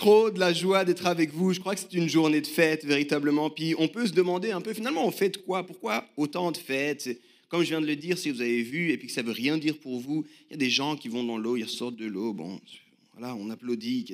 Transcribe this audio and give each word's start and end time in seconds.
trop 0.00 0.30
de 0.30 0.40
la 0.40 0.54
joie 0.54 0.86
d'être 0.86 1.06
avec 1.06 1.30
vous. 1.30 1.52
Je 1.52 1.60
crois 1.60 1.74
que 1.74 1.80
c'est 1.82 1.92
une 1.92 2.08
journée 2.08 2.40
de 2.40 2.46
fête, 2.46 2.86
véritablement. 2.86 3.50
Puis 3.50 3.74
on 3.76 3.86
peut 3.86 4.06
se 4.06 4.14
demander 4.14 4.50
un 4.50 4.62
peu, 4.62 4.72
finalement, 4.72 5.06
on 5.06 5.10
fait 5.10 5.44
quoi? 5.44 5.66
Pourquoi 5.66 6.08
autant 6.16 6.50
de 6.52 6.56
fêtes? 6.56 7.20
Comme 7.50 7.62
je 7.62 7.68
viens 7.68 7.82
de 7.82 7.86
le 7.86 7.96
dire, 7.96 8.16
si 8.16 8.30
vous 8.30 8.40
avez 8.40 8.62
vu, 8.62 8.92
et 8.92 8.96
puis 8.96 9.08
que 9.08 9.12
ça 9.12 9.20
veut 9.20 9.32
rien 9.32 9.58
dire 9.58 9.76
pour 9.76 10.00
vous, 10.00 10.24
il 10.48 10.52
y 10.52 10.54
a 10.54 10.56
des 10.56 10.70
gens 10.70 10.96
qui 10.96 11.08
vont 11.08 11.22
dans 11.22 11.36
l'eau, 11.36 11.58
ils 11.58 11.64
ressortent 11.64 11.96
de 11.96 12.06
l'eau. 12.06 12.32
Bon, 12.32 12.58
voilà, 13.12 13.34
on 13.34 13.50
applaudit. 13.50 14.06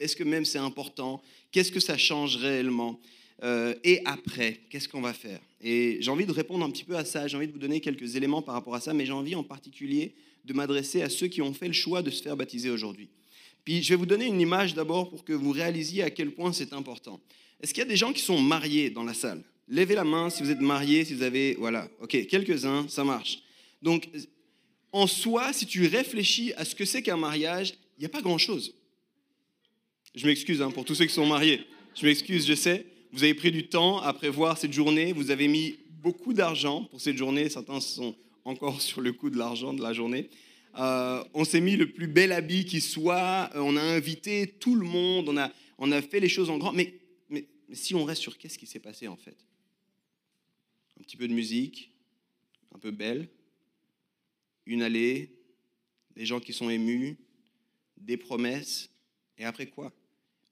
Est-ce 0.00 0.16
que 0.16 0.24
même 0.24 0.46
c'est 0.46 0.56
important? 0.56 1.20
Qu'est-ce 1.52 1.70
que 1.70 1.80
ça 1.80 1.98
change 1.98 2.36
réellement? 2.36 2.98
Euh, 3.42 3.74
Et 3.84 4.00
après, 4.06 4.60
qu'est-ce 4.70 4.88
qu'on 4.88 5.02
va 5.02 5.12
faire? 5.12 5.40
Et 5.62 5.98
j'ai 6.00 6.10
envie 6.10 6.24
de 6.24 6.32
répondre 6.32 6.64
un 6.64 6.70
petit 6.70 6.84
peu 6.84 6.96
à 6.96 7.04
ça. 7.04 7.28
J'ai 7.28 7.36
envie 7.36 7.48
de 7.48 7.52
vous 7.52 7.58
donner 7.58 7.80
quelques 7.80 8.16
éléments 8.16 8.40
par 8.40 8.54
rapport 8.54 8.74
à 8.74 8.80
ça, 8.80 8.94
mais 8.94 9.04
j'ai 9.04 9.12
envie 9.12 9.34
en 9.34 9.44
particulier 9.44 10.14
de 10.46 10.54
m'adresser 10.54 11.02
à 11.02 11.10
ceux 11.10 11.26
qui 11.26 11.42
ont 11.42 11.52
fait 11.52 11.66
le 11.66 11.74
choix 11.74 12.00
de 12.00 12.10
se 12.10 12.22
faire 12.22 12.38
baptiser 12.38 12.70
aujourd'hui. 12.70 13.10
Puis 13.66 13.82
je 13.82 13.90
vais 13.90 13.96
vous 13.96 14.06
donner 14.06 14.26
une 14.26 14.40
image 14.40 14.74
d'abord 14.74 15.10
pour 15.10 15.24
que 15.24 15.32
vous 15.32 15.50
réalisiez 15.50 16.04
à 16.04 16.10
quel 16.10 16.30
point 16.30 16.52
c'est 16.52 16.72
important. 16.72 17.20
Est-ce 17.60 17.74
qu'il 17.74 17.82
y 17.82 17.86
a 17.86 17.88
des 17.88 17.96
gens 17.96 18.12
qui 18.12 18.22
sont 18.22 18.40
mariés 18.40 18.90
dans 18.90 19.02
la 19.02 19.12
salle? 19.12 19.42
Levez 19.66 19.96
la 19.96 20.04
main 20.04 20.30
si 20.30 20.44
vous 20.44 20.50
êtes 20.50 20.60
marié, 20.60 21.04
si 21.04 21.14
vous 21.14 21.24
avez... 21.24 21.56
Voilà, 21.56 21.88
ok, 22.00 22.28
quelques-uns, 22.28 22.86
ça 22.88 23.02
marche. 23.02 23.40
Donc, 23.82 24.08
en 24.92 25.08
soi, 25.08 25.52
si 25.52 25.66
tu 25.66 25.84
réfléchis 25.88 26.52
à 26.56 26.64
ce 26.64 26.76
que 26.76 26.84
c'est 26.84 27.02
qu'un 27.02 27.16
mariage, 27.16 27.74
il 27.98 28.02
n'y 28.02 28.06
a 28.06 28.08
pas 28.08 28.22
grand-chose. 28.22 28.72
Je 30.14 30.26
m'excuse 30.28 30.62
hein, 30.62 30.70
pour 30.70 30.84
tous 30.84 30.94
ceux 30.94 31.06
qui 31.06 31.14
sont 31.14 31.26
mariés. 31.26 31.62
Je 31.96 32.06
m'excuse, 32.06 32.46
je 32.46 32.54
sais. 32.54 32.86
Vous 33.12 33.24
avez 33.24 33.34
pris 33.34 33.50
du 33.50 33.66
temps 33.66 33.98
à 33.98 34.12
prévoir 34.12 34.58
cette 34.58 34.72
journée. 34.72 35.12
Vous 35.12 35.32
avez 35.32 35.48
mis 35.48 35.76
beaucoup 36.02 36.34
d'argent 36.34 36.84
pour 36.84 37.00
cette 37.00 37.16
journée. 37.16 37.48
Certains 37.48 37.80
sont 37.80 38.14
encore 38.44 38.80
sur 38.80 39.00
le 39.00 39.12
coup 39.12 39.28
de 39.28 39.36
l'argent 39.36 39.72
de 39.72 39.82
la 39.82 39.92
journée. 39.92 40.30
Euh, 40.76 41.24
on 41.32 41.44
s'est 41.44 41.60
mis 41.60 41.76
le 41.76 41.90
plus 41.90 42.06
bel 42.06 42.32
habit 42.32 42.66
qui 42.66 42.80
soit, 42.80 43.50
euh, 43.54 43.60
on 43.60 43.76
a 43.76 43.82
invité 43.82 44.46
tout 44.46 44.74
le 44.74 44.86
monde, 44.86 45.28
on 45.28 45.36
a, 45.36 45.50
on 45.78 45.90
a 45.90 46.02
fait 46.02 46.20
les 46.20 46.28
choses 46.28 46.50
en 46.50 46.58
grand. 46.58 46.72
Mais, 46.72 46.94
mais, 47.30 47.46
si 47.72 47.94
on 47.94 48.04
reste 48.04 48.20
sur 48.20 48.36
qu'est-ce 48.36 48.58
qui 48.58 48.66
s'est 48.66 48.80
passé 48.80 49.08
en 49.08 49.16
fait? 49.16 49.36
Un 51.00 51.02
petit 51.02 51.16
peu 51.16 51.26
de 51.28 51.32
musique, 51.32 51.90
un 52.74 52.78
peu 52.78 52.90
belle, 52.90 53.28
une 54.66 54.82
allée, 54.82 55.30
des 56.14 56.26
gens 56.26 56.40
qui 56.40 56.52
sont 56.52 56.68
émus, 56.68 57.16
des 57.96 58.16
promesses, 58.16 58.90
et 59.38 59.44
après 59.44 59.66
quoi? 59.66 59.92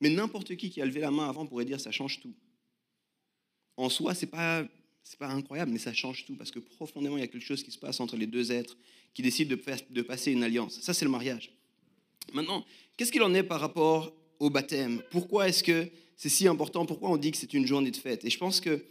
Mais 0.00 0.08
n'importe 0.10 0.56
qui 0.56 0.70
qui 0.70 0.80
a 0.80 0.86
levé 0.86 1.00
la 1.00 1.10
main 1.10 1.28
avant 1.28 1.46
pourrait 1.46 1.64
dire 1.64 1.80
ça 1.80 1.90
change 1.90 2.20
tout. 2.20 2.34
En 3.76 3.88
soi, 3.88 4.14
c'est 4.14 4.26
pas 4.26 4.66
c'est 5.04 5.18
pas 5.18 5.28
incroyable, 5.28 5.70
mais 5.70 5.78
ça 5.78 5.92
change 5.92 6.24
tout 6.24 6.34
parce 6.34 6.50
que 6.50 6.58
profondément, 6.58 7.18
il 7.18 7.20
y 7.20 7.24
a 7.24 7.26
quelque 7.26 7.44
chose 7.44 7.62
qui 7.62 7.70
se 7.70 7.78
passe 7.78 8.00
entre 8.00 8.16
les 8.16 8.26
deux 8.26 8.50
êtres 8.50 8.76
qui 9.12 9.22
décident 9.22 9.54
de, 9.90 10.02
passer 10.02 10.32
une 10.32 10.42
alliance. 10.42 10.80
Ça, 10.80 10.94
c'est 10.94 11.04
le 11.04 11.10
mariage. 11.10 11.52
Maintenant, 12.32 12.64
qu'est-ce 12.96 13.12
qu'il 13.12 13.22
en 13.22 13.34
est 13.34 13.42
par 13.42 13.60
rapport 13.60 14.12
au 14.40 14.50
baptême? 14.50 15.02
Pourquoi 15.10 15.48
est-ce 15.48 15.62
que 15.62 15.88
c'est 16.16 16.30
si 16.30 16.48
important? 16.48 16.86
Pourquoi 16.86 17.10
on 17.10 17.18
dit 17.18 17.30
que 17.30 17.36
c'est 17.36 17.52
une 17.52 17.66
journée 17.66 17.90
de 17.90 17.96
fête? 17.96 18.24
Et 18.24 18.30
je 18.30 18.38
pense 18.38 18.60
que 18.60 18.82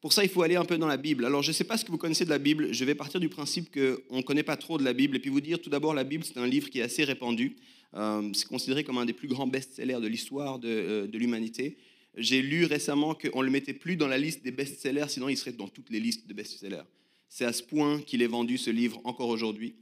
pour 0.00 0.12
ça, 0.12 0.24
il 0.24 0.28
faut 0.28 0.42
aller 0.42 0.56
un 0.56 0.64
peu 0.64 0.76
dans 0.76 0.86
la 0.86 0.96
Bible. 0.96 1.24
Alors, 1.24 1.42
je 1.42 1.48
ne 1.50 1.52
sais 1.52 1.64
pas 1.64 1.76
ce 1.76 1.84
que 1.84 1.90
vous 1.90 1.98
connaissez 1.98 2.24
de 2.24 2.30
la 2.30 2.38
Bible. 2.38 2.72
Je 2.72 2.84
vais 2.84 2.94
partir 2.94 3.20
du 3.20 3.28
principe 3.28 3.72
qu'on 3.72 4.16
ne 4.16 4.22
connaît 4.22 4.42
pas 4.42 4.56
trop 4.56 4.76
de 4.76 4.82
la 4.82 4.92
Bible. 4.92 5.16
Et 5.16 5.20
puis 5.20 5.30
vous 5.30 5.40
dire, 5.40 5.60
tout 5.60 5.70
d'abord, 5.70 5.94
la 5.94 6.04
Bible, 6.04 6.24
c'est 6.24 6.38
un 6.38 6.46
livre 6.46 6.68
qui 6.68 6.80
est 6.80 6.82
assez 6.82 7.04
répandu. 7.04 7.56
Euh, 7.94 8.30
c'est 8.32 8.48
considéré 8.48 8.82
comme 8.82 8.98
un 8.98 9.04
des 9.04 9.12
plus 9.12 9.28
grands 9.28 9.46
best-sellers 9.46 10.00
de 10.00 10.06
l'histoire 10.08 10.58
de, 10.58 10.68
euh, 10.68 11.06
de 11.06 11.18
l'humanité. 11.18 11.76
J'ai 12.16 12.42
lu 12.42 12.64
récemment 12.64 13.14
qu'on 13.14 13.40
ne 13.40 13.46
le 13.46 13.50
mettait 13.50 13.72
plus 13.72 13.96
dans 13.96 14.08
la 14.08 14.18
liste 14.18 14.42
des 14.42 14.50
best-sellers, 14.50 15.08
sinon 15.08 15.28
il 15.28 15.36
serait 15.36 15.52
dans 15.52 15.68
toutes 15.68 15.90
les 15.90 16.00
listes 16.00 16.26
de 16.26 16.34
best-sellers. 16.34 16.82
C'est 17.28 17.44
à 17.44 17.52
ce 17.52 17.62
point 17.62 18.00
qu'il 18.00 18.22
est 18.22 18.26
vendu, 18.26 18.58
ce 18.58 18.70
livre, 18.70 19.00
encore 19.04 19.28
aujourd'hui. 19.28 19.76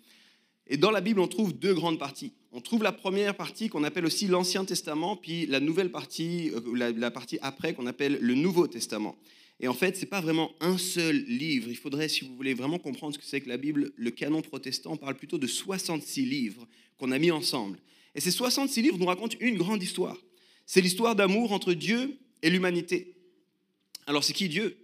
Et 0.66 0.76
dans 0.76 0.90
la 0.90 1.00
Bible, 1.00 1.20
on 1.20 1.28
trouve 1.28 1.58
deux 1.58 1.72
grandes 1.72 1.98
parties. 1.98 2.32
On 2.52 2.60
trouve 2.60 2.82
la 2.82 2.92
première 2.92 3.34
partie 3.34 3.68
qu'on 3.68 3.84
appelle 3.84 4.04
aussi 4.04 4.26
l'Ancien 4.26 4.66
Testament, 4.66 5.16
puis 5.16 5.46
la 5.46 5.60
nouvelle 5.60 5.90
partie, 5.90 6.50
euh, 6.50 6.60
la, 6.74 6.92
la 6.92 7.10
partie 7.10 7.38
après 7.40 7.72
qu'on 7.72 7.86
appelle 7.86 8.18
le 8.20 8.34
Nouveau 8.34 8.66
Testament. 8.66 9.16
Et 9.60 9.66
en 9.66 9.74
fait, 9.74 9.96
ce 9.96 10.02
n'est 10.02 10.08
pas 10.08 10.20
vraiment 10.20 10.52
un 10.60 10.78
seul 10.78 11.24
livre. 11.24 11.68
Il 11.68 11.76
faudrait, 11.76 12.08
si 12.08 12.24
vous 12.24 12.36
voulez 12.36 12.54
vraiment 12.54 12.78
comprendre 12.78 13.14
ce 13.14 13.18
que 13.18 13.24
c'est 13.24 13.40
que 13.40 13.48
la 13.48 13.56
Bible, 13.56 13.92
le 13.96 14.10
canon 14.10 14.42
protestant 14.42 14.96
parle 14.96 15.16
plutôt 15.16 15.38
de 15.38 15.46
66 15.46 16.26
livres 16.26 16.68
qu'on 16.96 17.10
a 17.10 17.18
mis 17.18 17.30
ensemble. 17.30 17.78
Et 18.14 18.20
ces 18.20 18.30
66 18.30 18.82
livres 18.82 18.98
nous 18.98 19.06
racontent 19.06 19.36
une 19.40 19.56
grande 19.56 19.82
histoire. 19.82 20.18
C'est 20.68 20.82
l'histoire 20.82 21.16
d'amour 21.16 21.52
entre 21.52 21.72
Dieu 21.72 22.18
et 22.42 22.50
l'humanité. 22.50 23.16
Alors 24.06 24.22
c'est 24.22 24.34
qui 24.34 24.50
Dieu? 24.50 24.76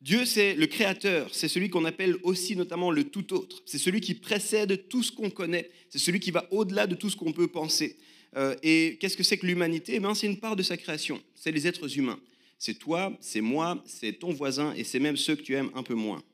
Dieu, 0.00 0.24
c'est 0.24 0.56
le 0.56 0.66
créateur, 0.66 1.32
c'est 1.32 1.46
celui 1.46 1.70
qu'on 1.70 1.84
appelle 1.84 2.16
aussi 2.24 2.56
notamment 2.56 2.90
le 2.90 3.04
tout 3.04 3.32
autre, 3.32 3.62
c'est 3.64 3.78
celui 3.78 4.00
qui 4.00 4.14
précède 4.14 4.88
tout 4.88 5.04
ce 5.04 5.12
qu'on 5.12 5.30
connaît, 5.30 5.70
c'est 5.88 6.00
celui 6.00 6.18
qui 6.18 6.32
va 6.32 6.48
au-delà 6.52 6.88
de 6.88 6.96
tout 6.96 7.10
ce 7.10 7.16
qu'on 7.16 7.32
peut 7.32 7.46
penser. 7.46 7.96
Euh, 8.36 8.56
et 8.64 8.98
qu'est-ce 9.00 9.16
que 9.16 9.22
c'est 9.22 9.38
que 9.38 9.46
l'humanité? 9.46 10.00
Eh 10.02 10.14
C'est 10.14 10.26
une 10.26 10.40
part 10.40 10.56
de 10.56 10.64
sa 10.64 10.76
création, 10.76 11.22
c'est 11.36 11.52
les 11.52 11.68
êtres 11.68 11.96
humains. 11.96 12.18
C'est 12.58 12.74
toi, 12.74 13.16
c'est 13.20 13.40
moi, 13.40 13.80
c'est 13.86 14.14
ton 14.14 14.32
voisin 14.32 14.74
et 14.74 14.82
c'est 14.82 14.98
même 14.98 15.16
ceux 15.16 15.36
que 15.36 15.42
tu 15.42 15.54
aimes 15.54 15.70
un 15.74 15.84
peu 15.84 15.94
moins. 15.94 16.24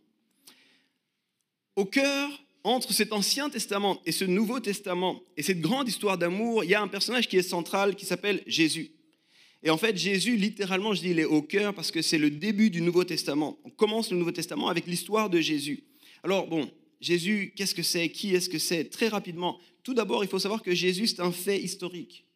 Au 1.76 1.84
cœur, 1.84 2.30
entre 2.64 2.94
cet 2.94 3.12
Ancien 3.12 3.50
Testament 3.50 4.00
et 4.06 4.12
ce 4.12 4.24
Nouveau 4.24 4.58
Testament 4.58 5.22
et 5.36 5.42
cette 5.42 5.60
grande 5.60 5.86
histoire 5.86 6.16
d'amour, 6.16 6.64
il 6.64 6.70
y 6.70 6.74
a 6.74 6.80
un 6.82 6.88
personnage 6.88 7.28
qui 7.28 7.36
est 7.36 7.42
central 7.42 7.94
qui 7.94 8.06
s'appelle 8.06 8.42
Jésus. 8.46 8.90
Et 9.62 9.70
en 9.70 9.76
fait, 9.76 9.96
Jésus, 9.96 10.36
littéralement, 10.36 10.94
je 10.94 11.00
dis, 11.02 11.10
il 11.10 11.18
est 11.18 11.24
au 11.24 11.42
cœur 11.42 11.74
parce 11.74 11.90
que 11.90 12.02
c'est 12.02 12.18
le 12.18 12.30
début 12.30 12.70
du 12.70 12.80
Nouveau 12.80 13.04
Testament. 13.04 13.58
On 13.64 13.70
commence 13.70 14.10
le 14.10 14.16
Nouveau 14.16 14.32
Testament 14.32 14.68
avec 14.68 14.86
l'histoire 14.86 15.30
de 15.30 15.40
Jésus. 15.40 15.84
Alors, 16.22 16.46
bon, 16.46 16.70
Jésus, 17.00 17.52
qu'est-ce 17.54 17.74
que 17.74 17.82
c'est? 17.82 18.08
Qui 18.08 18.34
est-ce 18.34 18.48
que 18.48 18.58
c'est? 18.58 18.84
Très 18.84 19.08
rapidement, 19.08 19.58
tout 19.82 19.94
d'abord, 19.94 20.24
il 20.24 20.28
faut 20.28 20.38
savoir 20.38 20.62
que 20.62 20.74
Jésus, 20.74 21.06
c'est 21.06 21.20
un 21.20 21.32
fait 21.32 21.60
historique. 21.60 22.26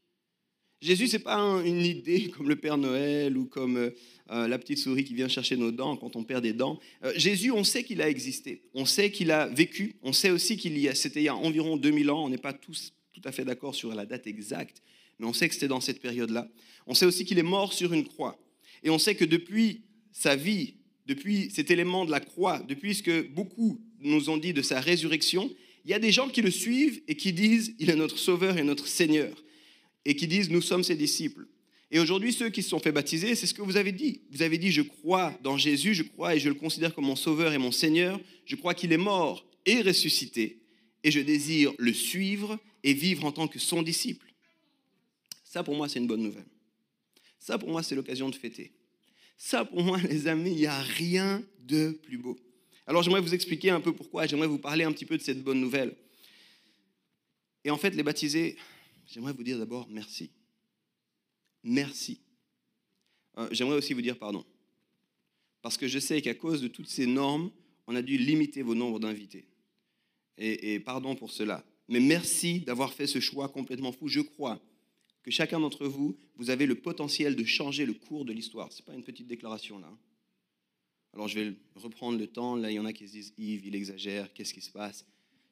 Jésus, 0.80 1.08
ce 1.08 1.16
n'est 1.16 1.22
pas 1.22 1.38
une 1.64 1.84
idée 1.84 2.28
comme 2.36 2.48
le 2.48 2.56
Père 2.56 2.78
Noël 2.78 3.36
ou 3.36 3.46
comme 3.46 3.76
euh, 3.76 3.90
euh, 4.30 4.46
la 4.46 4.58
petite 4.58 4.78
souris 4.78 5.04
qui 5.04 5.14
vient 5.14 5.28
chercher 5.28 5.56
nos 5.56 5.72
dents 5.72 5.96
quand 5.96 6.14
on 6.16 6.24
perd 6.24 6.42
des 6.42 6.52
dents. 6.52 6.78
Euh, 7.04 7.12
Jésus, 7.16 7.50
on 7.50 7.64
sait 7.64 7.82
qu'il 7.82 8.00
a 8.00 8.08
existé, 8.08 8.62
on 8.74 8.84
sait 8.84 9.10
qu'il 9.10 9.30
a 9.30 9.46
vécu, 9.46 9.96
on 10.02 10.12
sait 10.12 10.30
aussi 10.30 10.56
qu'il 10.56 10.78
y 10.78 10.88
a, 10.88 10.94
c'était 10.94 11.20
il 11.20 11.24
y 11.24 11.28
a 11.28 11.34
environ 11.34 11.76
2000 11.76 12.10
ans, 12.10 12.24
on 12.24 12.28
n'est 12.28 12.38
pas 12.38 12.52
tous 12.52 12.92
tout 13.12 13.22
à 13.24 13.32
fait 13.32 13.44
d'accord 13.44 13.74
sur 13.74 13.92
la 13.94 14.06
date 14.06 14.26
exacte, 14.26 14.82
mais 15.18 15.26
on 15.26 15.32
sait 15.32 15.48
que 15.48 15.54
c'était 15.54 15.68
dans 15.68 15.80
cette 15.80 16.00
période-là. 16.00 16.48
On 16.86 16.94
sait 16.94 17.06
aussi 17.06 17.24
qu'il 17.24 17.38
est 17.38 17.42
mort 17.42 17.72
sur 17.72 17.92
une 17.92 18.06
croix. 18.06 18.38
Et 18.84 18.90
on 18.90 18.98
sait 18.98 19.16
que 19.16 19.24
depuis 19.24 19.82
sa 20.12 20.36
vie, 20.36 20.74
depuis 21.06 21.50
cet 21.50 21.72
élément 21.72 22.04
de 22.04 22.12
la 22.12 22.20
croix, 22.20 22.60
depuis 22.60 22.94
ce 22.94 23.02
que 23.02 23.22
beaucoup 23.22 23.80
nous 24.00 24.30
ont 24.30 24.36
dit 24.36 24.52
de 24.52 24.62
sa 24.62 24.80
résurrection, 24.80 25.50
il 25.84 25.90
y 25.90 25.94
a 25.94 25.98
des 25.98 26.12
gens 26.12 26.28
qui 26.28 26.42
le 26.42 26.50
suivent 26.50 27.00
et 27.08 27.16
qui 27.16 27.32
disent, 27.32 27.74
il 27.78 27.90
est 27.90 27.96
notre 27.96 28.18
sauveur 28.18 28.58
et 28.58 28.62
notre 28.62 28.86
Seigneur, 28.86 29.34
et 30.04 30.16
qui 30.16 30.26
disent, 30.26 30.50
nous 30.50 30.62
sommes 30.62 30.84
ses 30.84 30.96
disciples. 30.96 31.46
Et 31.90 31.98
aujourd'hui, 31.98 32.32
ceux 32.32 32.50
qui 32.50 32.62
se 32.62 32.68
sont 32.68 32.80
fait 32.80 32.92
baptiser, 32.92 33.34
c'est 33.34 33.46
ce 33.46 33.54
que 33.54 33.62
vous 33.62 33.76
avez 33.76 33.92
dit. 33.92 34.22
Vous 34.30 34.42
avez 34.42 34.58
dit, 34.58 34.70
je 34.70 34.82
crois 34.82 35.38
dans 35.42 35.56
Jésus, 35.56 35.94
je 35.94 36.02
crois 36.02 36.36
et 36.36 36.40
je 36.40 36.48
le 36.48 36.54
considère 36.54 36.94
comme 36.94 37.06
mon 37.06 37.16
sauveur 37.16 37.52
et 37.52 37.58
mon 37.58 37.72
Seigneur, 37.72 38.20
je 38.44 38.56
crois 38.56 38.74
qu'il 38.74 38.92
est 38.92 38.98
mort 38.98 39.46
et 39.64 39.80
ressuscité, 39.80 40.60
et 41.02 41.10
je 41.10 41.20
désire 41.20 41.72
le 41.78 41.92
suivre 41.92 42.58
et 42.82 42.94
vivre 42.94 43.24
en 43.24 43.32
tant 43.32 43.48
que 43.48 43.58
son 43.58 43.82
disciple. 43.82 44.26
Ça, 45.44 45.62
pour 45.62 45.76
moi, 45.76 45.88
c'est 45.88 45.98
une 45.98 46.06
bonne 46.06 46.22
nouvelle. 46.22 46.46
Ça, 47.38 47.58
pour 47.58 47.70
moi, 47.70 47.82
c'est 47.82 47.94
l'occasion 47.94 48.28
de 48.28 48.34
fêter. 48.34 48.72
Ça, 49.38 49.64
pour 49.64 49.82
moi, 49.82 49.98
les 50.10 50.26
amis, 50.26 50.50
il 50.50 50.56
n'y 50.56 50.66
a 50.66 50.80
rien 50.80 51.42
de 51.60 51.90
plus 52.02 52.18
beau. 52.18 52.38
Alors, 52.86 53.02
j'aimerais 53.02 53.20
vous 53.20 53.34
expliquer 53.34 53.70
un 53.70 53.80
peu 53.80 53.92
pourquoi. 53.92 54.26
J'aimerais 54.26 54.46
vous 54.46 54.58
parler 54.58 54.84
un 54.84 54.92
petit 54.92 55.04
peu 55.04 55.16
de 55.16 55.22
cette 55.22 55.42
bonne 55.42 55.60
nouvelle. 55.60 55.94
Et 57.64 57.70
en 57.70 57.76
fait, 57.76 57.90
les 57.90 58.02
baptisés, 58.02 58.56
j'aimerais 59.08 59.32
vous 59.32 59.42
dire 59.42 59.58
d'abord 59.58 59.88
merci. 59.90 60.30
Merci. 61.64 62.20
Euh, 63.36 63.48
j'aimerais 63.50 63.76
aussi 63.76 63.94
vous 63.94 64.02
dire 64.02 64.18
pardon. 64.18 64.44
Parce 65.62 65.76
que 65.76 65.88
je 65.88 65.98
sais 65.98 66.22
qu'à 66.22 66.34
cause 66.34 66.62
de 66.62 66.68
toutes 66.68 66.88
ces 66.88 67.06
normes, 67.06 67.50
on 67.86 67.96
a 67.96 68.02
dû 68.02 68.16
limiter 68.16 68.62
vos 68.62 68.74
nombres 68.74 69.00
d'invités. 69.00 69.46
Et, 70.36 70.74
et, 70.74 70.80
pardon 70.80 71.16
pour 71.16 71.32
cela. 71.32 71.64
Mais 71.88 72.00
merci 72.00 72.60
d'avoir 72.60 72.92
fait 72.92 73.06
ce 73.06 73.18
choix 73.18 73.48
complètement 73.48 73.90
fou. 73.90 74.06
Je 74.06 74.20
crois 74.20 74.60
que 75.22 75.30
chacun 75.30 75.58
d'entre 75.58 75.86
vous, 75.86 76.16
vous 76.36 76.50
avez 76.50 76.66
le 76.66 76.76
potentiel 76.76 77.34
de 77.34 77.44
changer 77.44 77.86
le 77.86 77.94
cours 77.94 78.24
de 78.24 78.32
l'histoire. 78.32 78.72
Ce 78.72 78.80
n'est 78.80 78.86
pas 78.86 78.94
une 78.94 79.02
petite 79.02 79.26
déclaration 79.26 79.78
là. 79.80 79.88
Hein. 79.88 79.98
Alors 81.14 81.26
je 81.26 81.40
vais 81.40 81.54
reprendre 81.74 82.18
le 82.18 82.26
temps. 82.26 82.54
Là, 82.54 82.70
il 82.70 82.74
y 82.74 82.78
en 82.78 82.84
a 82.84 82.92
qui 82.92 83.08
se 83.08 83.12
disent 83.12 83.34
Yves, 83.36 83.66
il 83.66 83.74
exagère, 83.74 84.32
qu'est-ce 84.32 84.54
qui 84.54 84.60
se 84.60 84.70
passe? 84.70 85.04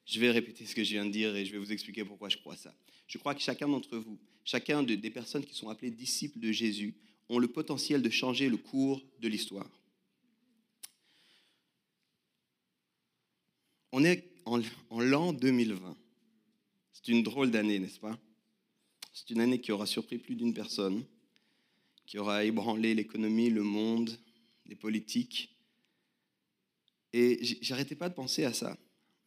Je 0.07 0.19
vais 0.21 0.31
répéter 0.31 0.65
ce 0.65 0.73
que 0.73 0.83
je 0.83 0.91
viens 0.91 1.05
de 1.05 1.11
dire 1.11 1.35
et 1.35 1.45
je 1.45 1.51
vais 1.51 1.57
vous 1.57 1.71
expliquer 1.71 2.05
pourquoi 2.05 2.29
je 2.29 2.37
crois 2.37 2.55
ça. 2.55 2.73
Je 3.07 3.17
crois 3.17 3.35
que 3.35 3.41
chacun 3.41 3.67
d'entre 3.67 3.97
vous, 3.97 4.17
chacun 4.45 4.81
des 4.81 5.09
personnes 5.11 5.45
qui 5.45 5.53
sont 5.53 5.69
appelées 5.69 5.91
disciples 5.91 6.39
de 6.39 6.51
Jésus 6.51 6.95
ont 7.29 7.39
le 7.39 7.47
potentiel 7.49 8.01
de 8.01 8.09
changer 8.09 8.47
le 8.47 8.57
cours 8.57 9.03
de 9.19 9.27
l'histoire. 9.27 9.69
On 13.91 14.03
est 14.05 14.23
en, 14.45 14.61
l'an 14.99 15.33
2020. 15.33 15.97
C'est 16.93 17.07
une 17.09 17.23
drôle 17.23 17.51
d'année, 17.51 17.79
n'est-ce 17.79 17.99
pas? 17.99 18.17
C'est 19.13 19.29
une 19.31 19.41
année 19.41 19.59
qui 19.59 19.71
aura 19.71 19.85
surpris 19.85 20.19
plus 20.19 20.35
d'une 20.35 20.53
personne, 20.53 21.03
qui 22.05 22.17
aura 22.17 22.45
ébranlé 22.45 22.93
l'économie, 22.93 23.49
le 23.49 23.63
monde, 23.63 24.17
les 24.67 24.75
politiques. 24.75 25.53
Et 27.11 27.39
j'arrêtais 27.61 27.95
pas 27.95 28.09
de 28.09 28.13
penser 28.13 28.45
à 28.45 28.53
ça. 28.53 28.77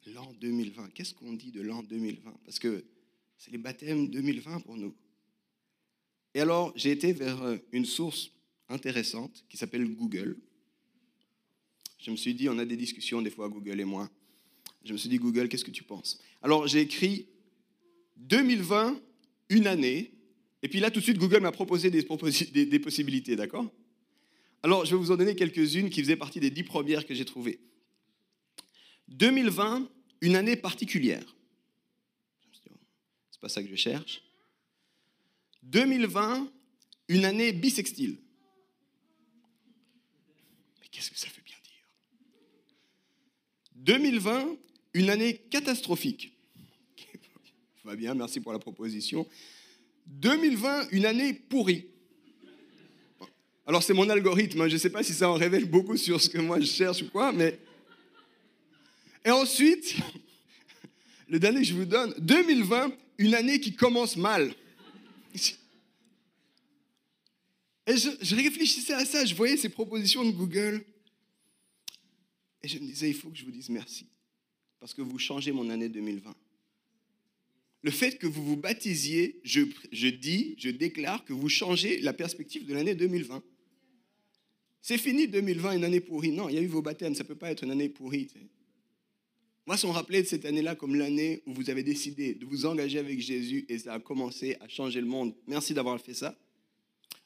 L'an 0.06 0.32
2020, 0.41 0.91
qu'est-ce 0.94 1.14
qu'on 1.14 1.35
dit 1.35 1.52
de 1.52 1.61
l'an 1.61 1.82
2020 1.82 2.32
Parce 2.44 2.58
que 2.58 2.85
c'est 3.37 3.50
les 3.50 3.58
baptêmes 3.58 4.08
2020 4.08 4.61
pour 4.61 4.76
nous. 4.76 4.94
Et 6.35 6.41
alors, 6.41 6.73
j'ai 6.75 6.91
été 6.91 7.12
vers 7.12 7.43
euh, 7.43 7.56
une 7.73 7.85
source 7.85 8.31
intéressante 8.69 9.44
qui 9.49 9.56
s'appelle 9.56 9.87
Google. 9.94 10.38
Je 11.99 12.11
me 12.11 12.17
suis 12.17 12.35
dit, 12.35 12.49
on 12.49 12.58
a 12.58 12.64
des 12.64 12.76
discussions 12.76 13.20
des 13.20 13.31
fois, 13.31 13.49
Google 13.49 13.81
et 13.81 13.85
moi. 13.85 14.11
Je 14.85 14.93
me 14.93 14.99
suis 14.99 15.08
dit, 15.08 15.19
Google, 15.19 15.49
qu'est-ce 15.49 15.64
que 15.64 15.70
tu 15.70 15.85
penses? 15.85 16.19
Alors, 16.41 16.67
j'ai 16.67 16.81
écrit 16.81 17.26
2020, 18.17 18.99
une 19.50 19.67
année. 19.67 20.12
Et 20.62 20.69
puis 20.69 20.81
là, 20.81 20.91
tout 20.91 21.00
de 21.00 21.05
suite, 21.05 21.19
Google 21.19 21.41
m'a 21.41 21.52
proposé 21.52 21.91
des, 21.91 22.02
des 22.67 22.79
possibilités, 22.79 23.37
d'accord? 23.37 23.70
Alors, 24.62 24.87
je 24.87 24.93
vais 24.93 24.97
vous 24.97 25.11
en 25.11 25.17
donner 25.17 25.35
quelques-unes 25.35 25.91
qui 25.91 26.00
faisaient 26.00 26.17
partie 26.17 26.41
des 26.41 26.50
dix 26.50 26.64
premières 26.64 27.06
que 27.06 27.14
j'ai 27.14 27.25
trouvées. 27.25 27.61
2020, 29.10 29.88
une 30.20 30.36
année 30.36 30.56
particulière. 30.56 31.24
C'est 33.30 33.40
pas 33.40 33.48
ça 33.48 33.62
que 33.62 33.68
je 33.68 33.76
cherche. 33.76 34.22
2020, 35.62 36.50
une 37.08 37.24
année 37.24 37.52
bisextile. 37.52 38.18
Mais 40.80 40.86
qu'est-ce 40.90 41.10
que 41.10 41.18
ça 41.18 41.28
veut 41.28 41.42
bien 41.44 41.56
dire? 41.64 41.86
2020, 43.76 44.56
une 44.94 45.10
année 45.10 45.36
catastrophique. 45.36 46.32
Va 47.84 47.96
bien, 47.96 48.14
merci 48.14 48.40
pour 48.40 48.52
la 48.52 48.58
proposition. 48.58 49.26
2020, 50.06 50.88
une 50.92 51.06
année 51.06 51.34
pourrie. 51.34 51.86
Alors 53.66 53.82
c'est 53.82 53.94
mon 53.94 54.08
algorithme, 54.08 54.62
hein. 54.62 54.68
je 54.68 54.74
ne 54.74 54.78
sais 54.78 54.90
pas 54.90 55.02
si 55.02 55.12
ça 55.12 55.30
en 55.30 55.34
révèle 55.34 55.64
beaucoup 55.64 55.96
sur 55.96 56.20
ce 56.20 56.28
que 56.28 56.38
moi 56.38 56.58
je 56.60 56.66
cherche 56.66 57.02
ou 57.02 57.10
quoi, 57.10 57.32
mais... 57.32 57.58
Et 59.25 59.31
ensuite, 59.31 59.96
le 61.28 61.38
dernier 61.38 61.61
que 61.61 61.67
je 61.67 61.75
vous 61.75 61.84
donne, 61.84 62.14
2020, 62.19 62.93
une 63.19 63.34
année 63.34 63.61
qui 63.61 63.75
commence 63.75 64.17
mal. 64.17 64.55
Et 67.87 67.96
je, 67.96 68.34
réfléchissais 68.34 68.93
à 68.93 69.05
ça, 69.05 69.25
je 69.25 69.34
voyais 69.34 69.56
ces 69.56 69.69
propositions 69.69 70.25
de 70.25 70.31
Google. 70.31 70.84
Et 72.62 72.69
je 72.69 72.78
me 72.78 72.87
disais, 72.87 73.08
il 73.08 73.14
faut 73.14 73.31
que 73.31 73.37
je 73.37 73.44
vous 73.44 73.50
dise 73.50 73.69
merci. 73.69 74.06
Parce 74.78 74.94
que 74.94 75.02
vous 75.02 75.19
changez 75.19 75.52
mon 75.52 75.69
année 75.70 75.88
2020. 75.88 76.34
Le 77.82 77.90
fait 77.90 78.19
que 78.19 78.26
vous 78.26 78.44
vous 78.44 78.56
baptisiez, 78.56 79.40
je, 79.43 79.62
dis, 80.08 80.55
je 80.58 80.70
déclare 80.70 81.25
que 81.25 81.32
vous 81.32 81.49
changez 81.49 82.00
la 82.00 82.12
perspective 82.12 82.66
de 82.66 82.75
l'année 82.75 82.94
2020. 82.94 83.43
C'est 84.82 84.99
fini 84.99 85.28
2020, 85.28 85.73
une 85.73 85.84
année 85.84 86.00
pourrie. 86.00 86.31
Non, 86.31 86.49
il 86.49 86.55
y 86.55 86.58
a 86.58 86.62
eu 86.62 86.66
vos 86.66 86.82
baptêmes, 86.82 87.14
ça 87.14 87.23
ne 87.23 87.28
peut 87.28 87.34
pas 87.34 87.50
être 87.50 87.64
une 87.64 87.70
année 87.70 87.88
pourrie. 87.88 88.28
Moi, 89.66 89.76
va 89.76 89.80
s'en 89.80 89.92
rappeler 89.92 90.22
de 90.22 90.26
cette 90.26 90.44
année-là 90.46 90.74
comme 90.74 90.94
l'année 90.94 91.42
où 91.46 91.54
vous 91.54 91.70
avez 91.70 91.82
décidé 91.82 92.34
de 92.34 92.44
vous 92.46 92.66
engager 92.66 92.98
avec 92.98 93.20
Jésus 93.20 93.66
et 93.68 93.78
ça 93.78 93.94
a 93.94 94.00
commencé 94.00 94.56
à 94.60 94.68
changer 94.68 95.00
le 95.00 95.06
monde. 95.06 95.34
Merci 95.46 95.74
d'avoir 95.74 96.00
fait 96.00 96.14
ça. 96.14 96.36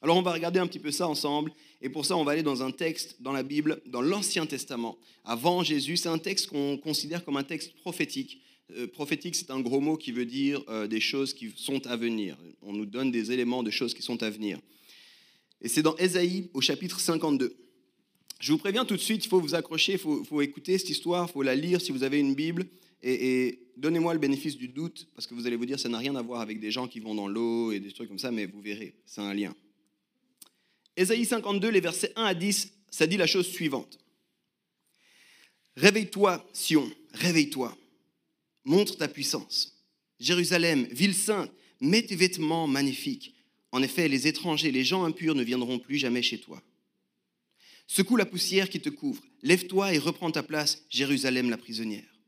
Alors 0.02 0.18
on 0.18 0.22
va 0.22 0.32
regarder 0.32 0.60
un 0.60 0.66
petit 0.66 0.80
peu 0.80 0.90
ça 0.90 1.08
ensemble. 1.08 1.52
Et 1.80 1.88
pour 1.88 2.04
ça, 2.04 2.16
on 2.16 2.24
va 2.24 2.32
aller 2.32 2.42
dans 2.42 2.62
un 2.62 2.70
texte 2.70 3.22
dans 3.22 3.32
la 3.32 3.42
Bible, 3.42 3.80
dans 3.86 4.02
l'Ancien 4.02 4.44
Testament, 4.44 4.98
avant 5.24 5.62
Jésus. 5.62 5.96
C'est 5.96 6.10
un 6.10 6.18
texte 6.18 6.48
qu'on 6.48 6.76
considère 6.76 7.24
comme 7.24 7.38
un 7.38 7.44
texte 7.44 7.74
prophétique. 7.76 8.42
Euh, 8.76 8.86
prophétique, 8.86 9.34
c'est 9.34 9.50
un 9.50 9.60
gros 9.60 9.80
mot 9.80 9.96
qui 9.96 10.12
veut 10.12 10.26
dire 10.26 10.62
euh, 10.68 10.86
des 10.86 11.00
choses 11.00 11.32
qui 11.32 11.52
sont 11.56 11.86
à 11.86 11.96
venir. 11.96 12.36
On 12.60 12.72
nous 12.72 12.84
donne 12.84 13.10
des 13.10 13.32
éléments 13.32 13.62
de 13.62 13.70
choses 13.70 13.94
qui 13.94 14.02
sont 14.02 14.22
à 14.22 14.28
venir. 14.28 14.58
Et 15.62 15.68
c'est 15.68 15.82
dans 15.82 15.96
Ésaïe 15.96 16.50
au 16.52 16.60
chapitre 16.60 17.00
52. 17.00 17.56
Je 18.44 18.52
vous 18.52 18.58
préviens 18.58 18.84
tout 18.84 18.94
de 18.94 19.00
suite, 19.00 19.24
il 19.24 19.28
faut 19.30 19.40
vous 19.40 19.54
accrocher, 19.54 19.92
il 19.92 19.98
faut, 19.98 20.42
écouter 20.42 20.76
cette 20.76 20.90
histoire, 20.90 21.26
il 21.30 21.32
faut 21.32 21.42
la 21.42 21.54
lire 21.54 21.80
si 21.80 21.92
vous 21.92 22.02
avez 22.02 22.20
une 22.20 22.34
Bible. 22.34 22.66
Et, 23.02 23.58
donnez-moi 23.78 24.12
le 24.12 24.20
bénéfice 24.20 24.58
du 24.58 24.68
doute, 24.68 25.08
parce 25.14 25.26
que 25.26 25.32
vous 25.32 25.46
allez 25.46 25.56
vous 25.56 25.64
dire, 25.64 25.80
ça 25.80 25.88
n'a 25.88 25.96
rien 25.96 26.14
à 26.14 26.20
voir 26.20 26.42
avec 26.42 26.60
des 26.60 26.70
gens 26.70 26.86
qui 26.86 27.00
vont 27.00 27.14
dans 27.14 27.26
l'eau 27.26 27.72
et 27.72 27.80
des 27.80 27.90
trucs 27.90 28.06
comme 28.06 28.18
ça, 28.18 28.30
mais 28.30 28.44
vous 28.44 28.60
verrez, 28.60 28.96
c'est 29.06 29.22
un 29.22 29.32
lien. 29.32 29.54
Ésaïe 30.94 31.24
52, 31.24 31.70
les 31.70 31.80
versets 31.80 32.12
1 32.16 32.22
à 32.22 32.34
10, 32.34 32.70
ça 32.90 33.06
dit 33.06 33.16
la 33.16 33.26
chose 33.26 33.46
suivante. 33.46 33.98
Réveille-toi, 35.78 36.46
Sion, 36.52 36.92
réveille-toi. 37.14 37.74
Montre 38.66 38.98
ta 38.98 39.08
puissance. 39.08 39.82
Jérusalem, 40.20 40.86
ville 40.90 41.14
sainte, 41.14 41.50
mets 41.80 42.02
tes 42.02 42.14
vêtements 42.14 42.66
magnifiques. 42.66 43.34
En 43.72 43.82
effet, 43.82 44.06
les 44.06 44.26
étrangers, 44.26 44.70
les 44.70 44.84
gens 44.84 45.04
impurs 45.04 45.34
ne 45.34 45.42
viendront 45.42 45.78
plus 45.78 45.96
jamais 45.96 46.20
chez 46.20 46.36
toi. 46.36 46.62
Secoue 47.86 48.16
la 48.16 48.26
poussière 48.26 48.68
qui 48.68 48.80
te 48.80 48.88
couvre. 48.88 49.22
Lève-toi 49.42 49.94
et 49.94 49.98
reprends 49.98 50.30
ta 50.30 50.42
place, 50.42 50.84
Jérusalem 50.88 51.50
la 51.50 51.58
prisonnière. 51.58 52.18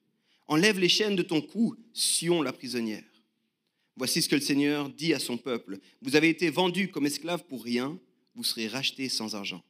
Enlève 0.49 0.79
les 0.79 0.89
chaînes 0.89 1.17
de 1.17 1.23
ton 1.23 1.41
cou, 1.41 1.77
Sion 1.93 2.43
la 2.43 2.53
prisonnière. 2.53 3.05
Voici 3.97 4.21
ce 4.21 4.29
que 4.29 4.35
le 4.35 4.43
Seigneur 4.43 4.91
dit 4.91 5.15
à 5.15 5.19
son 5.19 5.39
peuple. 5.39 5.79
Vous 6.03 6.17
avez 6.17 6.29
été 6.29 6.51
vendus 6.51 6.89
comme 6.89 7.07
esclaves 7.07 7.45
pour 7.45 7.65
rien, 7.65 7.99
vous 8.35 8.45
serez 8.45 8.69
rachetés 8.69 9.09
sans 9.09 9.35
argent. 9.35 9.65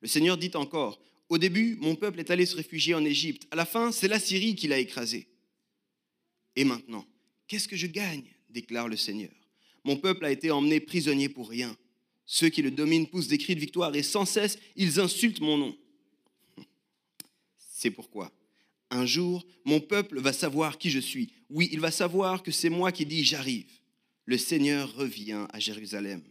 Le 0.00 0.08
Seigneur 0.08 0.36
dit 0.36 0.50
encore, 0.54 1.00
au 1.28 1.38
début, 1.38 1.76
mon 1.80 1.94
peuple 1.94 2.20
est 2.20 2.30
allé 2.30 2.46
se 2.46 2.56
réfugier 2.56 2.94
en 2.94 3.04
Égypte. 3.04 3.46
À 3.50 3.56
la 3.56 3.64
fin, 3.64 3.92
c'est 3.92 4.08
la 4.08 4.18
Syrie 4.18 4.56
qui 4.56 4.66
l'a 4.66 4.78
écrasé. 4.78 5.28
Et 6.56 6.64
maintenant, 6.64 7.06
qu'est-ce 7.46 7.68
que 7.68 7.76
je 7.76 7.86
gagne? 7.86 8.34
déclare 8.48 8.88
le 8.88 8.96
Seigneur. 8.96 9.30
Mon 9.84 9.96
peuple 9.96 10.24
a 10.24 10.30
été 10.30 10.50
emmené 10.50 10.80
prisonnier 10.80 11.28
pour 11.28 11.50
rien. 11.50 11.76
Ceux 12.30 12.50
qui 12.50 12.60
le 12.60 12.70
dominent 12.70 13.06
poussent 13.06 13.26
des 13.26 13.38
cris 13.38 13.54
de 13.54 13.60
victoire 13.60 13.96
et 13.96 14.02
sans 14.02 14.26
cesse, 14.26 14.58
ils 14.76 15.00
insultent 15.00 15.40
mon 15.40 15.56
nom. 15.56 15.74
C'est 17.58 17.90
pourquoi, 17.90 18.30
un 18.90 19.06
jour, 19.06 19.46
mon 19.64 19.80
peuple 19.80 20.20
va 20.20 20.34
savoir 20.34 20.76
qui 20.76 20.90
je 20.90 20.98
suis. 20.98 21.32
Oui, 21.48 21.70
il 21.72 21.80
va 21.80 21.90
savoir 21.90 22.42
que 22.42 22.50
c'est 22.50 22.68
moi 22.68 22.92
qui 22.92 23.06
dis 23.06 23.24
j'arrive. 23.24 23.70
Le 24.26 24.36
Seigneur 24.36 24.94
revient 24.94 25.46
à 25.50 25.58
Jérusalem. 25.58 26.22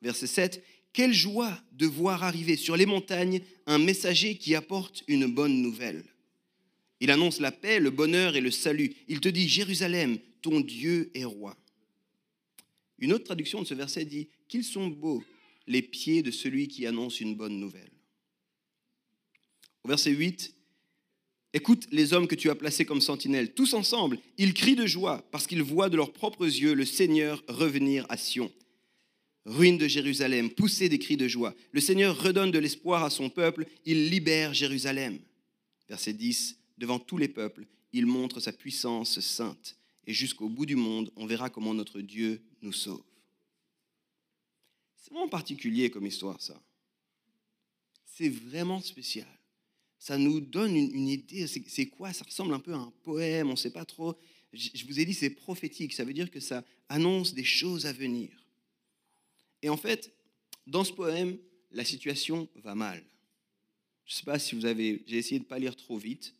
Verset 0.00 0.26
7. 0.26 0.64
Quelle 0.94 1.12
joie 1.12 1.54
de 1.72 1.86
voir 1.86 2.22
arriver 2.22 2.56
sur 2.56 2.74
les 2.74 2.86
montagnes 2.86 3.42
un 3.66 3.78
messager 3.78 4.38
qui 4.38 4.54
apporte 4.54 5.04
une 5.06 5.26
bonne 5.26 5.60
nouvelle. 5.60 6.02
Il 7.00 7.10
annonce 7.10 7.40
la 7.40 7.52
paix, 7.52 7.78
le 7.78 7.90
bonheur 7.90 8.36
et 8.36 8.40
le 8.40 8.50
salut. 8.50 8.94
Il 9.08 9.20
te 9.20 9.28
dit, 9.28 9.48
Jérusalem, 9.48 10.18
ton 10.40 10.60
Dieu 10.60 11.10
est 11.14 11.24
roi. 11.24 11.58
Une 12.98 13.12
autre 13.12 13.24
traduction 13.24 13.60
de 13.62 13.66
ce 13.66 13.74
verset 13.74 14.04
dit 14.04 14.28
Qu'ils 14.48 14.64
sont 14.64 14.88
beaux 14.88 15.22
les 15.66 15.82
pieds 15.82 16.22
de 16.22 16.30
celui 16.30 16.68
qui 16.68 16.86
annonce 16.86 17.20
une 17.20 17.34
bonne 17.34 17.58
nouvelle. 17.58 17.90
Au 19.82 19.88
verset 19.88 20.10
8, 20.10 20.54
Écoute 21.56 21.86
les 21.92 22.12
hommes 22.12 22.26
que 22.26 22.34
tu 22.34 22.50
as 22.50 22.56
placés 22.56 22.84
comme 22.84 23.00
sentinelles. 23.00 23.54
Tous 23.54 23.74
ensemble, 23.74 24.18
ils 24.38 24.54
crient 24.54 24.74
de 24.74 24.86
joie 24.86 25.24
parce 25.30 25.46
qu'ils 25.46 25.62
voient 25.62 25.88
de 25.88 25.96
leurs 25.96 26.12
propres 26.12 26.46
yeux 26.46 26.74
le 26.74 26.84
Seigneur 26.84 27.44
revenir 27.46 28.06
à 28.08 28.16
Sion. 28.16 28.50
Ruine 29.46 29.78
de 29.78 29.86
Jérusalem, 29.86 30.50
poussez 30.50 30.88
des 30.88 30.98
cris 30.98 31.16
de 31.16 31.28
joie. 31.28 31.54
Le 31.70 31.80
Seigneur 31.80 32.20
redonne 32.20 32.50
de 32.50 32.58
l'espoir 32.58 33.04
à 33.04 33.10
son 33.10 33.30
peuple, 33.30 33.66
il 33.84 34.08
libère 34.08 34.52
Jérusalem. 34.52 35.20
Verset 35.88 36.14
10, 36.14 36.58
Devant 36.76 36.98
tous 36.98 37.18
les 37.18 37.28
peuples, 37.28 37.66
il 37.92 38.06
montre 38.06 38.40
sa 38.40 38.52
puissance 38.52 39.20
sainte 39.20 39.76
et 40.06 40.12
jusqu'au 40.12 40.48
bout 40.48 40.66
du 40.66 40.76
monde, 40.76 41.10
on 41.16 41.26
verra 41.26 41.50
comment 41.50 41.74
notre 41.74 42.00
Dieu 42.00 42.42
nous 42.62 42.72
sauve. 42.72 43.02
C'est 44.96 45.10
vraiment 45.10 45.28
particulier 45.28 45.90
comme 45.90 46.06
histoire, 46.06 46.40
ça. 46.40 46.60
C'est 48.06 48.28
vraiment 48.28 48.80
spécial. 48.80 49.28
Ça 49.98 50.18
nous 50.18 50.40
donne 50.40 50.76
une, 50.76 51.08
idée. 51.08 51.46
C'est 51.46 51.86
quoi? 51.86 52.12
Ça 52.12 52.24
ressemble 52.24 52.54
un 52.54 52.60
peu 52.60 52.74
à 52.74 52.78
un 52.78 52.92
poème, 53.02 53.48
on 53.48 53.52
ne 53.52 53.56
sait 53.56 53.72
pas 53.72 53.84
trop. 53.84 54.14
Je 54.52 54.86
vous 54.86 55.00
ai 55.00 55.04
dit, 55.04 55.14
c'est 55.14 55.30
prophétique. 55.30 55.94
Ça 55.94 56.04
veut 56.04 56.12
dire 56.12 56.30
que 56.30 56.40
ça 56.40 56.64
annonce 56.88 57.34
des 57.34 57.44
choses 57.44 57.86
à 57.86 57.92
venir. 57.92 58.30
Et 59.62 59.68
en 59.68 59.76
fait, 59.76 60.12
dans 60.66 60.84
ce 60.84 60.92
poème, 60.92 61.38
la 61.70 61.84
situation 61.84 62.48
va 62.56 62.74
mal. 62.74 63.02
Je 64.04 64.12
ne 64.12 64.16
sais 64.18 64.24
pas 64.24 64.38
si 64.38 64.54
vous 64.54 64.66
avez... 64.66 65.02
J'ai 65.06 65.16
essayé 65.16 65.38
de 65.38 65.44
ne 65.44 65.48
pas 65.48 65.58
lire 65.58 65.74
trop 65.74 65.96
vite 65.96 66.34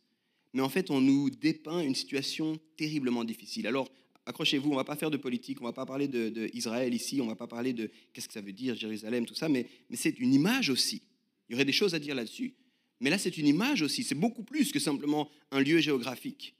mais 0.54 0.62
en 0.62 0.68
fait, 0.68 0.90
on 0.90 1.00
nous 1.00 1.30
dépeint 1.30 1.80
une 1.80 1.96
situation 1.96 2.58
terriblement 2.76 3.24
difficile. 3.24 3.66
Alors, 3.66 3.90
accrochez-vous, 4.24 4.68
on 4.68 4.72
ne 4.72 4.76
va 4.76 4.84
pas 4.84 4.96
faire 4.96 5.10
de 5.10 5.16
politique, 5.16 5.60
on 5.60 5.64
ne 5.64 5.68
va 5.68 5.72
pas 5.72 5.84
parler 5.84 6.06
d'Israël 6.08 6.94
ici, 6.94 7.20
on 7.20 7.24
ne 7.24 7.30
va 7.30 7.36
pas 7.36 7.48
parler 7.48 7.72
de 7.72 7.90
qu'est-ce 8.12 8.28
que 8.28 8.32
ça 8.32 8.40
veut 8.40 8.52
dire 8.52 8.76
Jérusalem, 8.76 9.26
tout 9.26 9.34
ça, 9.34 9.48
mais, 9.48 9.66
mais 9.90 9.96
c'est 9.96 10.18
une 10.20 10.32
image 10.32 10.70
aussi. 10.70 11.02
Il 11.48 11.52
y 11.52 11.54
aurait 11.56 11.64
des 11.64 11.72
choses 11.72 11.94
à 11.94 11.98
dire 11.98 12.14
là-dessus. 12.14 12.54
Mais 13.00 13.10
là, 13.10 13.18
c'est 13.18 13.36
une 13.36 13.48
image 13.48 13.82
aussi, 13.82 14.04
c'est 14.04 14.14
beaucoup 14.14 14.44
plus 14.44 14.70
que 14.70 14.78
simplement 14.78 15.28
un 15.50 15.60
lieu 15.60 15.80
géographique. 15.80 16.54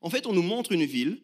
En 0.00 0.10
fait, 0.10 0.26
on 0.26 0.32
nous 0.32 0.42
montre 0.42 0.70
une 0.72 0.84
ville 0.84 1.20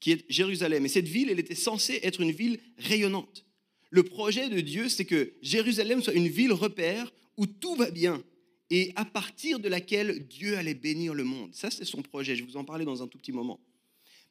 qui 0.00 0.12
est 0.12 0.24
Jérusalem. 0.30 0.86
Et 0.86 0.88
cette 0.88 1.06
ville, 1.06 1.28
elle 1.30 1.38
était 1.38 1.54
censée 1.54 2.00
être 2.02 2.20
une 2.20 2.32
ville 2.32 2.58
rayonnante. 2.78 3.44
Le 3.90 4.02
projet 4.02 4.48
de 4.48 4.60
Dieu, 4.60 4.88
c'est 4.88 5.04
que 5.04 5.34
Jérusalem 5.42 6.02
soit 6.02 6.14
une 6.14 6.28
ville 6.28 6.52
repère 6.52 7.12
où 7.36 7.46
tout 7.46 7.76
va 7.76 7.90
bien 7.90 8.22
et 8.70 8.92
à 8.96 9.04
partir 9.04 9.58
de 9.58 9.68
laquelle 9.68 10.26
Dieu 10.26 10.56
allait 10.56 10.74
bénir 10.74 11.14
le 11.14 11.24
monde. 11.24 11.54
Ça, 11.54 11.70
c'est 11.70 11.84
son 11.84 12.02
projet. 12.02 12.36
Je 12.36 12.44
vous 12.44 12.56
en 12.56 12.64
parler 12.64 12.84
dans 12.84 13.02
un 13.02 13.08
tout 13.08 13.18
petit 13.18 13.32
moment. 13.32 13.60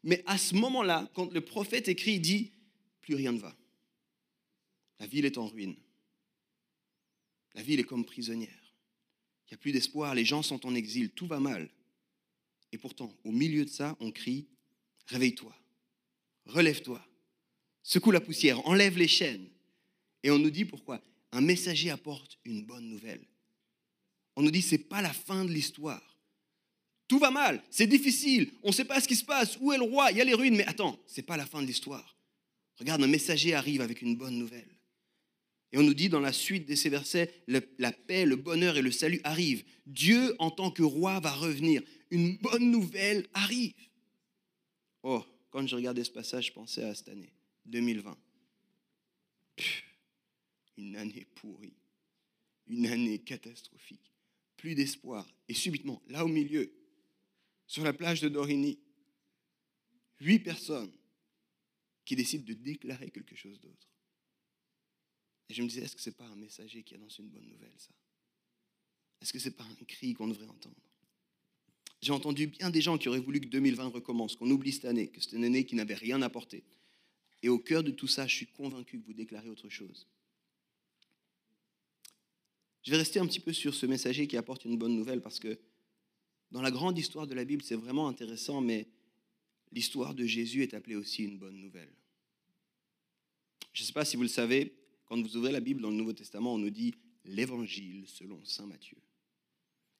Mais 0.03 0.23
à 0.25 0.37
ce 0.37 0.55
moment-là, 0.55 1.09
quand 1.13 1.31
le 1.31 1.41
prophète 1.41 1.87
écrit, 1.87 2.13
il 2.13 2.21
dit, 2.21 2.51
plus 3.01 3.15
rien 3.15 3.31
ne 3.31 3.39
va. 3.39 3.55
La 4.99 5.05
ville 5.07 5.25
est 5.25 5.37
en 5.37 5.47
ruine. 5.47 5.75
La 7.53 7.63
ville 7.63 7.79
est 7.79 7.85
comme 7.85 8.05
prisonnière. 8.05 8.75
Il 9.45 9.53
n'y 9.53 9.55
a 9.55 9.57
plus 9.57 9.73
d'espoir, 9.73 10.15
les 10.15 10.25
gens 10.25 10.41
sont 10.41 10.65
en 10.65 10.73
exil, 10.73 11.11
tout 11.11 11.27
va 11.27 11.39
mal. 11.39 11.69
Et 12.71 12.77
pourtant, 12.77 13.13
au 13.25 13.31
milieu 13.31 13.65
de 13.65 13.69
ça, 13.69 13.97
on 13.99 14.11
crie, 14.11 14.47
réveille-toi, 15.07 15.53
relève-toi, 16.45 17.05
secoue 17.83 18.11
la 18.11 18.21
poussière, 18.21 18.65
enlève 18.65 18.97
les 18.97 19.09
chaînes. 19.09 19.49
Et 20.23 20.31
on 20.31 20.39
nous 20.39 20.51
dit 20.51 20.65
pourquoi? 20.65 21.03
Un 21.33 21.41
messager 21.41 21.89
apporte 21.89 22.39
une 22.45 22.65
bonne 22.65 22.87
nouvelle. 22.87 23.25
On 24.35 24.41
nous 24.41 24.51
dit, 24.51 24.61
ce 24.61 24.75
n'est 24.75 24.83
pas 24.83 25.01
la 25.01 25.13
fin 25.13 25.45
de 25.45 25.51
l'histoire. 25.51 26.17
Tout 27.07 27.19
va 27.19 27.31
mal, 27.31 27.61
c'est 27.69 27.87
difficile, 27.87 28.53
on 28.63 28.69
ne 28.69 28.73
sait 28.73 28.85
pas 28.85 29.01
ce 29.01 29.07
qui 29.07 29.17
se 29.17 29.25
passe, 29.25 29.57
où 29.59 29.73
est 29.73 29.77
le 29.77 29.83
roi, 29.83 30.11
il 30.11 30.17
y 30.17 30.21
a 30.21 30.23
les 30.23 30.33
ruines, 30.33 30.55
mais 30.55 30.65
attends, 30.65 30.97
ce 31.07 31.19
n'est 31.19 31.25
pas 31.25 31.35
la 31.35 31.45
fin 31.45 31.61
de 31.61 31.67
l'histoire. 31.67 32.15
Regarde, 32.77 33.03
un 33.03 33.07
messager 33.07 33.53
arrive 33.53 33.81
avec 33.81 34.01
une 34.01 34.15
bonne 34.15 34.37
nouvelle. 34.37 34.77
Et 35.73 35.77
on 35.77 35.83
nous 35.83 35.93
dit 35.93 36.09
dans 36.09 36.19
la 36.19 36.33
suite 36.33 36.67
de 36.67 36.75
ces 36.75 36.89
versets, 36.89 37.33
la 37.47 37.91
paix, 37.91 38.25
le 38.25 38.35
bonheur 38.35 38.77
et 38.77 38.81
le 38.81 38.91
salut 38.91 39.21
arrivent. 39.23 39.63
Dieu, 39.85 40.35
en 40.39 40.51
tant 40.51 40.71
que 40.71 40.83
roi, 40.83 41.19
va 41.19 41.31
revenir. 41.31 41.81
Une 42.09 42.37
bonne 42.37 42.71
nouvelle 42.71 43.27
arrive. 43.33 43.73
Oh, 45.03 45.23
quand 45.49 45.65
je 45.65 45.75
regardais 45.75 46.03
ce 46.03 46.11
passage, 46.11 46.47
je 46.47 46.53
pensais 46.53 46.83
à 46.83 46.93
cette 46.93 47.09
année, 47.09 47.31
2020. 47.65 48.17
une 50.77 50.95
année 50.95 51.27
pourrie, 51.35 51.77
une 52.67 52.87
année 52.87 53.19
catastrophique, 53.19 54.10
plus 54.61 54.75
d'espoir. 54.75 55.27
Et 55.47 55.55
subitement, 55.55 56.03
là 56.07 56.23
au 56.23 56.27
milieu, 56.27 56.71
sur 57.65 57.83
la 57.83 57.93
plage 57.93 58.21
de 58.21 58.29
Dorigny, 58.29 58.77
huit 60.19 60.39
personnes 60.39 60.91
qui 62.05 62.15
décident 62.15 62.45
de 62.45 62.53
déclarer 62.53 63.09
quelque 63.09 63.35
chose 63.35 63.59
d'autre. 63.59 63.89
Et 65.49 65.55
je 65.55 65.63
me 65.63 65.67
disais, 65.67 65.81
est-ce 65.81 65.95
que 65.95 66.01
ce 66.01 66.11
n'est 66.11 66.15
pas 66.15 66.27
un 66.27 66.35
messager 66.35 66.83
qui 66.83 66.93
annonce 66.93 67.17
une 67.17 67.29
bonne 67.29 67.47
nouvelle, 67.47 67.73
ça? 67.75 67.89
Est-ce 69.21 69.33
que 69.33 69.39
ce 69.39 69.49
n'est 69.49 69.55
pas 69.55 69.63
un 69.63 69.85
cri 69.85 70.13
qu'on 70.13 70.27
devrait 70.27 70.47
entendre? 70.47 70.79
J'ai 72.03 72.11
entendu 72.11 72.45
bien 72.45 72.69
des 72.69 72.81
gens 72.81 72.99
qui 72.99 73.09
auraient 73.09 73.19
voulu 73.19 73.41
que 73.41 73.47
2020 73.47 73.87
recommence, 73.87 74.35
qu'on 74.35 74.49
oublie 74.51 74.73
cette 74.73 74.85
année, 74.85 75.07
que 75.07 75.19
c'était 75.21 75.37
une 75.37 75.43
année 75.43 75.65
qui 75.65 75.73
n'avait 75.73 75.95
rien 75.95 76.21
apporté. 76.21 76.63
Et 77.41 77.49
au 77.49 77.57
cœur 77.57 77.83
de 77.83 77.89
tout 77.89 78.07
ça, 78.07 78.27
je 78.27 78.35
suis 78.35 78.47
convaincu 78.47 78.99
que 78.99 79.05
vous 79.07 79.13
déclarez 79.13 79.49
autre 79.49 79.69
chose. 79.69 80.07
Je 82.83 82.91
vais 82.91 82.97
rester 82.97 83.19
un 83.19 83.27
petit 83.27 83.39
peu 83.39 83.53
sur 83.53 83.73
ce 83.73 83.85
messager 83.85 84.27
qui 84.27 84.37
apporte 84.37 84.65
une 84.65 84.77
bonne 84.77 84.95
nouvelle 84.95 85.21
parce 85.21 85.39
que 85.39 85.59
dans 86.51 86.61
la 86.61 86.71
grande 86.71 86.97
histoire 86.97 87.27
de 87.27 87.33
la 87.33 87.45
Bible, 87.45 87.63
c'est 87.63 87.75
vraiment 87.75 88.07
intéressant, 88.07 88.59
mais 88.61 88.87
l'histoire 89.71 90.13
de 90.13 90.25
Jésus 90.25 90.63
est 90.63 90.73
appelée 90.73 90.95
aussi 90.95 91.23
une 91.23 91.37
bonne 91.37 91.59
nouvelle. 91.59 91.93
Je 93.73 93.83
ne 93.83 93.85
sais 93.85 93.93
pas 93.93 94.03
si 94.03 94.17
vous 94.17 94.23
le 94.23 94.27
savez, 94.27 94.73
quand 95.05 95.21
vous 95.21 95.37
ouvrez 95.37 95.51
la 95.51 95.61
Bible 95.61 95.81
dans 95.81 95.89
le 95.89 95.95
Nouveau 95.95 96.13
Testament, 96.13 96.53
on 96.53 96.57
nous 96.57 96.69
dit 96.69 96.93
l'évangile 97.25 98.05
selon 98.07 98.43
Saint 98.43 98.65
Matthieu. 98.65 98.97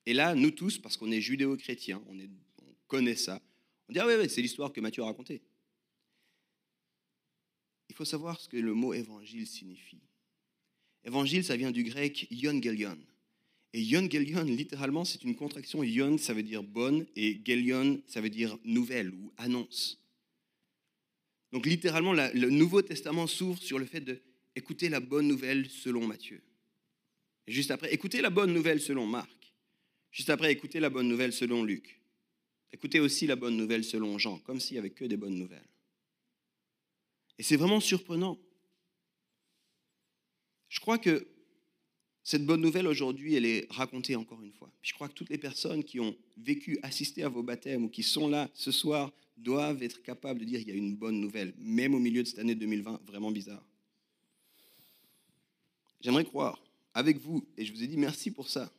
Et 0.06 0.14
là, 0.14 0.36
nous 0.36 0.52
tous, 0.52 0.78
parce 0.78 0.98
qu'on 0.98 1.12
est 1.12 1.22
judéo-chrétiens, 1.22 2.04
on, 2.08 2.18
connaît 2.88 3.16
ça, 3.16 3.42
on 3.88 3.94
dit 3.94 4.00
Ah 4.00 4.08
oui, 4.08 4.30
c'est 4.30 4.42
l'histoire 4.42 4.74
que 4.74 4.82
Matthieu 4.82 5.04
a 5.04 5.06
racontée. 5.06 5.42
Il 7.90 7.96
faut 7.96 8.06
savoir 8.06 8.40
ce 8.40 8.50
que 8.50 8.58
le 8.58 8.74
mot 8.74 8.94
évangile 8.94 9.48
signifie. 9.48 10.02
Évangile, 11.04 11.44
ça 11.44 11.58
vient 11.58 11.72
du 11.72 11.84
grec 11.84 12.28
ion 12.30 12.60
Et 13.74 13.82
ion 13.82 14.02
littéralement, 14.44 15.06
c'est 15.06 15.24
une 15.24 15.36
contraction. 15.36 15.84
Ion, 15.84 16.18
ça 16.18 16.34
veut 16.34 16.44
dire 16.44 16.64
bonne, 16.64 17.06
et 17.16 17.42
gelion, 17.46 18.02
ça 18.08 18.22
veut 18.22 18.30
dire 18.30 18.58
nouvelle 18.64 19.10
ou 19.10 19.32
annonce. 19.38 20.00
Donc 21.52 21.66
littéralement, 21.66 22.14
le 22.14 22.50
Nouveau 22.50 22.82
Testament 22.82 23.28
s'ouvre 23.28 23.62
sur 23.62 23.80
le 23.80 23.86
fait 23.86 24.02
de 24.02 24.22
écoutez 24.56 24.90
la 24.90 25.00
bonne 25.00 25.28
nouvelle 25.28 25.70
selon 25.70 26.08
Matthieu. 26.08 26.42
Juste 27.48 27.72
après, 27.72 27.94
écoutez 27.94 28.22
la 28.22 28.30
bonne 28.30 28.54
nouvelle 28.54 28.80
selon 28.80 29.06
Marc. 29.06 29.54
Juste 30.12 30.30
après, 30.30 30.52
écoutez 30.52 30.80
la 30.80 30.90
bonne 30.90 31.08
nouvelle 31.08 31.34
selon 31.34 31.64
Luc. 31.64 32.00
Écoutez 32.74 33.00
aussi 33.00 33.28
la 33.28 33.36
bonne 33.36 33.58
nouvelle 33.58 33.84
selon 33.84 34.18
Jean, 34.18 34.40
comme 34.40 34.60
s'il 34.60 34.76
n'y 34.76 34.80
avait 34.80 34.92
que 34.92 35.06
des 35.06 35.18
bonnes 35.18 35.38
nouvelles. 35.38 35.68
Et 37.38 37.44
c'est 37.44 37.58
vraiment 37.58 37.80
surprenant. 37.80 38.38
Je 40.72 40.80
crois 40.80 40.98
que 40.98 41.28
cette 42.24 42.46
bonne 42.46 42.62
nouvelle 42.62 42.88
aujourd'hui, 42.88 43.36
elle 43.36 43.46
est 43.46 43.68
racontée 43.70 44.16
encore 44.16 44.42
une 44.42 44.54
fois. 44.54 44.72
Je 44.82 44.94
crois 44.94 45.10
que 45.10 45.14
toutes 45.14 45.30
les 45.30 45.38
personnes 45.38 45.84
qui 45.84 46.00
ont 46.00 46.16
vécu, 46.38 46.80
assisté 46.82 47.24
à 47.24 47.30
vos 47.30 47.44
baptêmes 47.44 47.84
ou 47.84 47.90
qui 47.90 48.04
sont 48.04 48.30
là 48.30 48.50
ce 48.54 48.72
soir 48.72 49.12
doivent 49.36 49.84
être 49.84 50.02
capables 50.02 50.40
de 50.40 50.46
dire 50.46 50.60
qu'il 50.60 50.70
y 50.70 50.72
a 50.72 50.76
une 50.76 50.96
bonne 50.96 51.20
nouvelle, 51.20 51.54
même 51.60 51.94
au 51.94 52.00
milieu 52.00 52.24
de 52.24 52.28
cette 52.28 52.40
année 52.40 52.56
2020 52.56 53.02
vraiment 53.06 53.32
bizarre. 53.32 53.64
J'aimerais 56.00 56.24
croire 56.24 56.64
avec 56.94 57.18
vous, 57.18 57.46
et 57.58 57.66
je 57.66 57.74
vous 57.74 57.84
ai 57.84 57.88
dit 57.88 57.98
merci 57.98 58.32
pour 58.32 58.48
ça, 58.48 58.72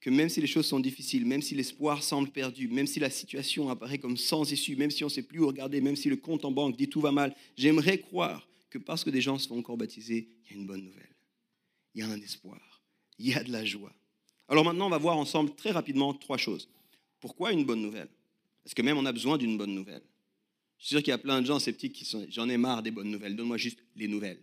que 0.00 0.10
même 0.10 0.28
si 0.28 0.42
les 0.42 0.46
choses 0.46 0.66
sont 0.66 0.80
difficiles, 0.80 1.24
même 1.24 1.40
si 1.40 1.54
l'espoir 1.54 2.02
semble 2.02 2.28
perdu, 2.28 2.68
même 2.68 2.86
si 2.86 3.00
la 3.00 3.10
situation 3.10 3.70
apparaît 3.70 3.98
comme 3.98 4.18
sans 4.18 4.52
issue, 4.52 4.76
même 4.76 4.90
si 4.90 5.02
on 5.02 5.06
ne 5.06 5.12
sait 5.12 5.22
plus 5.22 5.40
où 5.40 5.46
regarder, 5.46 5.80
même 5.80 5.96
si 5.96 6.10
le 6.10 6.16
compte 6.16 6.44
en 6.44 6.50
banque 6.50 6.76
dit 6.76 6.88
tout 6.88 7.00
va 7.00 7.10
mal, 7.10 7.34
j'aimerais 7.56 7.98
croire 8.00 8.46
que 8.68 8.76
parce 8.76 9.02
que 9.02 9.10
des 9.10 9.22
gens 9.22 9.38
se 9.38 9.48
font 9.48 9.58
encore 9.58 9.78
baptiser, 9.78 10.28
il 10.44 10.52
y 10.52 10.58
a 10.58 10.60
une 10.60 10.66
bonne 10.66 10.84
nouvelle. 10.84 11.07
Il 11.98 12.02
y 12.02 12.04
a 12.04 12.10
un 12.10 12.20
espoir. 12.20 12.60
Il 13.18 13.26
y 13.26 13.34
a 13.34 13.42
de 13.42 13.50
la 13.50 13.64
joie. 13.64 13.92
Alors 14.46 14.64
maintenant, 14.64 14.86
on 14.86 14.90
va 14.90 14.98
voir 14.98 15.18
ensemble 15.18 15.52
très 15.56 15.72
rapidement 15.72 16.14
trois 16.14 16.36
choses. 16.36 16.68
Pourquoi 17.18 17.50
une 17.50 17.64
bonne 17.64 17.82
nouvelle? 17.82 18.06
Parce 18.62 18.72
que 18.72 18.82
même 18.82 18.96
on 18.98 19.04
a 19.04 19.10
besoin 19.10 19.36
d'une 19.36 19.58
bonne 19.58 19.74
nouvelle? 19.74 20.02
Je 20.78 20.86
suis 20.86 20.94
sûr 20.94 21.02
qu'il 21.02 21.10
y 21.10 21.12
a 21.12 21.18
plein 21.18 21.40
de 21.40 21.46
gens 21.46 21.58
sceptiques 21.58 21.94
qui 21.94 22.04
sont 22.04 22.24
j'en 22.30 22.48
ai 22.48 22.56
marre 22.56 22.84
des 22.84 22.92
bonnes 22.92 23.10
nouvelles, 23.10 23.34
donne-moi 23.34 23.56
juste 23.56 23.80
les 23.96 24.06
nouvelles. 24.06 24.38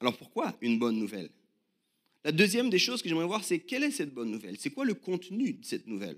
Alors 0.00 0.16
pourquoi 0.16 0.56
une 0.62 0.78
bonne 0.78 0.96
nouvelle? 0.96 1.28
La 2.24 2.32
deuxième 2.32 2.70
des 2.70 2.78
choses 2.78 3.02
que 3.02 3.10
j'aimerais 3.10 3.26
voir, 3.26 3.44
c'est 3.44 3.58
quelle 3.58 3.82
est 3.82 3.90
cette 3.90 4.14
bonne 4.14 4.30
nouvelle? 4.30 4.56
C'est 4.58 4.70
quoi 4.70 4.86
le 4.86 4.94
contenu 4.94 5.52
de 5.52 5.64
cette 5.66 5.86
nouvelle? 5.86 6.16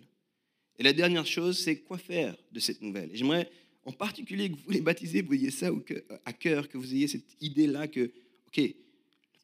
Et 0.78 0.85
la 0.85 0.93
dernière 0.93 1.26
chose, 1.26 1.59
c'est 1.59 1.81
quoi 1.81 1.99
faire 1.99 2.37
de 2.52 2.61
cette 2.61 2.81
nouvelle? 2.81 3.11
Et 3.12 3.16
j'aimerais 3.16 3.50
en 3.83 3.90
particulier 3.90 4.52
que 4.52 4.57
vous 4.57 4.71
les 4.71 4.83
baptisez, 4.83 5.23
vous 5.23 5.35
ayez 5.35 5.50
ça 5.50 5.69
à 6.25 6.33
cœur, 6.33 6.69
que 6.69 6.78
vous 6.78 6.95
ayez 6.95 7.09
cette 7.09 7.37
idée-là 7.40 7.88
que, 7.88 8.12
ok, 8.47 8.61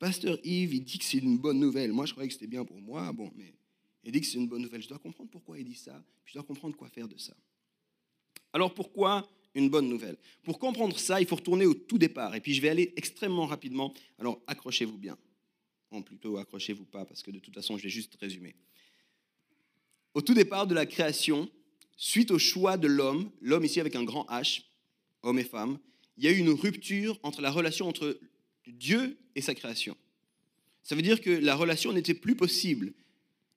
pasteur 0.01 0.39
Yves, 0.43 0.75
il 0.75 0.83
dit 0.83 0.99
que 0.99 1.05
c'est 1.05 1.19
une 1.19 1.39
bonne 1.39 1.61
nouvelle. 1.61 1.93
Moi, 1.93 2.07
je 2.07 2.13
croyais 2.13 2.27
que 2.27 2.35
c'était 2.35 2.49
bien 2.49 2.65
pour 2.65 2.81
moi, 2.81 3.13
bon, 3.13 3.31
mais 3.37 3.55
il 4.03 4.11
dit 4.11 4.21
que 4.21 4.27
c'est 4.27 4.39
une 4.39 4.49
bonne 4.49 4.63
nouvelle. 4.63 4.83
Je 4.83 4.89
dois 4.89 4.99
comprendre 4.99 5.31
pourquoi 5.31 5.59
il 5.59 5.65
dit 5.65 5.77
ça, 5.77 6.03
je 6.25 6.33
dois 6.35 6.43
comprendre 6.43 6.75
quoi 6.75 6.89
faire 6.89 7.07
de 7.07 7.19
ça. 7.19 7.37
Alors 8.53 8.75
pourquoi 8.75 9.29
une 9.55 9.69
bonne 9.69 9.89
nouvelle? 9.89 10.17
Pour 10.43 10.59
comprendre 10.59 10.99
ça, 10.99 11.21
il 11.21 11.27
faut 11.27 11.37
retourner 11.37 11.67
au 11.67 11.75
tout 11.75 11.99
départ. 11.99 12.35
Et 12.35 12.41
puis 12.41 12.55
je 12.55 12.63
vais 12.63 12.71
aller 12.71 12.93
extrêmement 12.97 13.47
rapidement. 13.47 13.93
Alors 14.19 14.41
accrochez-vous 14.47 14.99
bien. 14.99 15.17
Bon, 15.91 16.03
plutôt 16.03 16.39
accrochez-vous 16.39 16.87
pas, 16.87 17.05
parce 17.05 17.23
que 17.23 17.31
de 17.31 17.39
toute 17.39 17.55
façon, 17.55 17.77
je 17.77 17.83
vais 17.83 17.91
juste 17.91 18.17
résumer. 18.21 18.57
Au 20.15 20.23
tout 20.23 20.35
départ 20.35 20.67
de 20.67 20.75
la 20.75 20.87
création, 20.87 21.49
suite 21.97 22.31
au 22.31 22.39
choix 22.39 22.77
de 22.77 22.89
l'homme, 22.89 23.31
l'homme 23.41 23.65
ici 23.65 23.81
avec 23.81 23.97
un 23.97 24.05
grand 24.05 24.25
H, 24.31 24.63
homme 25.23 25.39
et 25.39 25.45
femme, 25.45 25.79
il 26.17 26.25
y 26.25 26.29
a 26.29 26.31
eu 26.31 26.39
une 26.39 26.51
rupture 26.51 27.19
entre 27.23 27.43
la 27.43 27.51
relation 27.51 27.87
entre 27.87 28.19
Dieu 28.67 29.19
et 29.35 29.41
sa 29.41 29.55
création. 29.55 29.97
Ça 30.83 30.95
veut 30.95 31.03
dire 31.03 31.21
que 31.21 31.31
la 31.31 31.55
relation 31.55 31.93
n'était 31.93 32.15
plus 32.15 32.35
possible. 32.35 32.93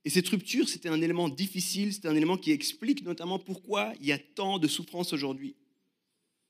Et 0.05 0.09
cette 0.09 0.27
rupture, 0.27 0.67
c'était 0.67 0.89
un 0.89 1.01
élément 1.01 1.29
difficile, 1.29 1.93
c'était 1.93 2.09
un 2.09 2.15
élément 2.15 2.37
qui 2.37 2.51
explique 2.51 3.03
notamment 3.03 3.39
pourquoi 3.39 3.93
il 4.01 4.07
y 4.07 4.11
a 4.11 4.17
tant 4.17 4.59
de 4.59 4.67
souffrance 4.67 5.13
aujourd'hui. 5.13 5.55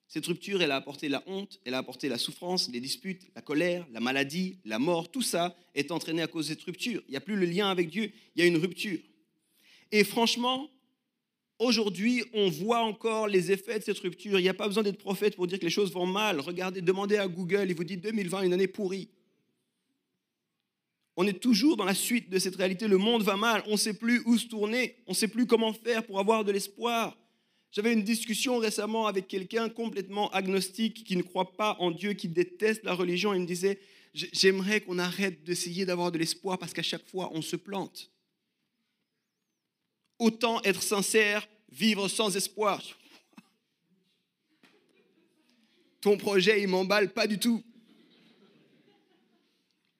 Cette 0.08 0.26
rupture, 0.26 0.62
elle 0.62 0.72
a 0.72 0.76
apporté 0.76 1.10
la 1.10 1.24
honte, 1.28 1.60
elle 1.66 1.74
a 1.74 1.80
apporté 1.80 2.10
la 2.10 2.18
souffrance, 2.18 2.70
les 2.72 2.80
disputes, 2.80 3.28
la 3.36 3.42
colère, 3.42 3.88
la 3.92 4.00
maladie, 4.00 4.58
la 4.66 4.80
mort. 4.80 5.10
Tout 5.10 5.22
ça 5.22 5.56
est 5.74 5.92
entraîné 5.92 6.22
à 6.22 6.28
cause 6.28 6.48
de 6.48 6.54
cette 6.54 6.64
rupture. 6.64 7.02
Il 7.08 7.12
n'y 7.12 7.18
a 7.18 7.22
plus 7.22 7.36
le 7.36 7.46
lien 7.46 7.70
avec 7.70 7.90
Dieu, 7.90 8.12
il 8.36 8.40
y 8.40 8.44
a 8.44 8.48
une 8.48 8.58
rupture. 8.58 9.00
Et 9.92 10.04
franchement, 10.04 10.70
aujourd'hui, 11.63 12.24
on 12.34 12.50
voit 12.50 12.82
encore 12.82 13.27
les 13.27 13.51
effets 13.51 13.79
de 13.79 13.84
cette 13.84 14.00
rupture. 14.00 14.39
Il 14.39 14.43
n'y 14.43 14.50
a 14.50 14.53
pas 14.53 14.67
besoin 14.67 14.84
d'être 14.84 14.98
prophète 14.98 15.36
pour 15.36 15.48
dire 15.48 15.60
que 15.60 15.65
les 15.65 15.72
choses 15.72 15.91
vont 15.91 16.05
mal. 16.05 16.39
Regardez, 16.39 16.82
demandez 16.82 17.17
à 17.17 17.27
Google, 17.27 17.65
il 17.70 17.75
vous 17.75 17.84
dit 17.84 17.98
2020, 17.98 18.43
une 18.43 18.53
année 18.53 18.67
pourrie. 18.67 19.10
On 21.15 21.27
est 21.27 21.39
toujours 21.39 21.77
dans 21.77 21.86
la 21.86 21.93
suite 21.93 22.29
de 22.29 22.39
cette 22.39 22.55
réalité. 22.55 22.88
Le 22.88 22.98
monde 22.98 23.24
va 23.24 23.36
mal, 23.36 23.63
on 23.67 23.74
ne 23.74 23.77
sait 23.77 23.93
plus 23.93 24.22
où 24.25 24.38
se 24.38 24.48
tourner, 24.48 24.96
on 25.05 25.12
ne 25.12 25.15
sait 25.15 25.27
plus 25.27 25.46
comment 25.46 25.74
faire 25.74 26.05
pour 26.05 26.20
avoir 26.20 26.43
de 26.43 26.51
l'espoir. 26.51 27.17
J'avais 27.72 27.93
une 27.93 28.03
discussion 28.03 28.58
récemment 28.58 29.08
avec 29.08 29.27
quelqu'un 29.27 29.70
complètement 29.70 30.29
agnostique 30.32 31.03
qui 31.03 31.15
ne 31.15 31.24
croit 31.24 31.53
pas 31.53 31.75
en 31.79 31.91
Dieu, 31.91 32.13
qui 32.13 32.27
déteste 32.27 32.84
la 32.84 32.93
religion. 32.93 33.34
Il 33.34 33.41
me 33.41 33.48
disait, 33.48 33.79
j'aimerais 34.13 34.82
qu'on 34.82 35.00
arrête 35.00 35.43
d'essayer 35.43 35.86
d'avoir 35.86 36.12
de 36.12 36.20
l'espoir 36.20 36.58
parce 36.60 36.74
qu'à 36.74 36.84
chaque 36.84 37.08
fois, 37.08 37.32
on 37.34 37.41
se 37.41 37.55
plante. 37.55 38.12
Autant 40.20 40.62
être 40.63 40.84
sincère, 40.84 41.48
vivre 41.74 42.08
sans 42.08 42.36
espoir. 42.36 42.82
ton 46.03 46.18
projet, 46.18 46.62
il 46.62 46.68
m'emballe 46.68 47.13
pas 47.13 47.27
du 47.27 47.39
tout. 47.39 47.63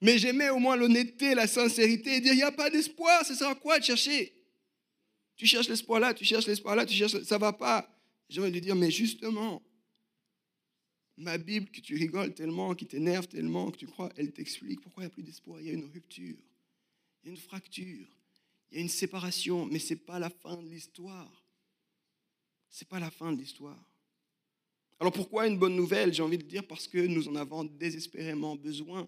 Mais 0.02 0.18
j'aimais 0.18 0.50
au 0.50 0.60
moins 0.60 0.76
l'honnêteté, 0.76 1.34
la 1.34 1.48
sincérité 1.48 2.18
et 2.18 2.20
dire, 2.20 2.34
il 2.34 2.38
n'y 2.38 2.44
a 2.44 2.52
pas 2.52 2.70
d'espoir, 2.70 3.26
ça 3.26 3.34
sert 3.34 3.48
à 3.48 3.56
quoi 3.56 3.80
de 3.80 3.86
chercher? 3.86 4.34
Tu 5.38 5.48
cherches 5.48 5.70
l'espoir 5.70 6.02
là, 6.02 6.14
tu 6.14 6.26
cherches 6.26 6.46
l'espoir 6.46 6.76
là, 6.76 6.86
tu 6.86 6.94
cherches, 6.94 7.24
ça 7.24 7.38
va 7.38 7.54
pas. 7.54 7.90
J'ai 8.28 8.42
envie 8.42 8.52
de 8.52 8.60
dire, 8.60 8.76
mais 8.76 8.92
justement, 8.92 9.64
ma 11.16 11.38
Bible 11.38 11.70
que 11.72 11.80
tu 11.80 11.96
rigoles 11.96 12.34
tellement, 12.34 12.76
qui 12.76 12.86
t'énerve 12.86 13.28
tellement, 13.28 13.72
que 13.72 13.78
tu 13.78 13.88
crois, 13.88 14.12
elle 14.18 14.34
t'explique 14.34 14.82
pourquoi 14.82 15.04
il 15.04 15.06
n'y 15.06 15.12
a 15.12 15.14
plus 15.14 15.24
d'espoir. 15.24 15.62
Il 15.62 15.68
y 15.68 15.70
a 15.70 15.74
une 15.74 15.90
rupture, 15.90 16.36
il 17.24 17.28
y 17.28 17.30
a 17.30 17.32
une 17.32 17.38
fracture, 17.38 18.08
il 18.72 18.76
y 18.76 18.78
a 18.80 18.82
une 18.82 18.90
séparation, 18.90 19.66
mais 19.68 19.80
ce 19.80 19.94
n'est 19.94 20.02
pas 20.02 20.20
la 20.20 20.30
fin 20.30 20.58
de 20.58 20.68
l'histoire. 20.68 21.43
Ce 22.74 22.84
n'est 22.84 22.88
pas 22.88 23.00
la 23.00 23.12
fin 23.12 23.32
de 23.32 23.38
l'histoire. 23.38 23.80
Alors 25.00 25.14
pourquoi 25.14 25.48
une 25.48 25.60
bonne 25.60 25.76
nouvelle 25.76 26.12
J'ai 26.12 26.24
envie 26.24 26.40
de 26.40 26.44
dire 26.44 26.66
parce 26.66 26.88
que 26.88 26.98
nous 26.98 27.28
en 27.28 27.36
avons 27.36 27.64
désespérément 27.64 28.56
besoin. 28.56 29.08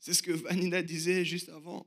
C'est 0.00 0.14
ce 0.14 0.22
que 0.24 0.32
Vanina 0.32 0.82
disait 0.82 1.24
juste 1.24 1.48
avant. 1.48 1.86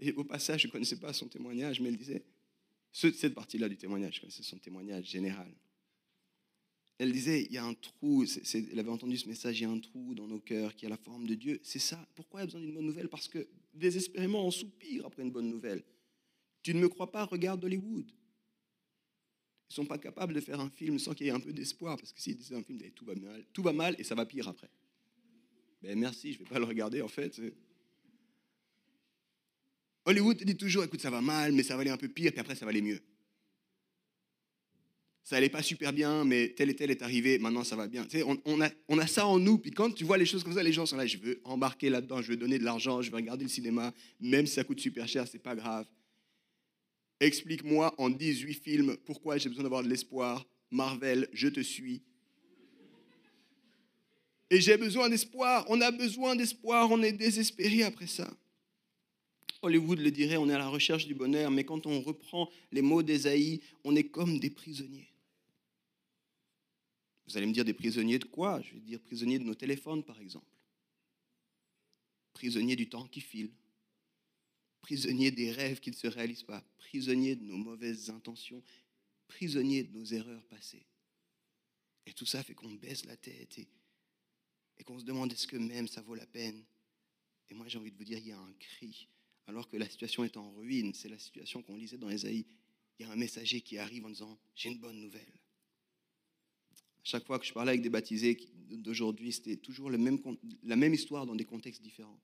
Et 0.00 0.10
au 0.12 0.24
passage, 0.24 0.62
je 0.62 0.66
ne 0.66 0.72
connaissais 0.72 0.98
pas 0.98 1.12
son 1.12 1.28
témoignage, 1.28 1.80
mais 1.80 1.88
elle 1.88 1.96
disait, 1.96 2.24
cette 2.90 3.32
partie-là 3.34 3.68
du 3.68 3.76
témoignage, 3.76 4.16
je 4.16 4.20
connaissais 4.22 4.42
son 4.42 4.58
témoignage 4.58 5.04
général. 5.04 5.54
Elle 6.98 7.12
disait, 7.12 7.44
il 7.44 7.52
y 7.52 7.58
a 7.58 7.64
un 7.64 7.74
trou, 7.74 8.24
elle 8.24 8.78
avait 8.78 8.90
entendu 8.90 9.16
ce 9.18 9.28
message, 9.28 9.60
il 9.60 9.62
y 9.62 9.66
a 9.66 9.70
un 9.70 9.78
trou 9.78 10.16
dans 10.16 10.26
nos 10.26 10.40
cœurs 10.40 10.74
qui 10.74 10.84
a 10.84 10.88
la 10.88 10.96
forme 10.96 11.28
de 11.28 11.34
Dieu. 11.36 11.60
C'est 11.62 11.78
ça. 11.78 12.04
Pourquoi 12.16 12.40
il 12.40 12.42
a 12.42 12.46
besoin 12.46 12.60
d'une 12.60 12.74
bonne 12.74 12.86
nouvelle? 12.86 13.08
Parce 13.08 13.28
que 13.28 13.46
désespérément, 13.72 14.44
on 14.44 14.50
soupire 14.50 15.06
après 15.06 15.22
une 15.22 15.30
bonne 15.30 15.48
nouvelle. 15.48 15.84
Tu 16.64 16.74
ne 16.74 16.80
me 16.80 16.88
crois 16.88 17.12
pas, 17.12 17.24
regarde 17.24 17.62
Hollywood. 17.62 18.10
Ils 19.68 19.74
sont 19.74 19.84
pas 19.84 19.98
capables 19.98 20.32
de 20.32 20.40
faire 20.40 20.60
un 20.60 20.70
film 20.70 20.98
sans 20.98 21.12
qu'il 21.14 21.26
y 21.26 21.28
ait 21.28 21.32
un 21.32 21.40
peu 21.40 21.52
d'espoir, 21.52 21.96
parce 21.96 22.12
que 22.12 22.20
s'ils 22.20 22.36
disaient 22.36 22.56
un 22.56 22.62
film, 22.62 22.78
tout 22.94 23.04
va 23.04 23.14
mal, 23.14 23.44
tout 23.52 23.62
va 23.62 23.72
mal 23.72 23.96
et 23.98 24.04
ça 24.04 24.14
va 24.14 24.24
pire 24.24 24.48
après. 24.48 24.70
Ben 25.82 25.98
merci, 25.98 26.32
je 26.32 26.38
vais 26.38 26.44
pas 26.44 26.58
le 26.58 26.64
regarder 26.64 27.02
en 27.02 27.08
fait. 27.08 27.40
Hollywood 30.04 30.42
dit 30.44 30.56
toujours, 30.56 30.84
écoute, 30.84 31.00
ça 31.00 31.10
va 31.10 31.20
mal, 31.20 31.52
mais 31.52 31.64
ça 31.64 31.74
va 31.74 31.80
aller 31.80 31.90
un 31.90 31.96
peu 31.96 32.08
pire, 32.08 32.30
puis 32.30 32.40
après 32.40 32.54
ça 32.54 32.64
va 32.64 32.70
aller 32.70 32.82
mieux. 32.82 33.00
Ça 35.24 35.34
n'allait 35.34 35.48
pas 35.48 35.62
super 35.62 35.92
bien, 35.92 36.24
mais 36.24 36.54
tel 36.56 36.70
et 36.70 36.76
tel 36.76 36.92
est 36.92 37.02
arrivé, 37.02 37.38
maintenant 37.40 37.64
ça 37.64 37.74
va 37.74 37.88
bien. 37.88 38.04
Tu 38.04 38.18
sais, 38.18 38.22
on, 38.22 38.60
a, 38.60 38.70
on 38.86 38.98
a 38.98 39.06
ça 39.08 39.26
en 39.26 39.40
nous, 39.40 39.58
puis 39.58 39.72
quand 39.72 39.90
tu 39.90 40.04
vois 40.04 40.16
les 40.16 40.26
choses 40.26 40.44
comme 40.44 40.54
ça, 40.54 40.62
les 40.62 40.72
gens 40.72 40.86
sont 40.86 40.96
là, 40.96 41.04
je 41.04 41.18
veux 41.18 41.40
embarquer 41.42 41.90
là-dedans, 41.90 42.22
je 42.22 42.28
veux 42.28 42.36
donner 42.36 42.60
de 42.60 42.64
l'argent, 42.64 43.02
je 43.02 43.10
veux 43.10 43.16
regarder 43.16 43.42
le 43.42 43.50
cinéma, 43.50 43.92
même 44.20 44.46
si 44.46 44.54
ça 44.54 44.62
coûte 44.62 44.78
super 44.78 45.08
cher, 45.08 45.26
c'est 45.26 45.42
pas 45.42 45.56
grave. 45.56 45.84
Explique-moi 47.20 47.94
en 47.98 48.10
18 48.10 48.54
films 48.54 48.96
pourquoi 49.04 49.38
j'ai 49.38 49.48
besoin 49.48 49.62
d'avoir 49.62 49.82
de 49.82 49.88
l'espoir. 49.88 50.46
Marvel, 50.70 51.28
je 51.32 51.48
te 51.48 51.60
suis. 51.60 52.02
Et 54.50 54.60
j'ai 54.60 54.76
besoin 54.76 55.08
d'espoir. 55.08 55.64
On 55.68 55.80
a 55.80 55.90
besoin 55.90 56.36
d'espoir. 56.36 56.90
On 56.90 57.02
est 57.02 57.12
désespéré 57.12 57.82
après 57.82 58.06
ça. 58.06 58.30
Hollywood 59.62 59.98
le 59.98 60.10
dirait, 60.10 60.36
on 60.36 60.48
est 60.48 60.54
à 60.54 60.58
la 60.58 60.68
recherche 60.68 61.06
du 61.06 61.14
bonheur, 61.14 61.50
mais 61.50 61.64
quand 61.64 61.86
on 61.86 62.00
reprend 62.00 62.50
les 62.70 62.82
mots 62.82 63.02
d'Ésaïe, 63.02 63.60
on 63.84 63.96
est 63.96 64.04
comme 64.04 64.38
des 64.38 64.50
prisonniers. 64.50 65.08
Vous 67.26 67.36
allez 67.36 67.46
me 67.46 67.52
dire 67.52 67.64
des 67.64 67.72
prisonniers 67.72 68.18
de 68.18 68.24
quoi? 68.26 68.60
Je 68.62 68.74
vais 68.74 68.80
dire 68.80 69.00
prisonniers 69.00 69.38
de 69.38 69.44
nos 69.44 69.54
téléphones, 69.54 70.04
par 70.04 70.20
exemple. 70.20 70.46
Prisonniers 72.34 72.76
du 72.76 72.88
temps 72.88 73.06
qui 73.08 73.20
file 73.20 73.50
prisonniers 74.86 75.32
des 75.32 75.50
rêves 75.50 75.80
qui 75.80 75.90
ne 75.90 75.96
se 75.96 76.06
réalisent 76.06 76.44
pas, 76.44 76.62
prisonniers 76.78 77.34
de 77.34 77.42
nos 77.42 77.56
mauvaises 77.56 78.08
intentions, 78.08 78.62
prisonniers 79.26 79.82
de 79.82 79.98
nos 79.98 80.04
erreurs 80.04 80.44
passées. 80.44 80.86
Et 82.06 82.12
tout 82.12 82.24
ça 82.24 82.44
fait 82.44 82.54
qu'on 82.54 82.70
baisse 82.70 83.04
la 83.04 83.16
tête 83.16 83.58
et, 83.58 84.84
qu'on 84.84 85.00
se 85.00 85.04
demande 85.04 85.32
est-ce 85.32 85.48
que 85.48 85.56
même 85.56 85.88
ça 85.88 86.02
vaut 86.02 86.14
la 86.14 86.26
peine? 86.26 86.62
Et 87.48 87.54
moi 87.54 87.66
j'ai 87.66 87.78
envie 87.78 87.90
de 87.90 87.96
vous 87.96 88.04
dire, 88.04 88.18
il 88.18 88.28
y 88.28 88.32
a 88.32 88.38
un 88.38 88.52
cri. 88.60 89.08
Alors 89.48 89.68
que 89.68 89.76
la 89.76 89.90
situation 89.90 90.22
est 90.22 90.36
en 90.36 90.52
ruine, 90.52 90.94
c'est 90.94 91.08
la 91.08 91.18
situation 91.18 91.64
qu'on 91.64 91.76
lisait 91.76 91.98
dans 91.98 92.08
Ésaïe. 92.08 92.46
Il 93.00 93.06
y 93.06 93.08
a 93.08 93.12
un 93.12 93.16
messager 93.16 93.62
qui 93.62 93.78
arrive 93.78 94.06
en 94.06 94.10
disant, 94.10 94.38
j'ai 94.54 94.68
une 94.68 94.78
bonne 94.78 95.00
nouvelle. 95.00 95.40
À 96.72 97.02
chaque 97.02 97.26
fois 97.26 97.40
que 97.40 97.44
je 97.44 97.52
parlais 97.52 97.70
avec 97.70 97.82
des 97.82 97.90
baptisés 97.90 98.38
d'aujourd'hui, 98.70 99.32
c'était 99.32 99.56
toujours 99.56 99.90
la 99.90 99.98
même 99.98 100.94
histoire 100.94 101.26
dans 101.26 101.34
des 101.34 101.44
contextes 101.44 101.82
différents. 101.82 102.20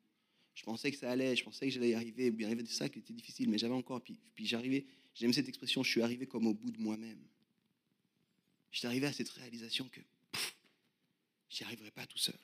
Je 0.55 0.65
pensais 0.65 0.91
que 0.91 0.97
ça 0.97 1.11
allait, 1.11 1.35
je 1.35 1.45
pensais 1.45 1.67
que 1.67 1.73
j'allais 1.73 1.91
y 1.91 1.95
arriver. 1.95 2.27
Il 2.27 2.41
y 2.41 2.45
avait 2.45 2.65
ça 2.67 2.89
qui 2.89 2.99
était 2.99 3.13
difficile, 3.13 3.49
mais 3.49 3.59
j'avais 3.59 3.75
encore. 3.75 4.03
Puis, 4.03 4.19
puis 4.35 4.47
j'arrivais, 4.47 4.85
j'aime 5.15 5.33
cette 5.33 5.49
expression, 5.49 5.83
je 5.83 5.91
suis 5.91 6.03
arrivé 6.03 6.27
comme 6.27 6.47
au 6.47 6.55
bout 6.55 6.71
de 6.71 6.81
moi-même. 6.81 7.19
J'étais 8.71 8.87
arrivé 8.87 9.07
à 9.07 9.13
cette 9.13 9.29
réalisation 9.31 9.89
que 9.89 10.01
j'y 11.49 11.65
arriverai 11.65 11.91
pas 11.91 12.07
tout 12.07 12.19
seul. 12.19 12.39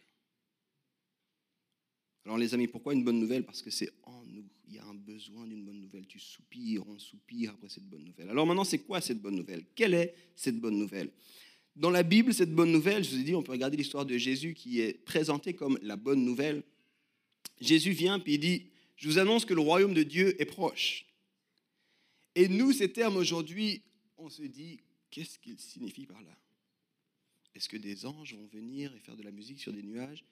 Alors 2.24 2.36
les 2.36 2.52
amis, 2.52 2.68
pourquoi 2.68 2.92
une 2.92 3.04
bonne 3.04 3.18
nouvelle? 3.18 3.44
Parce 3.44 3.62
que 3.62 3.70
c'est 3.70 3.90
en 4.02 4.22
nous. 4.26 4.44
Il 4.66 4.74
y 4.74 4.78
a 4.78 4.84
un 4.84 4.94
besoin 4.94 5.46
d'une 5.46 5.64
bonne 5.64 5.80
nouvelle. 5.80 6.06
Tu 6.06 6.18
soupires, 6.18 6.86
on 6.86 6.98
soupire 6.98 7.52
après 7.52 7.70
cette 7.70 7.88
bonne 7.88 8.04
nouvelle. 8.04 8.28
Alors 8.28 8.46
maintenant, 8.46 8.64
c'est 8.64 8.80
quoi 8.80 9.00
cette 9.00 9.22
bonne 9.22 9.36
nouvelle? 9.36 9.64
Quelle 9.74 9.94
est 9.94 10.14
cette 10.36 10.60
bonne 10.60 10.78
nouvelle? 10.78 11.10
Dans 11.74 11.90
la 11.90 12.02
Bible, 12.02 12.34
cette 12.34 12.54
bonne 12.54 12.70
nouvelle, 12.70 13.02
je 13.02 13.10
vous 13.10 13.20
ai 13.20 13.22
dit, 13.22 13.34
on 13.34 13.42
peut 13.42 13.52
regarder 13.52 13.78
l'histoire 13.78 14.04
de 14.04 14.18
Jésus 14.18 14.52
qui 14.52 14.80
est 14.80 14.92
présentée 14.92 15.54
comme 15.54 15.78
la 15.80 15.96
bonne 15.96 16.22
nouvelle. 16.22 16.62
Jésus 17.60 17.92
vient 17.92 18.18
puis 18.18 18.34
il 18.34 18.40
dit, 18.40 18.66
je 18.96 19.08
vous 19.08 19.18
annonce 19.18 19.44
que 19.44 19.54
le 19.54 19.60
royaume 19.60 19.94
de 19.94 20.02
Dieu 20.02 20.40
est 20.40 20.46
proche. 20.46 21.06
Et 22.34 22.48
nous, 22.48 22.72
ces 22.72 22.92
termes 22.92 23.16
aujourd'hui, 23.16 23.82
on 24.16 24.28
se 24.28 24.42
dit, 24.42 24.80
qu'est-ce 25.10 25.38
qu'ils 25.38 25.58
signifient 25.58 26.06
par 26.06 26.20
là? 26.22 26.36
Est-ce 27.54 27.68
que 27.68 27.76
des 27.76 28.06
anges 28.06 28.34
vont 28.34 28.46
venir 28.46 28.94
et 28.94 29.00
faire 29.00 29.16
de 29.16 29.22
la 29.22 29.30
musique 29.30 29.60
sur 29.60 29.72
des 29.72 29.82
nuages 29.82 30.24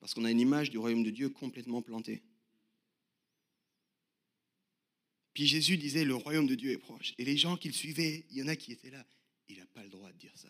Parce 0.00 0.14
qu'on 0.14 0.24
a 0.24 0.30
une 0.30 0.40
image 0.40 0.70
du 0.70 0.78
royaume 0.78 1.04
de 1.04 1.10
Dieu 1.10 1.28
complètement 1.28 1.82
plantée? 1.82 2.22
Puis 5.34 5.46
Jésus 5.46 5.76
disait, 5.76 6.04
le 6.04 6.14
royaume 6.14 6.46
de 6.46 6.54
Dieu 6.54 6.72
est 6.72 6.78
proche. 6.78 7.14
Et 7.18 7.24
les 7.24 7.36
gens 7.36 7.56
qui 7.56 7.68
le 7.68 7.74
suivaient, 7.74 8.26
il 8.30 8.38
y 8.38 8.42
en 8.42 8.48
a 8.48 8.56
qui 8.56 8.72
étaient 8.72 8.90
là. 8.90 9.06
Il 9.48 9.58
n'a 9.58 9.66
pas 9.66 9.82
le 9.82 9.88
droit 9.88 10.10
de 10.12 10.18
dire 10.18 10.36
ça. 10.36 10.48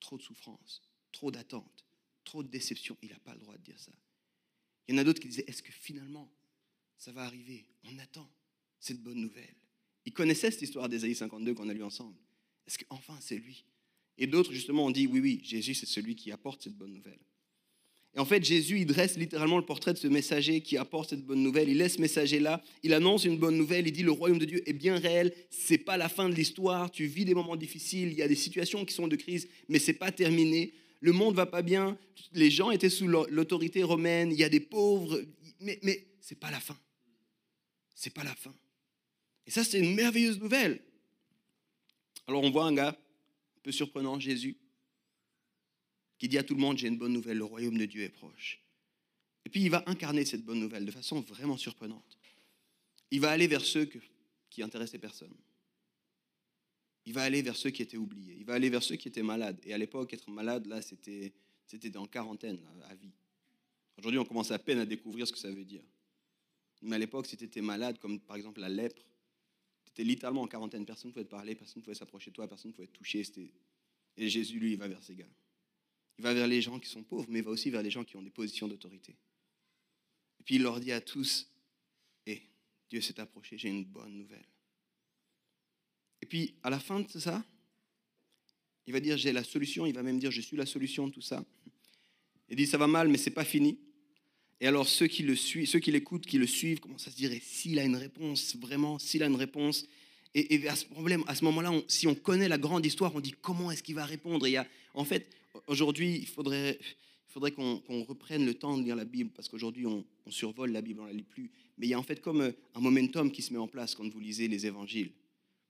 Trop 0.00 0.18
de 0.18 0.22
souffrance, 0.22 0.82
trop 1.12 1.30
d'attente, 1.30 1.84
trop 2.24 2.42
de 2.42 2.48
déception. 2.48 2.96
Il 3.02 3.10
n'a 3.10 3.18
pas 3.18 3.34
le 3.34 3.40
droit 3.40 3.56
de 3.56 3.62
dire 3.62 3.78
ça. 3.78 3.92
Il 4.86 4.94
y 4.94 4.98
en 4.98 5.00
a 5.00 5.04
d'autres 5.04 5.20
qui 5.20 5.28
disaient, 5.28 5.44
est-ce 5.46 5.62
que 5.62 5.72
finalement, 5.72 6.30
ça 6.96 7.12
va 7.12 7.22
arriver? 7.22 7.64
On 7.84 7.98
attend 7.98 8.30
cette 8.78 9.02
bonne 9.02 9.20
nouvelle. 9.20 9.54
Ils 10.04 10.12
connaissaient 10.12 10.50
cette 10.50 10.62
histoire 10.62 10.88
d'Ésaïe 10.88 11.14
52 11.14 11.54
qu'on 11.54 11.68
a 11.68 11.74
lu 11.74 11.82
ensemble. 11.82 12.16
Est-ce 12.66 12.78
qu'enfin 12.78 13.18
c'est 13.20 13.36
lui? 13.36 13.64
Et 14.18 14.26
d'autres, 14.26 14.52
justement, 14.52 14.86
ont 14.86 14.90
dit, 14.90 15.06
oui, 15.06 15.20
oui, 15.20 15.40
Jésus, 15.44 15.74
c'est 15.74 15.86
celui 15.86 16.14
qui 16.14 16.30
apporte 16.32 16.62
cette 16.62 16.76
bonne 16.76 16.94
nouvelle. 16.94 17.18
Et 18.14 18.18
en 18.18 18.24
fait, 18.24 18.42
Jésus, 18.42 18.80
il 18.80 18.86
dresse 18.86 19.18
littéralement 19.18 19.58
le 19.58 19.64
portrait 19.66 19.92
de 19.92 19.98
ce 19.98 20.08
messager 20.08 20.62
qui 20.62 20.78
apporte 20.78 21.10
cette 21.10 21.24
bonne 21.26 21.42
nouvelle. 21.42 21.68
Il 21.68 21.76
laisse 21.76 21.96
ce 21.96 22.00
messager-là, 22.00 22.62
il 22.82 22.94
annonce 22.94 23.24
une 23.24 23.36
bonne 23.36 23.58
nouvelle, 23.58 23.86
il 23.86 23.92
dit, 23.92 24.02
le 24.02 24.10
royaume 24.10 24.38
de 24.38 24.46
Dieu 24.46 24.66
est 24.66 24.72
bien 24.72 24.98
réel, 24.98 25.34
c'est 25.50 25.76
pas 25.76 25.98
la 25.98 26.08
fin 26.08 26.30
de 26.30 26.34
l'histoire, 26.34 26.90
tu 26.90 27.04
vis 27.04 27.26
des 27.26 27.34
moments 27.34 27.56
difficiles, 27.56 28.08
il 28.08 28.14
y 28.14 28.22
a 28.22 28.28
des 28.28 28.34
situations 28.34 28.86
qui 28.86 28.94
sont 28.94 29.06
de 29.06 29.16
crise, 29.16 29.48
mais 29.68 29.78
c'est 29.78 29.92
pas 29.92 30.12
terminé 30.12 30.72
le 31.00 31.12
monde 31.12 31.34
va 31.34 31.46
pas 31.46 31.62
bien, 31.62 31.98
les 32.32 32.50
gens 32.50 32.70
étaient 32.70 32.90
sous 32.90 33.06
l'autorité 33.06 33.82
romaine, 33.82 34.32
il 34.32 34.38
y 34.38 34.44
a 34.44 34.48
des 34.48 34.60
pauvres, 34.60 35.20
mais, 35.60 35.78
mais 35.82 36.06
ce 36.20 36.34
n'est 36.34 36.40
pas 36.40 36.50
la 36.50 36.60
fin. 36.60 36.78
C'est 37.94 38.12
pas 38.12 38.24
la 38.24 38.34
fin. 38.34 38.54
Et 39.46 39.50
ça, 39.50 39.64
c'est 39.64 39.78
une 39.78 39.94
merveilleuse 39.94 40.40
nouvelle. 40.40 40.82
Alors 42.26 42.42
on 42.42 42.50
voit 42.50 42.64
un 42.64 42.74
gars 42.74 42.88
un 42.88 43.60
peu 43.62 43.72
surprenant, 43.72 44.18
Jésus, 44.18 44.56
qui 46.18 46.28
dit 46.28 46.38
à 46.38 46.42
tout 46.42 46.54
le 46.54 46.60
monde, 46.60 46.78
j'ai 46.78 46.88
une 46.88 46.98
bonne 46.98 47.12
nouvelle, 47.12 47.38
le 47.38 47.44
royaume 47.44 47.78
de 47.78 47.86
Dieu 47.86 48.02
est 48.02 48.08
proche. 48.08 48.60
Et 49.44 49.48
puis 49.48 49.62
il 49.62 49.70
va 49.70 49.84
incarner 49.86 50.24
cette 50.24 50.44
bonne 50.44 50.58
nouvelle 50.58 50.84
de 50.84 50.90
façon 50.90 51.20
vraiment 51.20 51.56
surprenante. 51.56 52.18
Il 53.10 53.20
va 53.20 53.30
aller 53.30 53.46
vers 53.46 53.64
ceux 53.64 53.88
qui 54.50 54.62
intéressaient 54.62 54.98
personne 54.98 55.34
il 57.06 57.12
va 57.12 57.22
aller 57.22 57.40
vers 57.40 57.56
ceux 57.56 57.70
qui 57.70 57.82
étaient 57.82 57.96
oubliés. 57.96 58.36
Il 58.38 58.44
va 58.44 58.54
aller 58.54 58.68
vers 58.68 58.82
ceux 58.82 58.96
qui 58.96 59.06
étaient 59.06 59.22
malades. 59.22 59.58
Et 59.64 59.72
à 59.72 59.78
l'époque, 59.78 60.12
être 60.12 60.28
malade, 60.28 60.66
là, 60.66 60.82
c'était, 60.82 61.32
c'était 61.66 61.96
en 61.96 62.06
quarantaine, 62.06 62.60
à 62.88 62.94
vie. 62.96 63.12
Aujourd'hui, 63.96 64.18
on 64.18 64.24
commence 64.24 64.50
à 64.50 64.58
peine 64.58 64.78
à 64.78 64.86
découvrir 64.86 65.26
ce 65.26 65.32
que 65.32 65.38
ça 65.38 65.50
veut 65.50 65.64
dire. 65.64 65.84
Mais 66.82 66.96
à 66.96 66.98
l'époque, 66.98 67.26
si 67.26 67.36
tu 67.36 67.44
étais 67.44 67.62
malade, 67.62 67.98
comme 67.98 68.20
par 68.20 68.36
exemple 68.36 68.60
la 68.60 68.68
lèpre, 68.68 69.02
tu 69.84 69.92
étais 69.92 70.04
littéralement 70.04 70.42
en 70.42 70.48
quarantaine. 70.48 70.84
Personne 70.84 71.10
ne 71.10 71.12
pouvait 71.12 71.24
te 71.24 71.30
parler, 71.30 71.54
personne 71.54 71.80
ne 71.80 71.84
pouvait 71.84 71.94
s'approcher 71.94 72.30
de 72.30 72.34
toi, 72.34 72.48
personne 72.48 72.72
ne 72.72 72.74
pouvait 72.74 72.88
te 72.88 72.92
toucher. 72.92 73.22
Et 74.16 74.28
Jésus, 74.28 74.58
lui, 74.58 74.72
il 74.72 74.78
va 74.78 74.88
vers 74.88 75.02
ces 75.02 75.14
gars. 75.14 75.30
Il 76.18 76.24
va 76.24 76.34
vers 76.34 76.48
les 76.48 76.60
gens 76.60 76.80
qui 76.80 76.88
sont 76.88 77.04
pauvres, 77.04 77.26
mais 77.28 77.38
il 77.38 77.44
va 77.44 77.52
aussi 77.52 77.70
vers 77.70 77.82
les 77.82 77.90
gens 77.90 78.04
qui 78.04 78.16
ont 78.16 78.22
des 78.22 78.30
positions 78.30 78.66
d'autorité. 78.66 79.16
Et 80.40 80.42
puis 80.42 80.56
il 80.56 80.62
leur 80.62 80.80
dit 80.80 80.92
à 80.92 81.00
tous, 81.00 81.48
hé, 82.26 82.42
Dieu 82.88 83.00
s'est 83.00 83.20
approché, 83.20 83.56
j'ai 83.56 83.68
une 83.68 83.84
bonne 83.84 84.16
nouvelle. 84.16 84.46
Et 86.26 86.28
puis, 86.28 86.54
à 86.64 86.70
la 86.70 86.80
fin 86.80 86.98
de 86.98 87.08
ça, 87.20 87.40
il 88.88 88.92
va 88.92 88.98
dire, 88.98 89.16
j'ai 89.16 89.32
la 89.32 89.44
solution. 89.44 89.86
Il 89.86 89.94
va 89.94 90.02
même 90.02 90.18
dire, 90.18 90.32
je 90.32 90.40
suis 90.40 90.56
la 90.56 90.66
solution 90.66 91.06
de 91.06 91.12
tout 91.12 91.20
ça. 91.20 91.44
Il 92.48 92.56
dit, 92.56 92.66
ça 92.66 92.78
va 92.78 92.88
mal, 92.88 93.06
mais 93.06 93.16
c'est 93.16 93.30
pas 93.30 93.44
fini. 93.44 93.78
Et 94.60 94.66
alors, 94.66 94.88
ceux 94.88 95.06
qui 95.06 95.22
le 95.22 95.36
suivent, 95.36 95.68
ceux 95.68 95.78
qui 95.78 95.92
l'écoutent, 95.92 96.26
qui 96.26 96.38
le 96.38 96.48
suivent, 96.48 96.80
commencent 96.80 97.06
à 97.06 97.12
se 97.12 97.16
dire, 97.16 97.30
s'il 97.40 97.78
a 97.78 97.84
une 97.84 97.94
réponse, 97.94 98.56
vraiment, 98.56 98.98
s'il 98.98 99.22
a 99.22 99.26
une 99.26 99.36
réponse. 99.36 99.86
Et, 100.34 100.66
à 100.66 100.74
ce 100.74 100.84
problème, 100.84 101.22
à 101.28 101.36
ce 101.36 101.44
moment-là, 101.44 101.70
si 101.86 102.08
on 102.08 102.16
connaît 102.16 102.48
la 102.48 102.58
grande 102.58 102.84
histoire, 102.84 103.14
on 103.14 103.20
dit 103.20 103.34
comment 103.40 103.70
est-ce 103.70 103.84
qu'il 103.84 103.94
va 103.94 104.04
répondre? 104.04 104.48
il 104.48 104.54
y 104.54 104.56
a, 104.56 104.66
en 104.94 105.04
fait, 105.04 105.28
aujourd'hui, 105.68 106.16
il 106.16 106.26
faudrait, 106.26 106.80
qu'on 107.54 108.02
reprenne 108.02 108.44
le 108.44 108.54
temps 108.54 108.76
de 108.76 108.82
lire 108.82 108.96
la 108.96 109.04
Bible, 109.04 109.30
parce 109.30 109.48
qu'aujourd'hui, 109.48 109.86
on, 109.86 110.04
on, 110.26 110.30
survole 110.32 110.72
la 110.72 110.82
Bible, 110.82 110.98
on 110.98 111.04
ne 111.04 111.10
la 111.10 111.14
lit 111.14 111.22
plus. 111.22 111.52
Mais 111.78 111.86
il 111.86 111.90
y 111.90 111.94
a 111.94 112.00
en 112.00 112.02
fait 112.02 112.20
comme 112.20 112.40
euh, 112.40 112.52
un 112.74 112.80
momentum 112.80 113.30
qui 113.30 113.42
se 113.42 113.52
met 113.52 113.60
en 113.60 113.68
place 113.68 113.94
quand 113.94 114.08
vous 114.08 114.18
lisez 114.18 114.48
les 114.48 114.66
évangiles. 114.66 115.12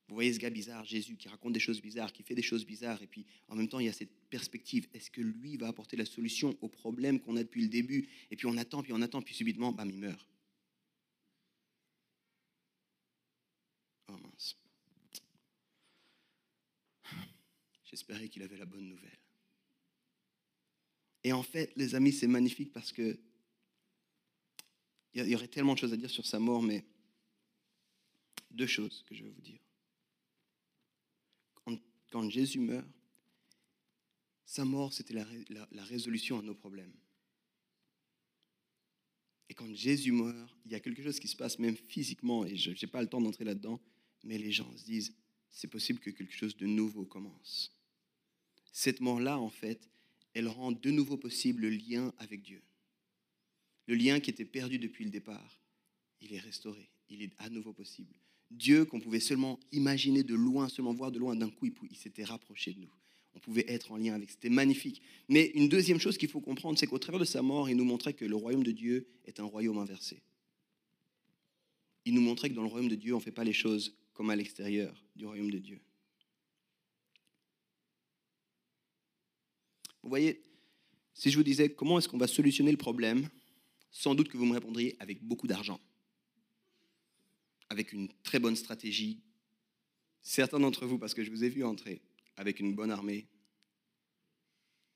Vous 0.09 0.15
voyez 0.15 0.33
ce 0.33 0.39
gars 0.39 0.51
bizarre, 0.51 0.85
Jésus, 0.85 1.17
qui 1.17 1.29
raconte 1.29 1.53
des 1.53 1.61
choses 1.61 1.83
bizarres, 1.83 2.13
qui 2.13 2.23
fait 2.23 2.37
des 2.37 2.43
choses 2.43 2.65
bizarres, 2.65 3.03
et 3.03 3.09
puis 3.09 3.27
en 3.49 3.57
même 3.57 3.69
temps, 3.69 3.81
il 3.81 3.87
y 3.87 3.89
a 3.89 3.93
cette 3.93 4.15
perspective. 4.31 4.87
Est-ce 4.95 5.11
que 5.11 5.21
lui 5.21 5.57
va 5.57 5.67
apporter 5.67 5.97
la 5.97 6.05
solution 6.05 6.57
au 6.61 6.69
problème 6.69 7.21
qu'on 7.21 7.37
a 7.37 7.43
depuis 7.43 7.63
le 7.63 7.69
début? 7.69 8.09
Et 8.31 8.37
puis 8.37 8.47
on 8.47 8.57
attend, 8.57 8.83
puis 8.83 8.93
on 8.93 9.03
attend, 9.03 9.21
puis 9.21 9.35
subitement, 9.35 9.73
bam, 9.73 9.91
il 9.91 9.99
meurt. 9.99 10.29
Oh 14.09 14.17
mince. 14.19 14.57
J'espérais 17.85 18.29
qu'il 18.29 18.45
avait 18.45 18.59
la 18.59 18.67
bonne 18.67 18.89
nouvelle. 18.89 19.19
Et 21.25 21.33
en 21.33 21.43
fait, 21.43 21.73
les 21.75 21.97
amis, 21.97 22.13
c'est 22.13 22.29
magnifique 22.29 22.73
parce 22.73 22.93
que 22.93 23.19
il 25.15 25.27
y 25.27 25.35
aurait 25.35 25.49
tellement 25.49 25.73
de 25.75 25.79
choses 25.79 25.95
à 25.95 25.97
dire 25.97 26.11
sur 26.11 26.27
sa 26.27 26.39
mort, 26.39 26.63
mais 26.63 26.85
deux 28.51 28.67
choses 28.67 29.03
que 29.09 29.15
je 29.15 29.25
vais 29.25 29.31
vous 29.31 29.41
dire 29.41 29.66
quand 32.11 32.29
Jésus 32.29 32.61
meurt, 32.61 32.87
sa 34.45 34.65
mort, 34.65 34.93
c'était 34.93 35.15
la, 35.15 35.85
résolution 35.85 36.39
à 36.39 36.43
nos 36.43 36.55
problèmes. 36.55 36.95
Et 39.49 39.55
quand 39.55 39.73
Jésus 39.75 40.13
meurt, 40.13 40.57
il 40.65 40.73
y 40.73 40.75
a 40.75 40.81
quelque 40.81 41.03
chose 41.03 41.19
qui 41.19 41.29
se 41.29 41.37
passe 41.37 41.59
même 41.59 41.77
physiquement, 41.77 42.45
et 42.45 42.57
je 42.57 42.71
n'ai 42.71 42.91
pas 42.91 43.03
le 43.03 43.09
temps 43.09 43.21
d'entrer 43.21 43.45
là-dedans, 43.45 43.81
mais 44.23 44.39
les 44.39 44.53
gens 44.53 44.71
se 44.77 44.85
disent, 44.85 45.15
c'est 45.51 45.69
possible 45.69 45.99
que 45.99 46.11
quelque 46.11 46.35
chose 46.35 46.57
de 46.57 46.67
nouveau 46.67 47.05
commence. 47.05 47.77
Cette 48.73 49.01
mort-là, 49.01 49.39
en 49.39 49.49
fait, 49.49 49.89
elle 50.35 50.49
rend 50.49 50.73
de 50.73 50.91
nouveau 50.91 51.17
possible 51.17 51.63
le 51.63 51.71
lien 51.71 52.13
avec 52.19 52.43
Dieu. 52.43 52.63
Le 53.87 53.95
lien 53.95 54.21
qui 54.21 54.31
était 54.31 54.45
perdu 54.45 54.79
depuis 54.79 55.05
le 55.05 55.11
départ, 55.11 55.61
il 56.21 56.33
est 56.35 56.41
restauré, 56.41 56.89
il 57.09 57.23
est 57.23 57.33
à 57.39 57.49
nouveau 57.49 57.73
possible. 57.73 58.15
Dieu 58.51 58.85
qu'on 58.85 59.01
pouvait 59.01 59.21
seulement 59.21 59.59
imaginer 59.73 60.23
de 60.23 60.35
loin, 60.35 60.69
seulement 60.69 60.95
voir 60.95 61.11
de 61.11 61.19
loin, 61.19 61.35
d'un 61.35 61.51
coup, 61.51 61.67
il 61.67 61.97
s'était 61.97 62.25
rapproché 62.25 62.73
de 62.73 62.81
nous. 62.81 62.93
On 63.35 63.39
pouvait 63.39 63.67
être 63.69 63.93
en 63.93 63.97
lien 63.97 64.15
avec. 64.15 64.31
C'était 64.31 64.49
magnifique. 64.49 65.03
Mais 65.29 65.51
une 65.55 65.69
deuxième 65.69 66.01
chose 66.01 66.17
qu'il 66.17 66.31
faut 66.31 66.41
comprendre, 66.41 66.79
c'est 66.79 66.87
qu'au 66.87 66.99
travers 66.99 67.21
de 67.21 67.25
sa 67.27 67.43
mort, 67.43 67.69
il 67.69 67.77
nous 67.77 67.85
montrait 67.85 68.15
que 68.15 68.25
le 68.25 68.35
royaume 68.35 68.65
de 68.65 68.73
Dieu 68.73 69.07
est 69.27 69.41
un 69.41 69.45
royaume 69.45 69.79
inversé. 69.79 70.23
Il 72.07 72.15
nous 72.15 72.23
montrait 72.23 72.49
que 72.49 72.55
dans 72.55 72.63
le 72.63 72.69
royaume 72.69 72.89
de 72.89 72.95
Dieu, 72.95 73.13
on 73.15 73.19
ne 73.19 73.23
fait 73.23 73.33
pas 73.33 73.45
les 73.45 73.53
choses 73.53 73.95
comme 74.15 74.31
à 74.31 74.37
l'extérieur 74.37 75.05
du 75.17 75.27
royaume 75.27 75.51
de 75.51 75.59
Dieu. 75.59 75.81
Vous 80.03 80.09
voyez, 80.09 80.41
si 81.13 81.31
je 81.31 81.37
vous 81.37 81.43
disais 81.43 81.69
comment 81.69 81.99
est-ce 81.99 82.09
qu'on 82.09 82.17
va 82.17 82.29
solutionner 82.29 82.71
le 82.71 82.77
problème, 82.77 83.29
sans 83.91 84.15
doute 84.15 84.29
que 84.29 84.37
vous 84.37 84.47
me 84.47 84.55
répondriez 84.55 84.97
avec 85.01 85.23
beaucoup 85.23 85.47
d'argent 85.47 85.81
avec 87.69 87.93
une 87.93 88.09
très 88.23 88.39
bonne 88.39 88.57
stratégie. 88.57 89.21
Certains 90.23 90.61
d'entre 90.61 90.87
vous, 90.87 90.99
parce 90.99 91.15
que 91.15 91.25
je 91.25 91.31
vous 91.31 91.45
ai 91.45 91.49
vu 91.49 91.65
entrer 91.65 92.01
avec 92.37 92.61
une 92.61 92.75
bonne 92.75 92.91
armée, 92.91 93.27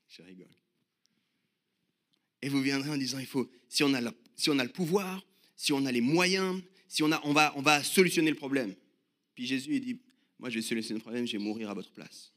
je 0.09 0.23
rigole. 0.23 0.49
Et 2.43 2.49
vous 2.49 2.61
viendrez 2.61 2.91
en 2.91 2.97
disant, 2.97 3.19
il 3.19 3.27
faut, 3.27 3.51
si 3.69 3.83
on 3.85 3.93
a, 3.95 4.13
si 4.37 4.51
on 4.51 4.59
a 4.59 4.65
le 4.65 4.73
pouvoir, 4.73 5.25
si 5.57 5.73
on 5.73 5.85
a 5.87 5.93
les 5.93 6.01
moyens, 6.01 6.63
si 6.89 7.03
on, 7.03 7.13
a, 7.13 7.21
on, 7.25 7.33
va, 7.33 7.53
on 7.57 7.63
va 7.63 7.83
solutionner 7.83 8.31
le 8.31 8.37
problème. 8.37 8.75
Puis 9.35 9.47
Jésus, 9.47 9.77
il 9.77 9.85
dit, 9.85 10.01
moi 10.39 10.51
je 10.51 10.57
vais 10.57 10.63
solutionner 10.63 10.99
le 10.99 11.03
problème, 11.03 11.27
je 11.27 11.33
vais 11.33 11.43
mourir 11.43 11.71
à 11.71 11.75
votre 11.75 11.93
place. 11.93 12.33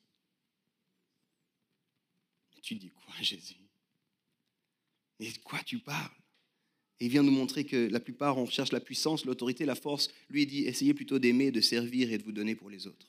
Et 2.58 2.62
tu 2.62 2.76
dis 2.76 2.90
quoi, 2.90 3.16
Jésus? 3.22 3.56
Mais 5.20 5.32
de 5.32 5.38
quoi 5.40 5.60
tu 5.64 5.80
parles? 5.80 6.12
Il 7.00 7.10
vient 7.10 7.24
nous 7.24 7.32
montrer 7.32 7.66
que 7.66 7.90
la 7.90 8.00
plupart, 8.00 8.38
on 8.38 8.46
cherche 8.46 8.72
la 8.72 8.80
puissance, 8.80 9.26
l'autorité, 9.26 9.66
la 9.66 9.76
force. 9.76 10.10
Lui, 10.30 10.46
dit, 10.46 10.66
essayez 10.66 10.94
plutôt 10.94 11.20
d'aimer, 11.20 11.52
de 11.52 11.62
servir 11.62 12.12
et 12.12 12.18
de 12.18 12.24
vous 12.24 12.32
donner 12.32 12.56
pour 12.56 12.70
les 12.70 12.88
autres. 12.88 13.08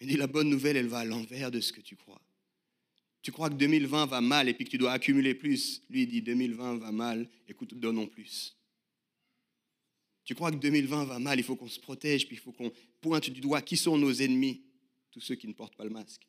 Il 0.00 0.08
dit, 0.08 0.16
la 0.16 0.26
bonne 0.26 0.48
nouvelle, 0.48 0.76
elle 0.76 0.88
va 0.88 0.98
à 0.98 1.04
l'envers 1.04 1.50
de 1.50 1.60
ce 1.60 1.72
que 1.72 1.80
tu 1.80 1.96
crois. 1.96 2.20
Tu 3.22 3.32
crois 3.32 3.50
que 3.50 3.54
2020 3.54 4.06
va 4.06 4.20
mal 4.20 4.48
et 4.48 4.54
puis 4.54 4.64
que 4.64 4.70
tu 4.70 4.78
dois 4.78 4.92
accumuler 4.92 5.34
plus. 5.34 5.82
Lui, 5.90 6.06
dit, 6.06 6.22
2020 6.22 6.78
va 6.78 6.92
mal, 6.92 7.28
écoute, 7.48 7.74
donnons 7.74 8.06
plus. 8.06 8.56
Tu 10.24 10.34
crois 10.34 10.50
que 10.50 10.56
2020 10.56 11.04
va 11.04 11.18
mal, 11.18 11.38
il 11.38 11.44
faut 11.44 11.56
qu'on 11.56 11.68
se 11.68 11.80
protège, 11.80 12.26
puis 12.26 12.36
il 12.36 12.38
faut 12.40 12.52
qu'on 12.52 12.72
pointe 13.00 13.30
du 13.30 13.40
doigt 13.40 13.62
qui 13.62 13.76
sont 13.76 13.96
nos 13.96 14.12
ennemis, 14.12 14.62
tous 15.10 15.20
ceux 15.20 15.34
qui 15.34 15.48
ne 15.48 15.52
portent 15.52 15.76
pas 15.76 15.84
le 15.84 15.90
masque. 15.90 16.26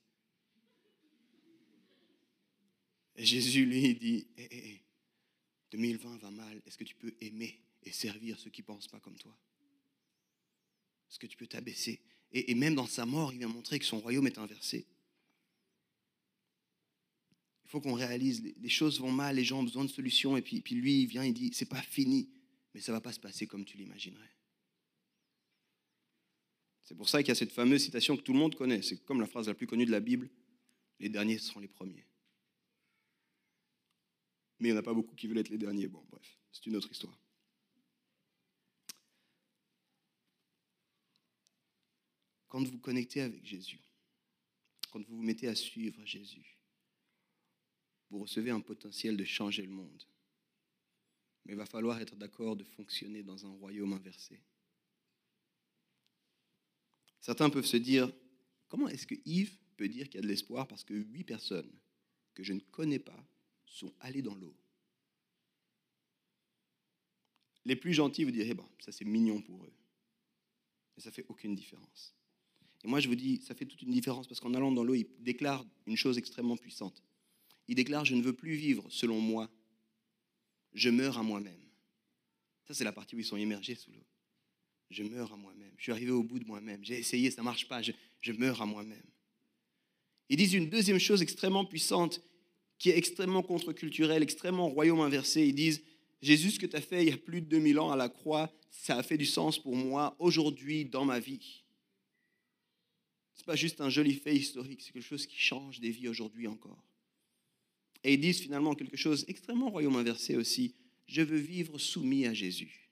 Jésus, 3.16 3.66
lui, 3.66 3.96
dit, 3.96 4.28
hé, 4.38 4.44
hé, 4.44 4.70
hé, 4.70 4.82
2020 5.72 6.18
va 6.18 6.32
mal, 6.32 6.62
est-ce 6.66 6.78
que 6.78 6.84
tu 6.84 6.96
peux 6.96 7.14
aimer 7.22 7.60
et 7.84 7.92
servir 7.92 8.40
ceux 8.40 8.50
qui 8.50 8.62
ne 8.62 8.68
pensent 8.68 8.88
pas 8.88 9.00
comme 9.00 9.18
toi? 9.18 9.38
Est-ce 11.10 11.20
que 11.20 11.28
tu 11.28 11.38
peux 11.38 11.48
t'abaisser? 11.48 12.02
Et, 12.32 12.54
même 12.56 12.76
dans 12.76 12.88
sa 12.88 13.06
mort, 13.06 13.32
il 13.32 13.40
vient 13.40 13.48
montrer 13.48 13.80
que 13.80 13.86
son 13.86 14.00
royaume 14.00 14.28
est 14.28 14.38
inversé. 14.38 14.86
Il 17.64 17.70
faut 17.70 17.80
qu'on 17.80 17.94
réalise, 17.94 18.44
les, 18.44 18.70
choses 18.70 19.00
vont 19.00 19.12
mal, 19.12 19.36
les 19.36 19.44
gens 19.44 19.60
ont 19.60 19.64
besoin 19.64 19.86
de 19.86 19.90
solutions, 19.90 20.36
et 20.36 20.42
puis, 20.42 20.62
puis 20.62 20.76
lui, 20.76 21.04
il 21.04 21.08
vient, 21.08 21.24
il 21.24 21.34
dit, 21.34 21.52
c'est 21.54 21.70
pas 21.70 21.82
fini, 21.82 22.30
mais 22.74 22.82
ça 22.82 22.92
va 22.92 23.02
pas 23.02 23.14
se 23.14 23.20
passer 23.20 23.48
comme 23.48 23.66
tu 23.66 23.78
l'imaginerais. 23.78 24.34
C'est 26.84 26.96
pour 26.96 27.10
ça 27.10 27.22
qu'il 27.22 27.30
y 27.30 27.32
a 27.32 27.36
cette 27.36 27.52
fameuse 27.52 27.84
citation 27.84 28.16
que 28.16 28.22
tout 28.22 28.34
le 28.34 28.40
monde 28.40 28.56
connaît, 28.56 28.82
c'est 28.82 29.04
comme 29.04 29.20
la 29.20 29.28
phrase 29.28 29.48
la 29.48 29.54
plus 29.54 29.68
connue 29.68 29.86
de 29.86 29.92
la 29.92 30.00
Bible, 30.00 30.30
les 31.00 31.10
derniers 31.10 31.38
seront 31.38 31.60
les 31.60 31.68
premiers 31.68 32.06
mais 34.60 34.70
il 34.70 34.72
n'y 34.72 34.78
en 34.78 34.82
a 34.82 34.84
pas 34.84 34.94
beaucoup 34.94 35.16
qui 35.16 35.28
veulent 35.28 35.38
être 35.38 35.50
les 35.50 35.58
derniers. 35.58 35.88
Bon, 35.88 36.04
bref, 36.10 36.38
c'est 36.52 36.66
une 36.66 36.76
autre 36.76 36.92
histoire. 36.92 37.18
Quand 42.48 42.64
vous 42.64 42.80
connectez 42.80 43.22
avec 43.22 43.46
Jésus, 43.46 43.82
quand 44.92 45.06
vous 45.06 45.18
vous 45.18 45.24
mettez 45.24 45.48
à 45.48 45.56
suivre 45.56 46.04
Jésus, 46.06 46.58
vous 48.10 48.20
recevez 48.20 48.52
un 48.52 48.62
potentiel 48.62 49.18
de 49.18 49.26
changer 49.26 49.64
le 49.64 49.70
monde. 49.70 50.04
Mais 51.46 51.54
il 51.54 51.58
va 51.58 51.66
falloir 51.66 52.00
être 52.00 52.16
d'accord 52.16 52.56
de 52.56 52.64
fonctionner 52.64 53.22
dans 53.22 53.46
un 53.46 53.50
royaume 53.50 53.94
inversé. 53.94 54.42
Certains 57.20 57.50
peuvent 57.50 57.66
se 57.66 57.78
dire, 57.78 58.12
comment 58.70 58.88
est-ce 58.88 59.06
que 59.06 59.16
Yves 59.26 59.58
peut 59.76 59.90
dire 59.90 60.06
qu'il 60.06 60.16
y 60.16 60.20
a 60.20 60.22
de 60.22 60.28
l'espoir 60.28 60.68
parce 60.68 60.84
que 60.84 60.94
huit 60.94 61.26
personnes 61.26 61.72
que 62.34 62.44
je 62.44 62.54
ne 62.54 62.60
connais 62.60 63.00
pas 63.00 63.24
sont 63.68 63.94
allés 64.00 64.22
dans 64.22 64.36
l'eau. 64.36 64.56
Les 67.66 67.76
plus 67.76 67.94
gentils 67.94 68.24
vous 68.24 68.32
diraient, 68.32 68.54
bon, 68.54 68.68
ça 68.80 68.92
c'est 68.92 69.06
mignon 69.06 69.42
pour 69.42 69.64
eux. 69.66 69.74
Mais 70.96 71.04
ça 71.04 71.12
fait 71.12 71.26
aucune 71.28 71.54
différence. 71.54 72.16
Et 72.84 72.88
moi 72.88 73.00
je 73.00 73.08
vous 73.08 73.16
dis, 73.16 73.42
ça 73.42 73.54
fait 73.56 73.66
toute 73.66 73.82
une 73.82 73.92
différence 73.92 74.28
parce 74.28 74.40
qu'en 74.40 74.54
allant 74.54 74.72
dans 74.72 74.84
l'eau, 74.84 74.96
il 74.96 75.08
déclare 75.20 75.66
une 75.86 75.98
chose 75.98 76.18
extrêmement 76.18 76.58
puissante. 76.58 77.04
Il 77.68 77.76
déclare, 77.76 78.06
je 78.06 78.16
ne 78.16 78.22
veux 78.22 78.34
plus 78.34 78.56
vivre 78.56 78.86
selon 78.90 79.20
moi, 79.20 79.52
je 80.74 80.90
meurs 80.90 81.18
à 81.18 81.24
moi-même. 81.24 81.60
Ça 82.68 82.74
c'est 82.74 82.84
la 82.84 82.94
partie 82.94 83.16
où 83.16 83.20
ils 83.20 83.26
sont 83.26 83.38
immergés 83.38 83.76
sous 83.76 83.92
l'eau. 83.92 84.06
Je 84.90 85.04
meurs 85.04 85.34
à 85.34 85.38
moi-même. 85.38 85.74
Je 85.78 85.84
suis 85.84 85.92
arrivé 85.92 86.12
au 86.12 86.24
bout 86.24 86.40
de 86.40 86.46
moi-même. 86.46 86.84
J'ai 86.84 86.98
essayé, 86.98 87.30
ça 87.30 87.42
ne 87.42 87.46
marche 87.46 87.68
pas. 87.68 87.82
Je, 87.82 87.92
je 88.22 88.32
meurs 88.32 88.62
à 88.62 88.66
moi-même. 88.66 89.04
Ils 90.30 90.38
disent 90.38 90.54
une 90.54 90.70
deuxième 90.70 91.00
chose 91.00 91.22
extrêmement 91.22 91.66
puissante 91.66 92.22
qui 92.80 92.90
est 92.90 92.98
extrêmement 92.98 93.44
contre-culturel, 93.44 94.24
extrêmement 94.24 94.70
royaume 94.70 95.00
inversé. 95.00 95.46
Ils 95.46 95.56
disent, 95.56 95.84
Jésus, 96.22 96.52
ce 96.52 96.60
que 96.60 96.66
tu 96.66 96.76
as 96.76 96.82
fait 96.82 97.04
il 97.04 97.10
y 97.10 97.14
a 97.14 97.18
plus 97.18 97.42
de 97.42 97.48
2000 97.48 97.80
ans 97.80 97.92
à 97.92 97.96
la 97.96 98.10
croix, 98.10 98.52
ça 98.70 98.98
a 98.98 99.04
fait 99.04 99.18
du 99.18 99.26
sens 99.26 99.62
pour 99.62 99.76
moi 99.76 100.16
aujourd'hui 100.20 100.86
dans 100.86 101.06
ma 101.06 101.20
vie. 101.20 101.64
Ce 103.36 103.42
n'est 103.42 103.46
pas 103.46 103.56
juste 103.56 103.82
un 103.82 103.90
joli 103.90 104.14
fait 104.14 104.36
historique, 104.36 104.82
c'est 104.82 104.92
quelque 104.92 105.04
chose 105.04 105.28
qui 105.28 105.38
change 105.38 105.80
des 105.80 105.92
vies 105.92 106.08
aujourd'hui 106.08 106.48
encore. 106.48 106.84
Et 108.04 108.14
ils 108.14 108.20
disent 108.20 108.42
finalement 108.42 108.74
quelque 108.74 108.98
chose 108.98 109.26
extrêmement 109.28 109.70
royaume 109.70 109.96
inversé 109.96 110.36
aussi, 110.36 110.76
je 111.08 111.22
veux 111.22 111.38
vivre 111.38 111.78
soumis 111.78 112.26
à 112.26 112.34
Jésus. 112.34 112.92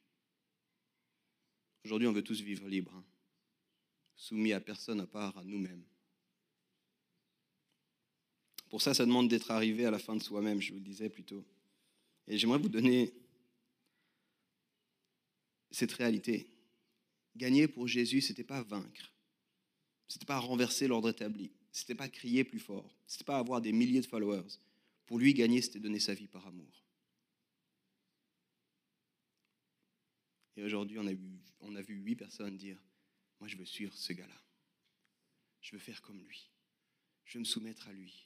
Aujourd'hui, 1.84 2.08
on 2.08 2.13
veut 2.13 2.24
tous 2.24 2.41
vivre 2.41 2.67
libre, 2.67 2.93
hein. 2.95 3.04
soumis 4.15 4.54
à 4.54 4.60
personne 4.60 5.00
à 5.00 5.08
part 5.08 5.38
à 5.38 5.43
nous-mêmes. 5.43 5.84
Pour 8.75 8.81
ça, 8.81 8.93
ça 8.93 9.05
demande 9.05 9.29
d'être 9.29 9.51
arrivé 9.51 9.85
à 9.85 9.89
la 9.89 9.99
fin 9.99 10.17
de 10.17 10.21
soi-même, 10.21 10.59
je 10.59 10.73
vous 10.73 10.79
le 10.79 10.83
disais 10.83 11.07
plus 11.07 11.23
tôt. 11.23 11.45
Et 12.27 12.38
j'aimerais 12.38 12.57
vous 12.57 12.67
donner 12.67 13.13
cette 15.71 15.93
réalité. 15.93 16.45
Gagner 17.38 17.69
pour 17.69 17.88
Jésus, 17.88 18.19
ce 18.19 18.33
n'était 18.33 18.43
pas 18.43 18.63
vaincre. 18.63 19.13
Ce 20.09 20.17
n'était 20.17 20.25
pas 20.25 20.39
renverser 20.39 20.89
l'ordre 20.89 21.07
établi. 21.07 21.53
Ce 21.71 21.83
n'était 21.83 21.95
pas 21.95 22.09
crier 22.09 22.43
plus 22.43 22.59
fort. 22.59 22.93
Ce 23.07 23.15
n'était 23.15 23.23
pas 23.23 23.38
avoir 23.38 23.61
des 23.61 23.71
milliers 23.71 24.01
de 24.01 24.07
followers. 24.07 24.59
Pour 25.05 25.19
lui, 25.19 25.33
gagner, 25.33 25.61
c'était 25.61 25.79
donner 25.79 26.01
sa 26.01 26.13
vie 26.13 26.27
par 26.27 26.45
amour. 26.45 26.83
Et 30.57 30.65
aujourd'hui, 30.65 30.99
on 30.99 31.07
a, 31.07 31.13
vu, 31.13 31.39
on 31.61 31.75
a 31.77 31.81
vu 31.81 31.95
huit 31.95 32.17
personnes 32.17 32.57
dire, 32.57 32.83
moi 33.39 33.47
je 33.47 33.55
veux 33.55 33.63
suivre 33.63 33.93
ce 33.93 34.11
gars-là. 34.11 34.41
Je 35.61 35.71
veux 35.71 35.81
faire 35.81 36.01
comme 36.01 36.21
lui. 36.21 36.51
Je 37.23 37.38
veux 37.38 37.39
me 37.39 37.45
soumettre 37.45 37.88
à 37.88 37.93
lui. 37.93 38.25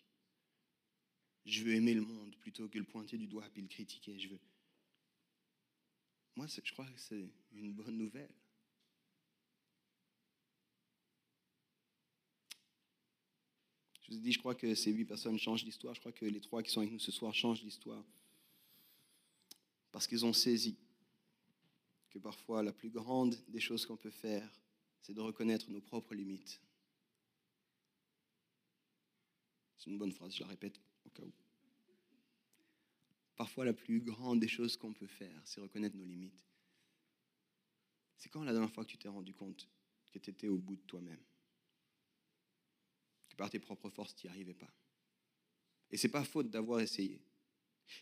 Je 1.46 1.64
veux 1.64 1.74
aimer 1.74 1.94
le 1.94 2.02
monde 2.02 2.36
plutôt 2.38 2.68
que 2.68 2.78
le 2.78 2.86
pointer 2.86 3.18
du 3.18 3.28
doigt 3.28 3.48
et 3.56 3.62
le 3.62 3.68
critiquer. 3.68 4.20
Je 4.20 4.30
veux... 4.30 4.40
Moi, 6.36 6.48
je 6.48 6.72
crois 6.72 6.86
que 6.86 7.00
c'est 7.00 7.30
une 7.52 7.74
bonne 7.74 7.98
nouvelle. 7.98 8.30
Je 14.02 14.12
vous 14.12 14.18
ai 14.18 14.22
dit, 14.22 14.32
je 14.32 14.40
crois 14.40 14.56
que 14.56 14.74
ces 14.74 14.92
huit 14.92 15.06
personnes 15.06 15.38
changent 15.38 15.66
l'histoire. 15.66 15.94
Je 15.94 16.00
crois 16.00 16.12
que 16.12 16.26
les 16.26 16.42
trois 16.42 16.64
qui 16.64 16.72
sont 16.72 16.80
avec 16.82 16.92
nous 16.92 17.00
ce 17.00 17.12
soir 17.12 17.34
changent 17.34 17.64
l'histoire. 17.64 18.04
Parce 19.92 20.08
qu'ils 20.08 20.26
ont 20.26 20.34
saisi 20.34 20.78
que 22.10 22.20
parfois 22.20 22.64
la 22.64 22.72
plus 22.72 22.90
grande 22.90 23.36
des 23.50 23.60
choses 23.60 23.86
qu'on 23.86 23.98
peut 23.98 24.10
faire, 24.10 24.50
c'est 25.02 25.14
de 25.14 25.22
reconnaître 25.22 25.70
nos 25.70 25.82
propres 25.82 26.16
limites. 26.16 26.60
C'est 29.78 29.90
une 29.90 29.98
bonne 29.98 30.12
phrase, 30.12 30.36
je 30.36 30.42
la 30.42 30.48
répète. 30.48 30.80
Parfois 33.40 33.64
la 33.64 33.72
plus 33.72 34.02
grande 34.02 34.42
des 34.42 34.50
choses 34.50 34.76
qu'on 34.76 34.92
peut 34.92 35.08
faire, 35.08 35.42
c'est 35.46 35.62
reconnaître 35.62 35.96
nos 35.96 36.04
limites. 36.04 36.44
C'est 38.18 38.28
quand 38.28 38.44
la 38.44 38.52
dernière 38.52 38.70
fois 38.70 38.84
que 38.84 38.90
tu 38.90 38.98
t'es 38.98 39.08
rendu 39.08 39.34
compte 39.34 39.70
que 40.12 40.20
tu 40.20 40.30
étais 40.30 40.50
au 40.50 40.58
bout 40.58 40.76
de 40.76 40.82
toi-même? 40.82 41.22
Par 43.38 43.50
tes 43.50 43.60
propres 43.60 43.90
forces, 43.90 44.14
tu 44.14 44.28
n'y 44.28 44.32
arrivais 44.32 44.54
pas. 44.54 44.70
Et 45.90 45.96
c'est 45.96 46.10
pas 46.10 46.26
faute 46.26 46.50
d'avoir 46.50 46.82
essayé. 46.82 47.22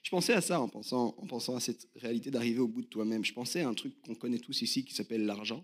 Je 0.01 0.09
pensais 0.09 0.33
à 0.33 0.41
ça 0.41 0.59
en 0.59 0.69
pensant, 0.69 1.13
en 1.19 1.27
pensant 1.27 1.55
à 1.55 1.59
cette 1.59 1.87
réalité 1.97 2.31
d'arriver 2.31 2.57
au 2.57 2.67
bout 2.67 2.81
de 2.81 2.87
toi-même. 2.87 3.23
Je 3.23 3.33
pensais 3.33 3.61
à 3.61 3.69
un 3.69 3.75
truc 3.75 4.01
qu'on 4.01 4.15
connaît 4.15 4.39
tous 4.39 4.63
ici 4.63 4.85
qui 4.85 4.95
s'appelle 4.95 5.27
l'argent. 5.27 5.63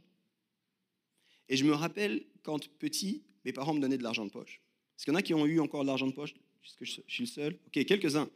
Et 1.49 1.57
je 1.57 1.65
me 1.65 1.73
rappelle 1.73 2.23
quand 2.43 2.69
petit, 2.77 3.23
mes 3.43 3.53
parents 3.53 3.73
me 3.73 3.79
donnaient 3.79 3.97
de 3.97 4.03
l'argent 4.03 4.23
de 4.27 4.29
poche. 4.29 4.62
Est-ce 4.95 5.05
qu'il 5.05 5.13
y 5.13 5.15
en 5.15 5.19
a 5.19 5.23
qui 5.23 5.33
ont 5.33 5.47
eu 5.47 5.59
encore 5.59 5.81
de 5.81 5.88
l'argent 5.88 6.05
de 6.05 6.13
poche 6.13 6.36
Est-ce 6.63 6.77
que 6.77 6.86
je 6.86 7.01
suis 7.07 7.23
le 7.23 7.27
seul 7.27 7.59
Ok, 7.65 7.83
quelques-uns. 7.86 8.29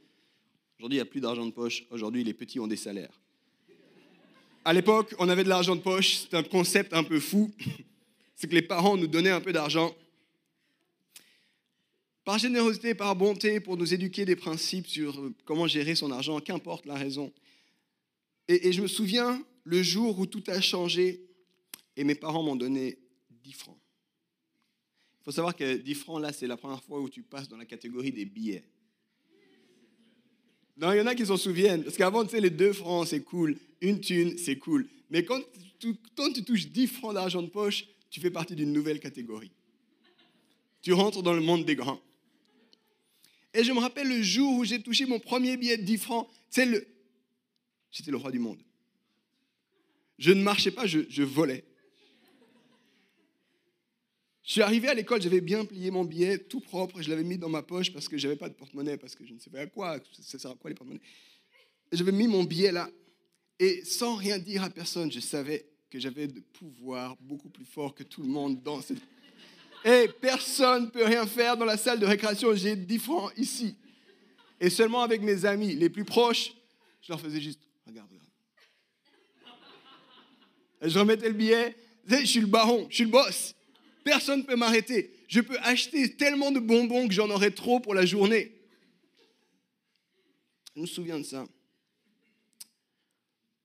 Aujourd'hui, 0.80 0.98
il 0.98 1.02
n'y 1.02 1.08
a 1.08 1.12
plus 1.12 1.22
d'argent 1.22 1.46
de 1.46 1.52
poche. 1.52 1.86
Aujourd'hui, 1.90 2.24
les 2.24 2.34
petits 2.34 2.60
ont 2.60 2.68
des 2.68 2.76
salaires. 2.76 3.20
À 4.63 4.74
l'époque, 4.74 5.16
on 5.18 5.28
avait 5.28 5.44
de 5.44 5.50
l'argent 5.50 5.76
de 5.76 5.82
poche. 5.82 6.18
C'est 6.18 6.36
un 6.36 6.44
concept 6.44 6.94
un 6.94 7.04
peu 7.04 7.20
fou. 7.20 7.52
C'est 8.36 8.48
que 8.48 8.54
les 8.54 8.62
parents 8.62 8.96
nous 8.96 9.08
donnaient 9.08 9.32
un 9.32 9.42
peu 9.42 9.52
d'argent 9.52 9.96
par 12.28 12.38
générosité, 12.38 12.94
par 12.94 13.16
bonté, 13.16 13.62
pour 13.62 13.78
nous 13.78 13.94
éduquer 13.94 14.26
des 14.26 14.36
principes 14.36 14.86
sur 14.88 15.18
euh, 15.18 15.34
comment 15.46 15.66
gérer 15.66 15.96
son 15.96 16.12
argent, 16.12 16.42
qu'importe 16.42 16.86
la 16.86 16.96
raison. 16.96 17.32
Et, 18.50 18.74
je 18.74 18.82
me 18.82 18.88
souviens 18.88 19.42
le 19.63 19.82
jour 19.82 20.20
où 20.20 20.26
tout 20.26 20.44
a 20.48 20.60
changé 20.60 21.22
et 21.96 22.04
mes 22.04 22.16
parents 22.16 22.44
m'ont 22.44 22.58
donné 22.58 23.00
10 23.44 23.54
francs. 23.54 23.80
Il 25.22 25.24
faut 25.24 25.32
savoir 25.32 25.56
que 25.56 25.78
10 25.78 25.96
francs, 25.96 26.22
là, 26.22 26.34
c'est 26.34 26.48
la 26.48 26.58
première 26.58 26.84
fois 26.84 27.00
où 27.00 27.08
tu 27.08 27.24
passes 27.24 27.48
dans 27.48 27.56
la 27.56 27.66
catégorie 27.66 28.12
des 28.12 28.26
billets. 28.26 28.66
Non, 30.78 30.92
il 30.94 30.98
y 30.98 31.02
en 31.02 31.08
a 31.08 31.16
qui 31.16 31.26
s'en 31.26 31.38
souviennent. 31.38 31.84
Parce 31.84 31.98
qu'avant, 31.98 32.24
tu 32.24 32.32
sais, 32.32 32.42
les 32.42 32.50
2 32.50 32.74
francs, 32.74 33.08
c'est 33.08 33.22
cool. 33.22 33.58
Une 33.82 34.00
thune, 34.00 34.38
c'est 34.38 34.58
cool. 34.58 34.88
Mais 35.10 35.24
quand 35.24 35.40
tu, 35.80 35.96
quand 36.16 36.32
tu 36.32 36.44
touches 36.44 36.68
10 36.68 36.88
francs 36.88 37.13
d'argent 37.13 37.42
de 37.42 37.48
poche, 37.48 37.86
tu 38.10 38.20
fais 38.20 38.32
partie 38.32 38.56
d'une 38.56 38.72
nouvelle 38.72 39.00
catégorie. 39.00 39.52
Tu 40.82 40.94
rentres 40.94 41.24
dans 41.24 41.34
le 41.34 41.42
monde 41.42 41.66
des 41.66 41.76
grands. 41.76 42.00
Et 43.54 43.63
je 43.63 43.72
me 43.72 43.80
rappelle 43.80 44.08
le 44.08 44.22
jour 44.22 44.54
où 44.60 44.66
j'ai 44.66 44.82
touché 44.82 45.06
mon 45.06 45.20
premier 45.20 45.58
billet 45.58 45.78
de 45.78 45.84
10 45.84 45.98
francs. 45.98 46.28
C'est 46.50 46.66
le... 46.66 46.88
J'étais 47.92 48.12
le 48.12 48.18
roi 48.18 48.32
du 48.32 48.40
monde. 48.40 48.60
Je 50.20 50.32
ne 50.32 50.42
marchais 50.42 50.72
pas, 50.72 50.86
je, 50.86 51.24
volais. 51.24 51.63
Je 54.47 54.53
suis 54.53 54.62
arrivé 54.62 54.88
à 54.88 54.93
l'école, 54.93 55.21
j'avais 55.21 55.41
bien 55.41 55.65
plié 55.65 55.91
mon 55.91 56.05
billet, 56.05 56.38
tout 56.38 56.62
propre, 56.62 57.01
je 57.01 57.10
l'avais 57.10 57.25
mis 57.25 57.38
dans 57.38 57.49
ma 57.49 57.62
poche 57.62 57.91
parce 57.91 58.07
que 58.07 58.17
je 58.17 58.27
n'avais 58.27 58.39
pas 58.39 58.47
de 58.47 58.53
porte-monnaie, 58.53 58.95
parce 58.95 59.13
que 59.13 59.25
je 59.25 59.33
ne 59.33 59.39
savais 59.39 59.60
à 59.60 59.67
quoi, 59.67 59.99
ça 60.21 60.39
sert 60.39 60.51
à 60.51 60.55
quoi 60.55 60.69
les 60.69 60.75
porte-monnaies. 60.75 61.01
J'avais 61.91 62.13
mis 62.13 62.29
mon 62.29 62.45
billet 62.45 62.71
là, 62.71 62.89
et 63.60 63.83
sans 63.83 64.15
rien 64.15 64.39
dire 64.39 64.63
à 64.63 64.69
personne, 64.69 65.12
je 65.12 65.19
savais 65.19 65.65
que 65.89 65.99
j'avais 65.99 66.27
de 66.27 66.39
pouvoir 66.39 67.17
beaucoup 67.19 67.49
plus 67.49 67.65
fort 67.65 67.93
que 67.93 68.03
tout 68.03 68.21
le 68.21 68.29
monde 68.29 68.63
dans 68.63 68.81
cette 68.81 68.99
et 69.83 70.07
personne 70.21 70.86
ne 70.86 70.89
peut 70.89 71.03
rien 71.03 71.27
faire 71.27 71.57
dans 71.57 71.65
la 71.65 71.77
salle 71.77 71.99
de 71.99 72.05
récréation. 72.05 72.55
J'ai 72.55 72.77
10 72.77 72.99
francs 72.99 73.33
ici. 73.36 73.75
Et 74.62 74.69
seulement 74.69 75.01
avec 75.01 75.21
mes 75.21 75.43
amis 75.43 75.75
les 75.75 75.89
plus 75.89 76.05
proches, 76.05 76.53
je 77.01 77.12
leur 77.12 77.19
faisais 77.19 77.41
juste, 77.41 77.60
regarde, 77.86 78.10
regarde. 78.10 78.27
Et 80.81 80.89
je 80.89 80.97
remettais 80.97 81.27
le 81.27 81.36
billet. 81.36 81.75
Je 82.07 82.25
suis 82.25 82.39
le 82.39 82.47
baron, 82.47 82.88
je 82.89 82.95
suis 82.95 83.03
le 83.03 83.12
boss. 83.12 83.53
Personne 84.08 84.39
ne 84.39 84.46
peut 84.46 84.56
m'arrêter. 84.56 85.12
Je 85.28 85.41
peux 85.41 85.60
acheter 85.60 86.15
tellement 86.15 86.54
de 86.54 86.62
bonbons 86.62 87.10
que 87.10 87.13
j'en 87.13 87.30
aurai 87.30 87.54
trop 87.54 87.82
pour 87.82 87.93
la 87.93 88.06
journée. 88.06 88.54
Je 90.74 90.80
me 90.80 90.86
souviens 90.86 91.20
de 91.20 91.24
ça. 91.24 91.46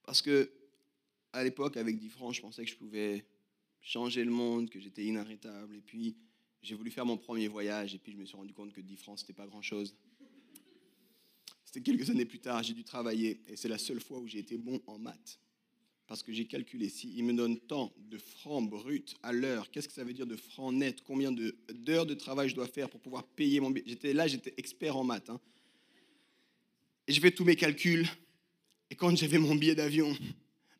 Parce 0.02 0.20
que 0.20 0.50
à 1.32 1.44
l'époque, 1.44 1.76
avec 1.76 1.96
10 1.96 2.08
francs, 2.08 2.34
je 2.34 2.40
pensais 2.40 2.64
que 2.64 2.70
je 2.72 2.76
pouvais 2.76 3.24
changer 3.82 4.24
le 4.24 4.32
monde, 4.32 4.68
que 4.68 4.80
j'étais 4.80 5.04
inarrêtable. 5.04 5.76
Et 5.76 5.80
puis, 5.80 6.16
j'ai 6.60 6.74
voulu 6.74 6.90
faire 6.90 7.06
mon 7.06 7.16
premier 7.16 7.46
voyage, 7.46 7.94
et 7.94 7.98
puis 7.98 8.10
je 8.10 8.16
me 8.16 8.24
suis 8.24 8.36
rendu 8.36 8.52
compte 8.52 8.72
que 8.72 8.80
10 8.80 8.96
francs, 8.96 9.20
c'était 9.20 9.32
pas 9.32 9.46
grand-chose. 9.46 9.94
C'était 11.64 11.82
quelques 11.82 12.10
années 12.10 12.26
plus 12.26 12.40
tard, 12.40 12.64
j'ai 12.64 12.74
dû 12.74 12.82
travailler, 12.82 13.40
et 13.46 13.54
c'est 13.54 13.68
la 13.68 13.78
seule 13.78 14.00
fois 14.00 14.18
où 14.18 14.26
j'ai 14.26 14.40
été 14.40 14.58
bon 14.58 14.82
en 14.88 14.98
maths. 14.98 15.38
Parce 16.06 16.22
que 16.22 16.32
j'ai 16.32 16.44
calculé, 16.46 16.88
si 16.88 17.12
il 17.16 17.24
me 17.24 17.32
donne 17.32 17.58
tant 17.58 17.92
de 18.10 18.18
francs 18.18 18.68
bruts 18.68 19.04
à 19.22 19.32
l'heure, 19.32 19.70
qu'est-ce 19.70 19.88
que 19.88 19.94
ça 19.94 20.04
veut 20.04 20.12
dire 20.12 20.26
de 20.26 20.36
francs 20.36 20.74
nets? 20.74 21.02
Combien 21.04 21.32
d'heures 21.32 22.06
de, 22.06 22.14
travail 22.14 22.48
je 22.48 22.54
dois 22.54 22.66
faire 22.66 22.90
pour 22.90 23.00
pouvoir 23.00 23.24
payer 23.24 23.60
mon 23.60 23.70
billet 23.70 23.84
J'étais 23.86 24.12
là, 24.12 24.26
j'étais 24.26 24.52
expert 24.56 24.96
en 24.96 25.04
maths. 25.04 25.30
Hein. 25.30 25.40
Et 27.06 27.12
je 27.12 27.20
fais 27.20 27.30
tous 27.30 27.44
mes 27.44 27.56
calculs. 27.56 28.06
Et 28.90 28.94
quand 28.94 29.16
j'avais 29.16 29.38
mon 29.38 29.54
billet 29.54 29.74
d'avion, 29.74 30.14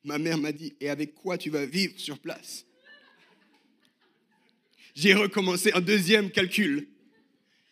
ma 0.05 0.19
mère 0.19 0.39
m'a 0.39 0.53
dit, 0.53 0.75
et 0.81 0.89
avec 0.91 1.15
quoi 1.15 1.39
tu 1.39 1.51
vas 1.51 1.65
vivre 1.65 1.99
sur 1.99 2.19
place? 2.19 2.67
J'ai 4.95 5.15
recommencé 5.15 5.73
un 5.73 5.81
deuxième 5.81 6.31
calcul. 6.31 6.89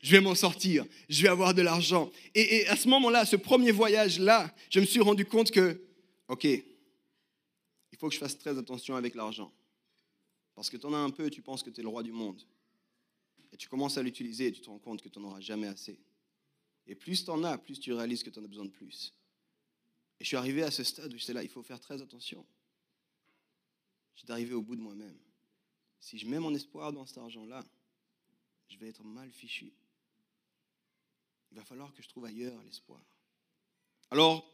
Je 0.03 0.13
vais 0.13 0.21
m'en 0.23 0.35
sortir, 0.35 0.87
je 1.11 1.23
vais 1.23 1.29
avoir 1.29 1.53
de 1.53 1.61
l'argent. 1.61 2.11
Et, 2.35 2.67
à 2.69 2.77
ce 2.77 2.89
moment-là, 2.89 3.27
ce 3.27 3.37
premier 3.37 3.71
voyage-là, 3.71 4.51
je 4.71 4.81
me 4.81 4.87
suis 4.87 5.01
rendu 5.01 5.27
compte 5.27 5.51
que, 5.51 5.83
OK, 6.29 6.47
il 7.93 7.99
faut 7.99 8.09
que 8.09 8.15
je 8.15 8.19
fasse 8.19 8.39
très 8.39 8.57
attention 8.57 8.97
avec 8.97 9.15
l'argent. 9.15 9.53
Parce 10.55 10.71
que 10.71 10.77
tu 10.77 10.87
en 10.87 10.93
as 10.93 10.99
un 10.99 11.11
peu, 11.11 11.31
tu 11.31 11.43
penses 11.43 11.63
que 11.63 11.71
tu 11.71 11.81
es 11.81 11.83
le 11.83 11.89
roi 11.89 12.03
du 12.03 12.13
monde. 12.13 12.43
Et 13.53 13.57
tu 13.57 13.69
commences 13.69 13.99
à 13.99 14.03
l'utiliser 14.03 14.49
et 14.49 14.53
tu 14.53 14.61
te 14.61 14.71
rends 14.71 14.79
compte 14.79 15.03
que 15.03 15.09
tu 15.09 15.19
n'en 15.19 15.29
auras 15.29 15.41
jamais 15.41 15.67
assez. 15.67 15.99
Et 16.87 16.95
plus 16.95 17.25
tu 17.25 17.31
en 17.31 17.43
as, 17.45 17.59
plus 17.59 17.79
tu 17.79 17.93
réalises 17.93 18.23
que 18.23 18.31
tu 18.31 18.39
en 18.39 18.45
as 18.45 18.49
besoin 18.49 18.65
de 18.65 18.71
plus. 18.71 19.15
Et 20.19 20.25
je 20.25 20.29
suis 20.29 20.37
arrivé 20.37 20.63
à 20.63 20.71
ce 20.71 20.85
stade 20.85 21.13
où 21.13 21.19
j'étais 21.19 21.33
là, 21.33 21.43
il 21.43 21.49
faut 21.49 21.63
faire 21.63 21.81
très 21.81 22.01
attention. 22.03 22.47
J'étais 24.15 24.33
arrivé 24.33 24.55
au 24.55 24.63
bout 24.63 24.77
de 24.77 24.83
moi-même 24.83 25.19
si 26.01 26.19
je 26.19 26.27
mets 26.27 26.39
mon 26.39 26.55
espoir 26.55 26.93
dans 26.93 27.07
cet 27.07 27.19
argent-là, 27.19 27.63
je 28.69 28.79
vais 28.79 28.89
être 28.89 29.05
mal 29.05 29.31
fichu. 29.31 29.73
Il 31.51 31.59
va 31.59 31.65
falloir 31.65 31.93
que 31.93 32.03
je 32.03 32.09
trouve 32.09 32.25
ailleurs 32.25 32.61
l'espoir. 32.65 33.01
Alors, 34.11 34.51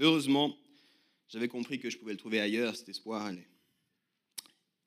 heureusement, 0.00 0.56
j'avais 1.28 1.48
compris 1.48 1.78
que 1.78 1.90
je 1.90 1.98
pouvais 1.98 2.12
le 2.12 2.18
trouver 2.18 2.40
ailleurs, 2.40 2.76
cet 2.76 2.88
espoir. 2.88 3.32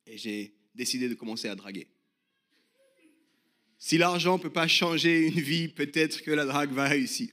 Et 0.05 0.17
j'ai 0.17 0.53
décidé 0.75 1.09
de 1.09 1.15
commencer 1.15 1.47
à 1.47 1.55
draguer. 1.55 1.87
Si 3.79 3.97
l'argent 3.97 4.37
ne 4.37 4.41
peut 4.41 4.51
pas 4.51 4.67
changer 4.67 5.27
une 5.27 5.39
vie, 5.39 5.67
peut-être 5.67 6.21
que 6.21 6.31
la 6.31 6.45
drague 6.45 6.71
va 6.71 6.87
réussir. 6.87 7.29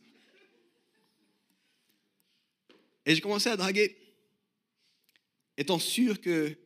Et 3.07 3.15
j'ai 3.15 3.21
commencé 3.21 3.49
à 3.49 3.57
draguer, 3.57 3.97
étant 5.57 5.79
sûr 5.79 6.21
que 6.21 6.57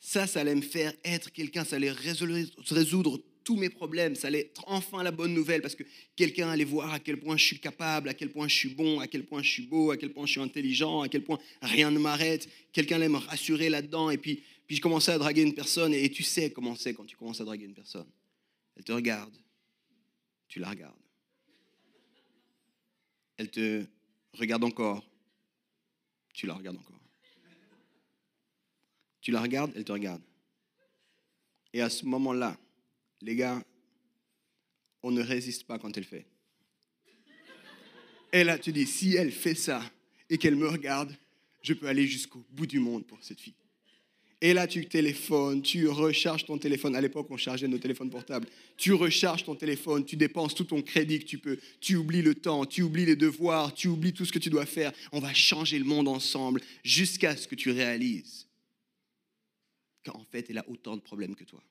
ça, 0.00 0.26
ça 0.26 0.40
allait 0.40 0.54
me 0.54 0.62
faire 0.62 0.92
être 1.04 1.30
quelqu'un, 1.30 1.64
ça 1.64 1.76
allait 1.76 1.90
résoudre 1.90 3.22
tous 3.44 3.56
mes 3.56 3.68
problèmes, 3.68 4.16
ça 4.16 4.28
allait 4.28 4.40
être 4.40 4.64
enfin 4.66 5.02
la 5.02 5.10
bonne 5.10 5.34
nouvelle 5.34 5.60
parce 5.60 5.74
que 5.74 5.84
quelqu'un 6.16 6.48
allait 6.48 6.64
voir 6.64 6.92
à 6.92 6.98
quel 6.98 7.20
point 7.20 7.36
je 7.36 7.44
suis 7.44 7.60
capable, 7.60 8.08
à 8.08 8.14
quel 8.14 8.30
point 8.30 8.48
je 8.48 8.54
suis 8.54 8.70
bon, 8.70 9.00
à 9.00 9.06
quel 9.06 9.24
point 9.24 9.42
je 9.42 9.50
suis 9.50 9.66
beau, 9.66 9.90
à 9.90 9.98
quel 9.98 10.12
point 10.12 10.24
je 10.24 10.32
suis 10.32 10.40
intelligent, 10.40 11.02
à 11.02 11.08
quel 11.08 11.22
point 11.22 11.38
rien 11.60 11.90
ne 11.90 11.98
m'arrête. 11.98 12.48
Quelqu'un 12.72 12.96
allait 12.96 13.10
me 13.10 13.18
rassurer 13.18 13.68
là-dedans 13.68 14.08
et 14.10 14.16
puis, 14.16 14.42
puis 14.66 14.76
je 14.76 14.80
commençais 14.80 15.12
à 15.12 15.18
draguer 15.18 15.42
une 15.42 15.54
personne 15.54 15.92
et, 15.92 16.10
tu 16.10 16.22
sais 16.22 16.50
comment 16.50 16.74
c'est 16.74 16.94
quand 16.94 17.04
tu 17.04 17.16
commences 17.16 17.40
à 17.40 17.44
draguer 17.44 17.66
une 17.66 17.74
personne. 17.74 18.06
Elle 18.76 18.84
te 18.84 18.92
regarde, 18.92 19.36
tu 20.48 20.58
la 20.58 20.70
regardes. 20.70 20.94
Elle 23.36 23.50
te 23.50 23.84
regarde 24.32 24.64
encore, 24.64 25.04
tu 26.32 26.46
la 26.46 26.54
regardes 26.54 26.78
encore. 26.78 27.00
Tu 29.20 29.30
la 29.30 29.40
regardes, 29.40 29.72
elle 29.74 29.84
te 29.84 29.92
regarde. 29.92 30.22
Et 31.72 31.80
à 31.80 31.90
ce 31.90 32.04
moment-là, 32.04 32.58
les 33.24 33.36
gars, 33.36 33.64
on 35.02 35.10
ne 35.10 35.22
résiste 35.22 35.64
pas 35.64 35.78
quand 35.78 35.96
elle 35.96 36.04
fait. 36.04 36.26
Et 38.32 38.44
là, 38.44 38.58
tu 38.58 38.72
dis, 38.72 38.86
si 38.86 39.14
elle 39.14 39.32
fait 39.32 39.54
ça 39.54 39.82
et 40.28 40.38
qu'elle 40.38 40.56
me 40.56 40.68
regarde, 40.68 41.16
je 41.62 41.72
peux 41.72 41.86
aller 41.86 42.06
jusqu'au 42.06 42.44
bout 42.50 42.66
du 42.66 42.80
monde 42.80 43.06
pour 43.06 43.22
cette 43.22 43.40
fille. 43.40 43.54
Et 44.40 44.52
là, 44.52 44.66
tu 44.66 44.84
téléphones, 44.86 45.62
tu 45.62 45.88
recharges 45.88 46.44
ton 46.44 46.58
téléphone. 46.58 46.94
À 46.94 47.00
l'époque, 47.00 47.28
on 47.30 47.38
chargeait 47.38 47.68
nos 47.68 47.78
téléphones 47.78 48.10
portables. 48.10 48.46
Tu 48.76 48.92
recharges 48.92 49.44
ton 49.44 49.54
téléphone, 49.54 50.04
tu 50.04 50.16
dépenses 50.16 50.54
tout 50.54 50.64
ton 50.64 50.82
crédit 50.82 51.20
que 51.20 51.24
tu 51.24 51.38
peux. 51.38 51.58
Tu 51.80 51.96
oublies 51.96 52.20
le 52.20 52.34
temps, 52.34 52.66
tu 52.66 52.82
oublies 52.82 53.06
les 53.06 53.16
devoirs, 53.16 53.72
tu 53.72 53.88
oublies 53.88 54.12
tout 54.12 54.26
ce 54.26 54.32
que 54.32 54.38
tu 54.38 54.50
dois 54.50 54.66
faire. 54.66 54.92
On 55.12 55.20
va 55.20 55.32
changer 55.32 55.78
le 55.78 55.86
monde 55.86 56.08
ensemble 56.08 56.60
jusqu'à 56.82 57.36
ce 57.36 57.48
que 57.48 57.54
tu 57.54 57.70
réalises 57.70 58.46
qu'en 60.04 60.22
fait, 60.30 60.50
elle 60.50 60.58
a 60.58 60.68
autant 60.68 60.96
de 60.96 61.00
problèmes 61.00 61.34
que 61.34 61.44
toi. 61.44 61.62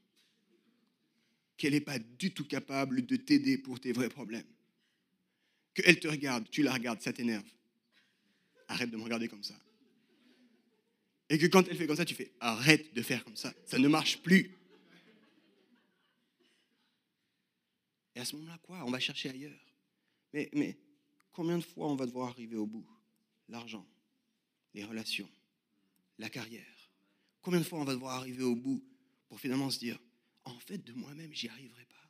Qu'elle 1.63 1.71
n'est 1.71 1.79
pas 1.79 1.97
du 1.97 2.33
tout 2.33 2.45
capable 2.45 3.05
de 3.05 3.15
t'aider 3.15 3.57
pour 3.57 3.79
tes 3.79 3.93
vrais 3.93 4.09
problèmes. 4.09 4.43
Qu'elle 5.73 5.97
te 5.97 6.09
regarde, 6.09 6.49
tu 6.49 6.61
la 6.61 6.73
regardes, 6.73 7.01
ça 7.01 7.13
t'énerve. 7.13 7.49
Arrête 8.67 8.91
de 8.91 8.97
me 8.97 9.03
regarder 9.03 9.29
comme 9.29 9.45
ça. 9.45 9.57
Et 11.29 11.37
que 11.37 11.45
quand 11.45 11.65
elle 11.69 11.77
fait 11.77 11.87
comme 11.87 11.95
ça, 11.95 12.03
tu 12.03 12.15
fais 12.15 12.33
arrête 12.41 12.93
de 12.93 13.01
faire 13.01 13.23
comme 13.23 13.37
ça. 13.37 13.53
Ça 13.63 13.79
ne 13.79 13.87
marche 13.87 14.17
plus. 14.17 14.51
Et 18.15 18.19
à 18.19 18.25
ce 18.25 18.35
moment-là, 18.35 18.57
quoi? 18.61 18.83
On 18.83 18.91
va 18.91 18.99
chercher 18.99 19.29
ailleurs. 19.29 19.73
Mais, 20.33 20.49
mais 20.51 20.77
combien 21.31 21.57
de 21.57 21.63
fois 21.63 21.87
on 21.87 21.95
va 21.95 22.05
devoir 22.05 22.27
arriver 22.27 22.57
au 22.57 22.67
bout? 22.67 22.85
L'argent, 23.47 23.87
les 24.73 24.83
relations, 24.83 25.29
la 26.17 26.29
carrière. 26.29 26.91
Combien 27.41 27.61
de 27.61 27.65
fois 27.65 27.79
on 27.79 27.85
va 27.85 27.93
devoir 27.93 28.15
arriver 28.15 28.43
au 28.43 28.57
bout 28.57 28.83
pour 29.29 29.39
finalement 29.39 29.69
se 29.69 29.79
dire 29.79 29.97
en 30.45 30.59
fait, 30.59 30.77
de 30.79 30.93
moi-même, 30.93 31.33
j'y 31.33 31.47
arriverai 31.47 31.85
pas. 31.85 32.09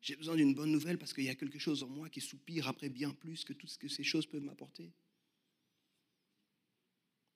J'ai 0.00 0.16
besoin 0.16 0.36
d'une 0.36 0.54
bonne 0.54 0.72
nouvelle 0.72 0.98
parce 0.98 1.12
qu'il 1.12 1.24
y 1.24 1.28
a 1.28 1.34
quelque 1.34 1.58
chose 1.58 1.82
en 1.82 1.88
moi 1.88 2.08
qui 2.08 2.20
soupire 2.20 2.68
après 2.68 2.88
bien 2.88 3.10
plus 3.10 3.44
que 3.44 3.52
tout 3.52 3.66
ce 3.66 3.78
que 3.78 3.88
ces 3.88 4.02
choses 4.02 4.26
peuvent 4.26 4.42
m'apporter. 4.42 4.92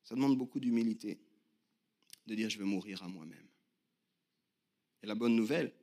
Ça 0.03 0.15
demande 0.15 0.39
beaucoup 0.39 0.61
d'humilité 0.61 1.19
de 2.27 2.35
dire 2.35 2.49
je 2.49 2.59
veux 2.59 2.65
mourir 2.65 3.03
à 3.03 3.09
moi-même. 3.09 3.47
Et 5.03 5.07
la 5.07 5.15
bonne 5.15 5.37
nouvelle, 5.37 5.75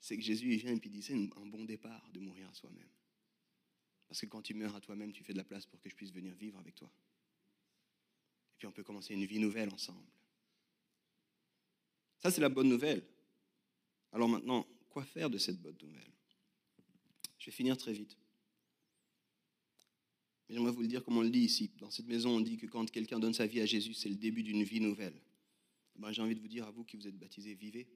c'est 0.00 0.16
que 0.16 0.22
Jésus 0.22 0.54
vient 0.56 0.72
et 0.72 0.78
puis 0.78 0.90
dit 0.90 1.02
c'est 1.02 1.14
un 1.14 1.46
bon 1.46 1.64
départ 1.64 2.10
de 2.12 2.20
mourir 2.20 2.48
à 2.48 2.54
soi-même. 2.54 2.90
Parce 4.06 4.20
que 4.20 4.26
quand 4.26 4.42
tu 4.42 4.52
meurs 4.52 4.76
à 4.76 4.80
toi-même, 4.80 5.12
tu 5.12 5.24
fais 5.24 5.32
de 5.32 5.38
la 5.38 5.44
place 5.44 5.64
pour 5.64 5.80
que 5.80 5.88
je 5.88 5.94
puisse 5.94 6.12
venir 6.12 6.34
vivre 6.34 6.58
avec 6.58 6.74
toi. 6.74 6.90
Et 8.52 8.56
puis 8.58 8.66
on 8.66 8.72
peut 8.72 8.82
commencer 8.82 9.14
une 9.14 9.24
vie 9.24 9.38
nouvelle 9.38 9.70
ensemble. 9.70 10.10
Ça, 12.18 12.30
c'est 12.30 12.42
la 12.42 12.50
bonne 12.50 12.68
nouvelle. 12.68 13.02
Alors 14.12 14.28
maintenant, 14.28 14.66
quoi 14.90 15.04
faire 15.04 15.30
de 15.30 15.38
cette 15.38 15.60
bonne 15.60 15.76
nouvelle? 15.82 16.12
Je 17.38 17.46
vais 17.46 17.52
finir 17.52 17.76
très 17.76 17.92
vite. 17.92 18.16
J'aimerais 20.48 20.70
vous 20.70 20.82
le 20.82 20.88
dire 20.88 21.02
comme 21.02 21.16
on 21.16 21.22
le 21.22 21.30
dit 21.30 21.40
ici. 21.40 21.70
Dans 21.78 21.90
cette 21.90 22.06
maison, 22.06 22.36
on 22.36 22.40
dit 22.40 22.58
que 22.58 22.66
quand 22.66 22.90
quelqu'un 22.90 23.18
donne 23.18 23.32
sa 23.32 23.46
vie 23.46 23.60
à 23.60 23.66
Jésus, 23.66 23.94
c'est 23.94 24.10
le 24.10 24.16
début 24.16 24.42
d'une 24.42 24.62
vie 24.62 24.80
nouvelle. 24.80 25.18
Ben, 25.96 26.12
J'ai 26.12 26.22
envie 26.22 26.34
de 26.34 26.40
vous 26.40 26.48
dire 26.48 26.66
à 26.66 26.70
vous 26.70 26.84
qui 26.84 26.96
vous 26.96 27.06
êtes 27.08 27.18
baptisés, 27.18 27.54
vivez 27.54 27.88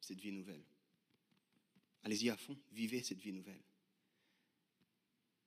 cette 0.00 0.20
vie 0.20 0.32
nouvelle. 0.32 0.64
Allez-y 2.04 2.30
à 2.30 2.36
fond, 2.36 2.56
vivez 2.72 3.02
cette 3.02 3.20
vie 3.20 3.32
nouvelle. 3.32 3.60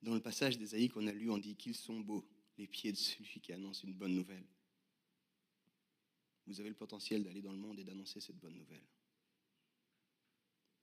Dans 0.04 0.14
le 0.14 0.20
passage 0.20 0.58
d'Ésaïe 0.58 0.90
qu'on 0.90 1.08
a 1.08 1.12
lu, 1.12 1.30
on 1.30 1.38
dit 1.38 1.56
qu'ils 1.56 1.76
sont 1.76 2.00
beaux, 2.00 2.28
les 2.58 2.68
pieds 2.68 2.92
de 2.92 2.98
celui 2.98 3.40
qui 3.40 3.54
annonce 3.54 3.84
une 3.84 3.94
bonne 3.94 4.14
nouvelle. 4.14 4.46
Vous 6.48 6.60
avez 6.60 6.70
le 6.70 6.76
potentiel 6.76 7.24
d'aller 7.24 7.42
dans 7.42 7.52
le 7.52 7.58
monde 7.58 7.80
et 7.80 7.84
d'annoncer 7.84 8.20
cette 8.20 8.38
bonne 8.38 8.56
nouvelle. 8.56 8.84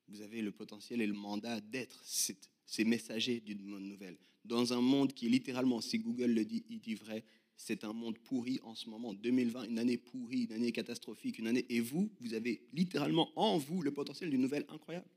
Vous 0.09 0.23
avez 0.23 0.43
le 0.43 0.53
potentiel 0.53 1.01
et 1.01 1.07
le 1.07 1.13
mandat 1.13 1.61
d'être 1.61 2.03
ces 2.05 2.85
messagers 2.85 3.41
d'une 3.41 3.59
bonne 3.59 3.89
nouvelle. 3.89 4.17
Dans 4.45 4.73
un 4.73 4.81
monde 4.81 5.13
qui 5.13 5.29
littéralement, 5.29 5.81
si 5.81 5.99
Google 5.99 6.33
le 6.33 6.45
dit, 6.45 6.65
il 6.71 6.81
dit 6.81 6.95
vrai, 6.95 7.25
c'est 7.57 7.85
un 7.85 7.93
monde 7.93 8.17
pourri 8.19 8.61
en 8.63 8.75
ce 8.75 8.89
moment. 8.89 9.13
2020, 9.13 9.65
une 9.65 9.79
année 9.79 9.99
pourrie, 9.99 10.45
une 10.45 10.53
année 10.53 10.73
catastrophique, 10.73 11.39
une 11.39 11.49
année. 11.49 11.67
Et 11.69 11.81
vous, 11.81 12.11
vous 12.21 12.35
avez 12.35 12.63
littéralement 12.73 13.31
en 13.37 13.59
vous 13.59 13.83
le 13.83 13.93
potentiel 13.93 14.31
d'une 14.31 14.41
nouvelle 14.41 14.65
incroyable. 14.69 15.09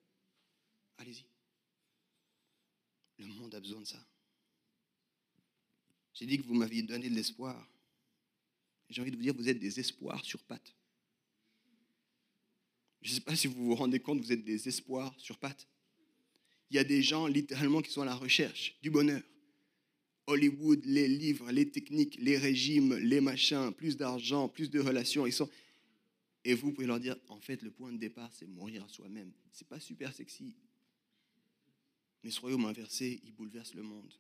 Allez-y. 0.97 1.25
Le 3.19 3.27
monde 3.27 3.53
a 3.53 3.59
besoin 3.59 3.79
de 3.79 3.85
ça. 3.85 4.03
J'ai 6.13 6.25
dit 6.25 6.37
que 6.37 6.43
vous 6.43 6.55
m'aviez 6.55 6.81
donné 6.81 7.09
de 7.09 7.15
l'espoir. 7.15 7.69
J'ai 8.89 9.01
envie 9.01 9.11
de 9.11 9.15
vous 9.15 9.21
dire, 9.21 9.33
vous 9.35 9.47
êtes 9.47 9.59
des 9.59 9.79
espoirs 9.79 10.25
sur 10.25 10.43
pattes. 10.43 10.75
Je 13.01 13.09
ne 13.09 13.15
sais 13.15 13.21
pas 13.21 13.35
si 13.35 13.47
vous 13.47 13.65
vous 13.65 13.75
rendez 13.75 13.99
compte, 13.99 14.19
vous 14.19 14.31
êtes 14.31 14.43
des 14.43 14.67
espoirs 14.67 15.13
sur 15.19 15.37
pattes. 15.37 15.67
Il 16.69 16.75
y 16.75 16.79
a 16.79 16.83
des 16.83 17.01
gens 17.01 17.27
littéralement 17.27 17.81
qui 17.81 17.91
sont 17.91 18.01
à 18.01 18.05
la 18.05 18.15
recherche 18.15 18.77
du 18.81 18.89
bonheur. 18.89 19.21
Hollywood, 20.27 20.85
les 20.85 21.07
livres, 21.07 21.51
les 21.51 21.69
techniques, 21.69 22.17
les 22.19 22.37
régimes, 22.37 22.95
les 22.95 23.19
machins, 23.19 23.73
plus 23.73 23.97
d'argent, 23.97 24.47
plus 24.47 24.69
de 24.69 24.79
relations. 24.79 25.25
Ils 25.25 25.33
sont... 25.33 25.49
Et 26.43 26.53
vous 26.53 26.71
pouvez 26.71 26.87
leur 26.87 26.99
dire, 26.99 27.17
en 27.27 27.39
fait, 27.39 27.61
le 27.61 27.71
point 27.71 27.91
de 27.91 27.97
départ, 27.97 28.31
c'est 28.33 28.47
mourir 28.47 28.83
à 28.83 28.87
soi-même. 28.87 29.31
C'est 29.51 29.67
pas 29.67 29.79
super 29.79 30.13
sexy. 30.13 30.55
Mais 32.23 32.31
ce 32.31 32.39
royaume 32.39 32.65
inversé, 32.65 33.19
il 33.23 33.33
bouleverse 33.33 33.73
le 33.73 33.83
monde. 33.83 34.13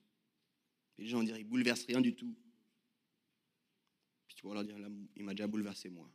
Les 0.97 1.07
gens 1.07 1.17
vont 1.17 1.23
dire, 1.23 1.37
il 1.37 1.45
bouleverse 1.45 1.85
rien 1.85 2.01
du 2.01 2.13
tout. 2.13 2.35
Puis 4.27 4.35
tu 4.35 4.47
vas 4.47 4.53
leur 4.55 4.63
dire, 4.63 4.75
il 5.15 5.23
m'a 5.23 5.33
déjà 5.33 5.47
bouleversé 5.47 5.89
moi. 5.89 6.11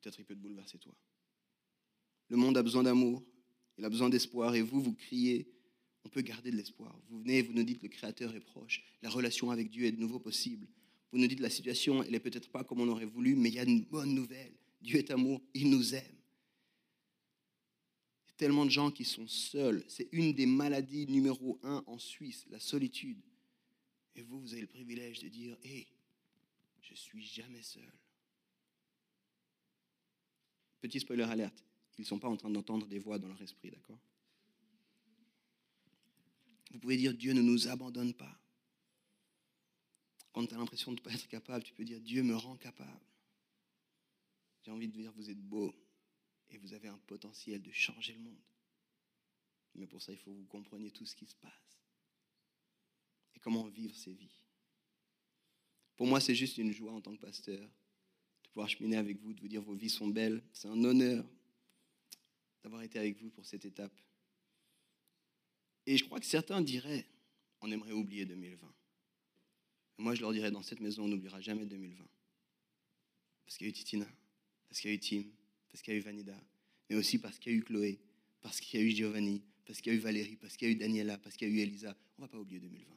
Peut-être 0.00 0.18
il 0.18 0.24
peut 0.24 0.34
te 0.34 0.40
bouleverser 0.40 0.78
toi. 0.78 0.94
Le 2.30 2.36
monde 2.36 2.56
a 2.56 2.62
besoin 2.62 2.84
d'amour, 2.84 3.22
il 3.76 3.84
a 3.84 3.90
besoin 3.90 4.08
d'espoir, 4.08 4.54
et 4.54 4.62
vous, 4.62 4.80
vous 4.80 4.94
criez, 4.94 5.52
on 6.04 6.08
peut 6.08 6.22
garder 6.22 6.50
de 6.50 6.56
l'espoir. 6.56 6.96
Vous 7.08 7.18
venez, 7.20 7.42
vous 7.42 7.52
nous 7.52 7.64
dites, 7.64 7.82
le 7.82 7.88
Créateur 7.88 8.34
est 8.34 8.40
proche, 8.40 8.82
la 9.02 9.10
relation 9.10 9.50
avec 9.50 9.68
Dieu 9.68 9.84
est 9.84 9.92
de 9.92 10.00
nouveau 10.00 10.20
possible. 10.20 10.66
Vous 11.10 11.18
nous 11.18 11.26
dites, 11.26 11.40
la 11.40 11.50
situation, 11.50 12.04
elle 12.04 12.12
n'est 12.12 12.20
peut-être 12.20 12.50
pas 12.50 12.62
comme 12.62 12.80
on 12.80 12.88
aurait 12.88 13.04
voulu, 13.04 13.34
mais 13.34 13.48
il 13.48 13.56
y 13.56 13.58
a 13.58 13.64
une 13.64 13.82
bonne 13.82 14.14
nouvelle. 14.14 14.52
Dieu 14.80 14.98
est 14.98 15.10
amour, 15.10 15.42
il 15.54 15.70
nous 15.70 15.94
aime. 15.94 16.16
Il 18.24 18.28
y 18.28 18.30
a 18.30 18.34
tellement 18.36 18.64
de 18.64 18.70
gens 18.70 18.92
qui 18.92 19.04
sont 19.04 19.26
seuls. 19.26 19.84
C'est 19.88 20.08
une 20.12 20.32
des 20.32 20.46
maladies 20.46 21.06
numéro 21.08 21.58
un 21.64 21.82
en 21.86 21.98
Suisse, 21.98 22.46
la 22.48 22.60
solitude. 22.60 23.20
Et 24.14 24.22
vous, 24.22 24.40
vous 24.40 24.52
avez 24.52 24.62
le 24.62 24.68
privilège 24.68 25.18
de 25.18 25.28
dire, 25.28 25.56
hé, 25.64 25.88
je 26.80 26.94
suis 26.94 27.26
jamais 27.26 27.62
seul. 27.62 27.92
Petit 30.80 31.00
spoiler 31.00 31.24
alerte, 31.24 31.64
ils 32.00 32.04
ne 32.04 32.06
sont 32.06 32.18
pas 32.18 32.30
en 32.30 32.36
train 32.38 32.48
d'entendre 32.48 32.86
des 32.86 32.98
voix 32.98 33.18
dans 33.18 33.28
leur 33.28 33.42
esprit, 33.42 33.70
d'accord? 33.70 33.98
Vous 36.70 36.78
pouvez 36.78 36.96
dire 36.96 37.12
Dieu 37.12 37.34
ne 37.34 37.42
nous 37.42 37.68
abandonne 37.68 38.14
pas. 38.14 38.40
Quand 40.32 40.46
tu 40.46 40.54
as 40.54 40.56
l'impression 40.56 40.92
de 40.92 40.96
ne 40.96 41.02
pas 41.02 41.12
être 41.12 41.28
capable, 41.28 41.62
tu 41.62 41.74
peux 41.74 41.84
dire 41.84 42.00
Dieu 42.00 42.22
me 42.22 42.34
rend 42.34 42.56
capable. 42.56 43.04
J'ai 44.62 44.70
envie 44.70 44.88
de 44.88 44.94
dire 44.94 45.12
vous 45.12 45.28
êtes 45.28 45.42
beau 45.42 45.74
et 46.48 46.56
vous 46.56 46.72
avez 46.72 46.88
un 46.88 46.96
potentiel 47.06 47.60
de 47.60 47.70
changer 47.70 48.14
le 48.14 48.20
monde. 48.20 48.40
Mais 49.74 49.86
pour 49.86 50.00
ça, 50.00 50.12
il 50.12 50.18
faut 50.18 50.30
que 50.30 50.38
vous 50.38 50.46
compreniez 50.46 50.90
tout 50.90 51.04
ce 51.04 51.14
qui 51.14 51.26
se 51.26 51.36
passe 51.36 51.82
et 53.36 53.40
comment 53.40 53.66
vivre 53.68 53.94
ces 53.94 54.14
vies. 54.14 54.40
Pour 55.98 56.06
moi, 56.06 56.18
c'est 56.18 56.34
juste 56.34 56.56
une 56.56 56.72
joie 56.72 56.92
en 56.92 57.02
tant 57.02 57.14
que 57.14 57.20
pasteur 57.20 57.60
de 57.60 58.48
pouvoir 58.48 58.70
cheminer 58.70 58.96
avec 58.96 59.20
vous, 59.20 59.34
de 59.34 59.40
vous 59.42 59.48
dire 59.48 59.60
vos 59.60 59.74
vies 59.74 59.90
sont 59.90 60.08
belles. 60.08 60.42
C'est 60.54 60.68
un 60.68 60.82
honneur 60.82 61.26
d'avoir 62.62 62.82
été 62.82 62.98
avec 62.98 63.16
vous 63.20 63.30
pour 63.30 63.46
cette 63.46 63.64
étape. 63.64 63.92
Et 65.86 65.96
je 65.96 66.04
crois 66.04 66.20
que 66.20 66.26
certains 66.26 66.60
diraient, 66.60 67.06
on 67.60 67.70
aimerait 67.70 67.92
oublier 67.92 68.26
2020. 68.26 68.72
moi, 69.98 70.14
je 70.14 70.20
leur 70.20 70.32
dirais, 70.32 70.50
dans 70.50 70.62
cette 70.62 70.80
maison, 70.80 71.04
on 71.04 71.08
n'oubliera 71.08 71.40
jamais 71.40 71.66
2020. 71.66 72.06
Parce 73.44 73.56
qu'il 73.56 73.66
y 73.66 73.68
a 73.68 73.70
eu 73.70 73.74
Titina, 73.74 74.06
parce 74.68 74.80
qu'il 74.80 74.90
y 74.90 74.92
a 74.92 74.96
eu 74.96 75.00
Tim, 75.00 75.24
parce 75.68 75.82
qu'il 75.82 75.92
y 75.92 75.96
a 75.96 75.98
eu 75.98 76.02
Vanida, 76.02 76.40
mais 76.88 76.96
aussi 76.96 77.18
parce 77.18 77.38
qu'il 77.38 77.52
y 77.52 77.54
a 77.54 77.58
eu 77.58 77.64
Chloé, 77.64 78.00
parce 78.40 78.60
qu'il 78.60 78.80
y 78.80 78.82
a 78.82 78.86
eu 78.86 78.90
Giovanni, 78.90 79.42
parce 79.66 79.80
qu'il 79.80 79.92
y 79.92 79.96
a 79.96 79.98
eu 79.98 80.02
Valérie, 80.02 80.36
parce 80.36 80.56
qu'il 80.56 80.68
y 80.68 80.70
a 80.70 80.74
eu 80.74 80.76
Daniela, 80.76 81.18
parce 81.18 81.36
qu'il 81.36 81.48
y 81.48 81.52
a 81.52 81.54
eu 81.54 81.60
Elisa. 81.60 81.96
On 82.18 82.22
ne 82.22 82.26
va 82.26 82.32
pas 82.32 82.38
oublier 82.38 82.60
2020. 82.60 82.96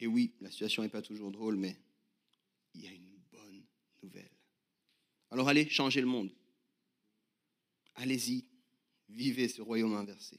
Et 0.00 0.06
oui, 0.08 0.34
la 0.40 0.50
situation 0.50 0.82
n'est 0.82 0.88
pas 0.88 1.02
toujours 1.02 1.30
drôle, 1.30 1.56
mais 1.56 1.76
il 2.74 2.82
y 2.82 2.88
a 2.88 2.90
une 2.90 3.20
bonne 3.30 3.62
nouvelle. 4.02 4.31
Alors 5.32 5.48
allez 5.48 5.66
changer 5.70 6.02
le 6.02 6.06
monde. 6.06 6.30
Allez-y, 7.94 8.44
vivez 9.08 9.48
ce 9.48 9.62
royaume 9.62 9.94
inversé. 9.94 10.38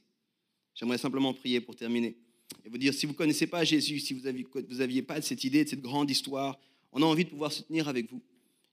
J'aimerais 0.75 0.99
simplement 0.99 1.33
prier 1.33 1.61
pour 1.61 1.75
terminer 1.75 2.15
et 2.63 2.69
vous 2.69 2.77
dire, 2.77 2.93
si 2.93 3.07
vous 3.07 3.13
ne 3.13 3.17
connaissez 3.17 3.47
pas 3.47 3.63
Jésus, 3.63 3.99
si 3.99 4.13
vous 4.13 4.21
n'aviez 4.77 5.01
pas 5.01 5.19
cette 5.23 5.43
idée, 5.43 5.63
de 5.63 5.69
cette 5.69 5.81
grande 5.81 6.11
histoire, 6.11 6.59
on 6.91 7.01
a 7.01 7.05
envie 7.05 7.25
de 7.25 7.29
pouvoir 7.31 7.51
se 7.51 7.63
tenir 7.63 7.87
avec 7.87 8.11
vous. 8.11 8.21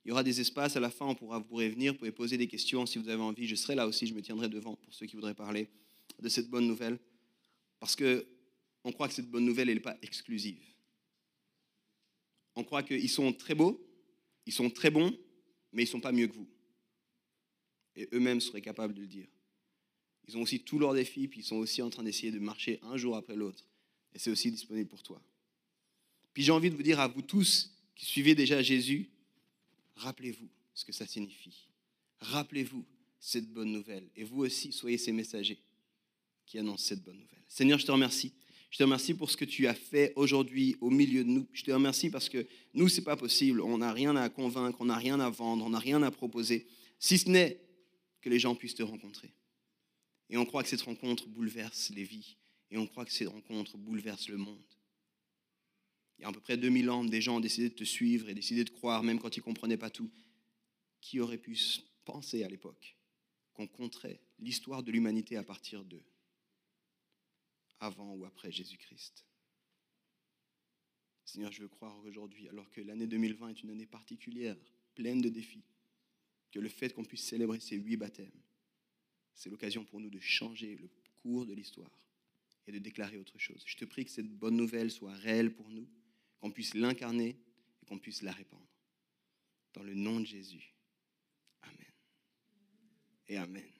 Il 0.04 0.10
y 0.10 0.12
aura 0.12 0.22
des 0.22 0.42
espaces 0.42 0.76
à 0.76 0.80
la 0.80 0.90
fin, 0.90 1.06
on 1.06 1.14
pourra, 1.14 1.38
vous 1.38 1.44
pourrez 1.46 1.70
venir, 1.70 1.92
vous 1.92 1.98
pouvez 1.98 2.12
poser 2.12 2.36
des 2.36 2.46
questions 2.46 2.84
si 2.84 2.98
vous 2.98 3.08
avez 3.08 3.22
envie. 3.22 3.46
Je 3.46 3.54
serai 3.54 3.74
là 3.74 3.86
aussi, 3.86 4.06
je 4.06 4.12
me 4.12 4.20
tiendrai 4.20 4.50
devant 4.50 4.76
pour 4.76 4.92
ceux 4.92 5.06
qui 5.06 5.16
voudraient 5.16 5.34
parler 5.34 5.70
de 6.20 6.28
cette 6.28 6.50
bonne 6.50 6.66
nouvelle. 6.66 6.98
Parce 7.78 7.96
que 7.96 8.26
on 8.84 8.92
croit 8.92 9.08
que 9.08 9.14
cette 9.14 9.30
bonne 9.30 9.46
nouvelle, 9.46 9.70
elle 9.70 9.76
n'est 9.76 9.80
pas 9.80 9.96
exclusive. 10.02 10.60
On 12.56 12.64
croit 12.64 12.82
qu'ils 12.82 13.08
sont 13.08 13.32
très 13.32 13.54
beaux, 13.54 13.82
ils 14.44 14.52
sont 14.52 14.68
très 14.68 14.90
bons, 14.90 15.16
mais 15.72 15.82
ils 15.82 15.86
ne 15.86 15.90
sont 15.90 16.00
pas 16.00 16.12
mieux 16.12 16.26
que 16.26 16.34
vous. 16.34 16.48
Et 17.96 18.08
eux-mêmes 18.12 18.40
seraient 18.40 18.60
capables 18.60 18.94
de 18.94 19.00
le 19.00 19.06
dire. 19.06 19.28
Ils 20.28 20.36
ont 20.36 20.42
aussi 20.42 20.60
tous 20.60 20.78
leurs 20.78 20.94
défis, 20.94 21.28
puis 21.28 21.40
ils 21.40 21.44
sont 21.44 21.56
aussi 21.56 21.82
en 21.82 21.90
train 21.90 22.02
d'essayer 22.02 22.30
de 22.30 22.38
marcher 22.38 22.78
un 22.82 22.96
jour 22.96 23.16
après 23.16 23.34
l'autre. 23.34 23.64
Et 24.14 24.18
c'est 24.18 24.30
aussi 24.30 24.50
disponible 24.50 24.88
pour 24.88 25.02
toi. 25.02 25.20
Puis 26.32 26.42
j'ai 26.42 26.52
envie 26.52 26.70
de 26.70 26.76
vous 26.76 26.82
dire 26.82 27.00
à 27.00 27.08
vous 27.08 27.22
tous 27.22 27.74
qui 27.94 28.06
suivez 28.06 28.34
déjà 28.34 28.62
Jésus, 28.62 29.10
rappelez-vous 29.96 30.48
ce 30.74 30.84
que 30.84 30.92
ça 30.92 31.06
signifie. 31.06 31.68
Rappelez-vous 32.20 32.84
cette 33.18 33.52
bonne 33.52 33.72
nouvelle. 33.72 34.08
Et 34.16 34.24
vous 34.24 34.44
aussi, 34.44 34.72
soyez 34.72 34.98
ces 34.98 35.12
messagers 35.12 35.58
qui 36.46 36.58
annoncent 36.58 36.84
cette 36.84 37.02
bonne 37.02 37.18
nouvelle. 37.18 37.42
Seigneur, 37.48 37.78
je 37.78 37.86
te 37.86 37.92
remercie. 37.92 38.32
Je 38.70 38.78
te 38.78 38.84
remercie 38.84 39.14
pour 39.14 39.30
ce 39.30 39.36
que 39.36 39.44
tu 39.44 39.66
as 39.66 39.74
fait 39.74 40.12
aujourd'hui 40.14 40.76
au 40.80 40.90
milieu 40.90 41.24
de 41.24 41.28
nous. 41.28 41.48
Je 41.52 41.64
te 41.64 41.72
remercie 41.72 42.08
parce 42.08 42.28
que 42.28 42.46
nous, 42.72 42.88
ce 42.88 42.98
n'est 42.98 43.04
pas 43.04 43.16
possible. 43.16 43.60
On 43.60 43.78
n'a 43.78 43.92
rien 43.92 44.14
à 44.14 44.28
convaincre, 44.28 44.80
on 44.80 44.86
n'a 44.86 44.96
rien 44.96 45.18
à 45.18 45.28
vendre, 45.28 45.64
on 45.64 45.70
n'a 45.70 45.80
rien 45.80 46.02
à 46.02 46.10
proposer, 46.10 46.66
si 46.98 47.18
ce 47.18 47.28
n'est 47.28 47.60
que 48.20 48.28
les 48.28 48.38
gens 48.38 48.54
puissent 48.54 48.76
te 48.76 48.82
rencontrer. 48.82 49.34
Et 50.28 50.36
on 50.36 50.46
croit 50.46 50.62
que 50.62 50.68
cette 50.68 50.82
rencontre 50.82 51.26
bouleverse 51.26 51.90
les 51.90 52.04
vies. 52.04 52.36
Et 52.70 52.78
on 52.78 52.86
croit 52.86 53.04
que 53.04 53.12
cette 53.12 53.28
rencontre 53.28 53.76
bouleverse 53.76 54.28
le 54.28 54.36
monde. 54.36 54.62
Il 56.18 56.22
y 56.22 56.24
a 56.24 56.28
à 56.28 56.32
peu 56.32 56.40
près 56.40 56.56
2000 56.56 56.90
ans, 56.90 57.04
des 57.04 57.20
gens 57.20 57.38
ont 57.38 57.40
décidé 57.40 57.70
de 57.70 57.74
te 57.74 57.82
suivre 57.82 58.28
et 58.28 58.34
décidé 58.34 58.62
de 58.62 58.70
croire, 58.70 59.02
même 59.02 59.18
quand 59.18 59.36
ils 59.36 59.40
ne 59.40 59.44
comprenaient 59.44 59.76
pas 59.76 59.90
tout. 59.90 60.10
Qui 61.00 61.18
aurait 61.18 61.38
pu 61.38 61.58
penser 62.04 62.44
à 62.44 62.48
l'époque 62.48 62.96
qu'on 63.54 63.66
compterait 63.66 64.20
l'histoire 64.38 64.82
de 64.82 64.92
l'humanité 64.92 65.36
à 65.36 65.42
partir 65.42 65.84
d'eux, 65.84 66.04
avant 67.80 68.14
ou 68.14 68.24
après 68.24 68.52
Jésus-Christ 68.52 69.24
Seigneur, 71.24 71.52
je 71.52 71.62
veux 71.62 71.68
croire 71.68 71.96
aujourd'hui, 72.04 72.48
alors 72.48 72.68
que 72.70 72.80
l'année 72.80 73.06
2020 73.06 73.50
est 73.50 73.62
une 73.62 73.70
année 73.70 73.86
particulière, 73.86 74.56
pleine 74.94 75.20
de 75.20 75.28
défis, 75.28 75.62
que 76.50 76.58
le 76.58 76.68
fait 76.68 76.92
qu'on 76.92 77.04
puisse 77.04 77.24
célébrer 77.24 77.60
ces 77.60 77.76
huit 77.76 77.96
baptêmes, 77.96 78.42
c'est 79.34 79.48
l'occasion 79.48 79.84
pour 79.84 80.00
nous 80.00 80.10
de 80.10 80.18
changer 80.18 80.76
le 80.76 80.90
cours 81.22 81.46
de 81.46 81.54
l'histoire 81.54 81.90
et 82.66 82.72
de 82.72 82.78
déclarer 82.78 83.16
autre 83.16 83.38
chose. 83.38 83.62
Je 83.64 83.76
te 83.76 83.84
prie 83.84 84.04
que 84.04 84.10
cette 84.10 84.28
bonne 84.28 84.56
nouvelle 84.56 84.90
soit 84.90 85.14
réelle 85.14 85.54
pour 85.54 85.70
nous, 85.70 85.88
qu'on 86.40 86.50
puisse 86.50 86.74
l'incarner 86.74 87.38
et 87.82 87.86
qu'on 87.86 87.98
puisse 87.98 88.22
la 88.22 88.32
répandre. 88.32 88.66
Dans 89.72 89.82
le 89.82 89.94
nom 89.94 90.20
de 90.20 90.26
Jésus. 90.26 90.74
Amen. 91.62 91.92
Et 93.28 93.36
Amen. 93.36 93.79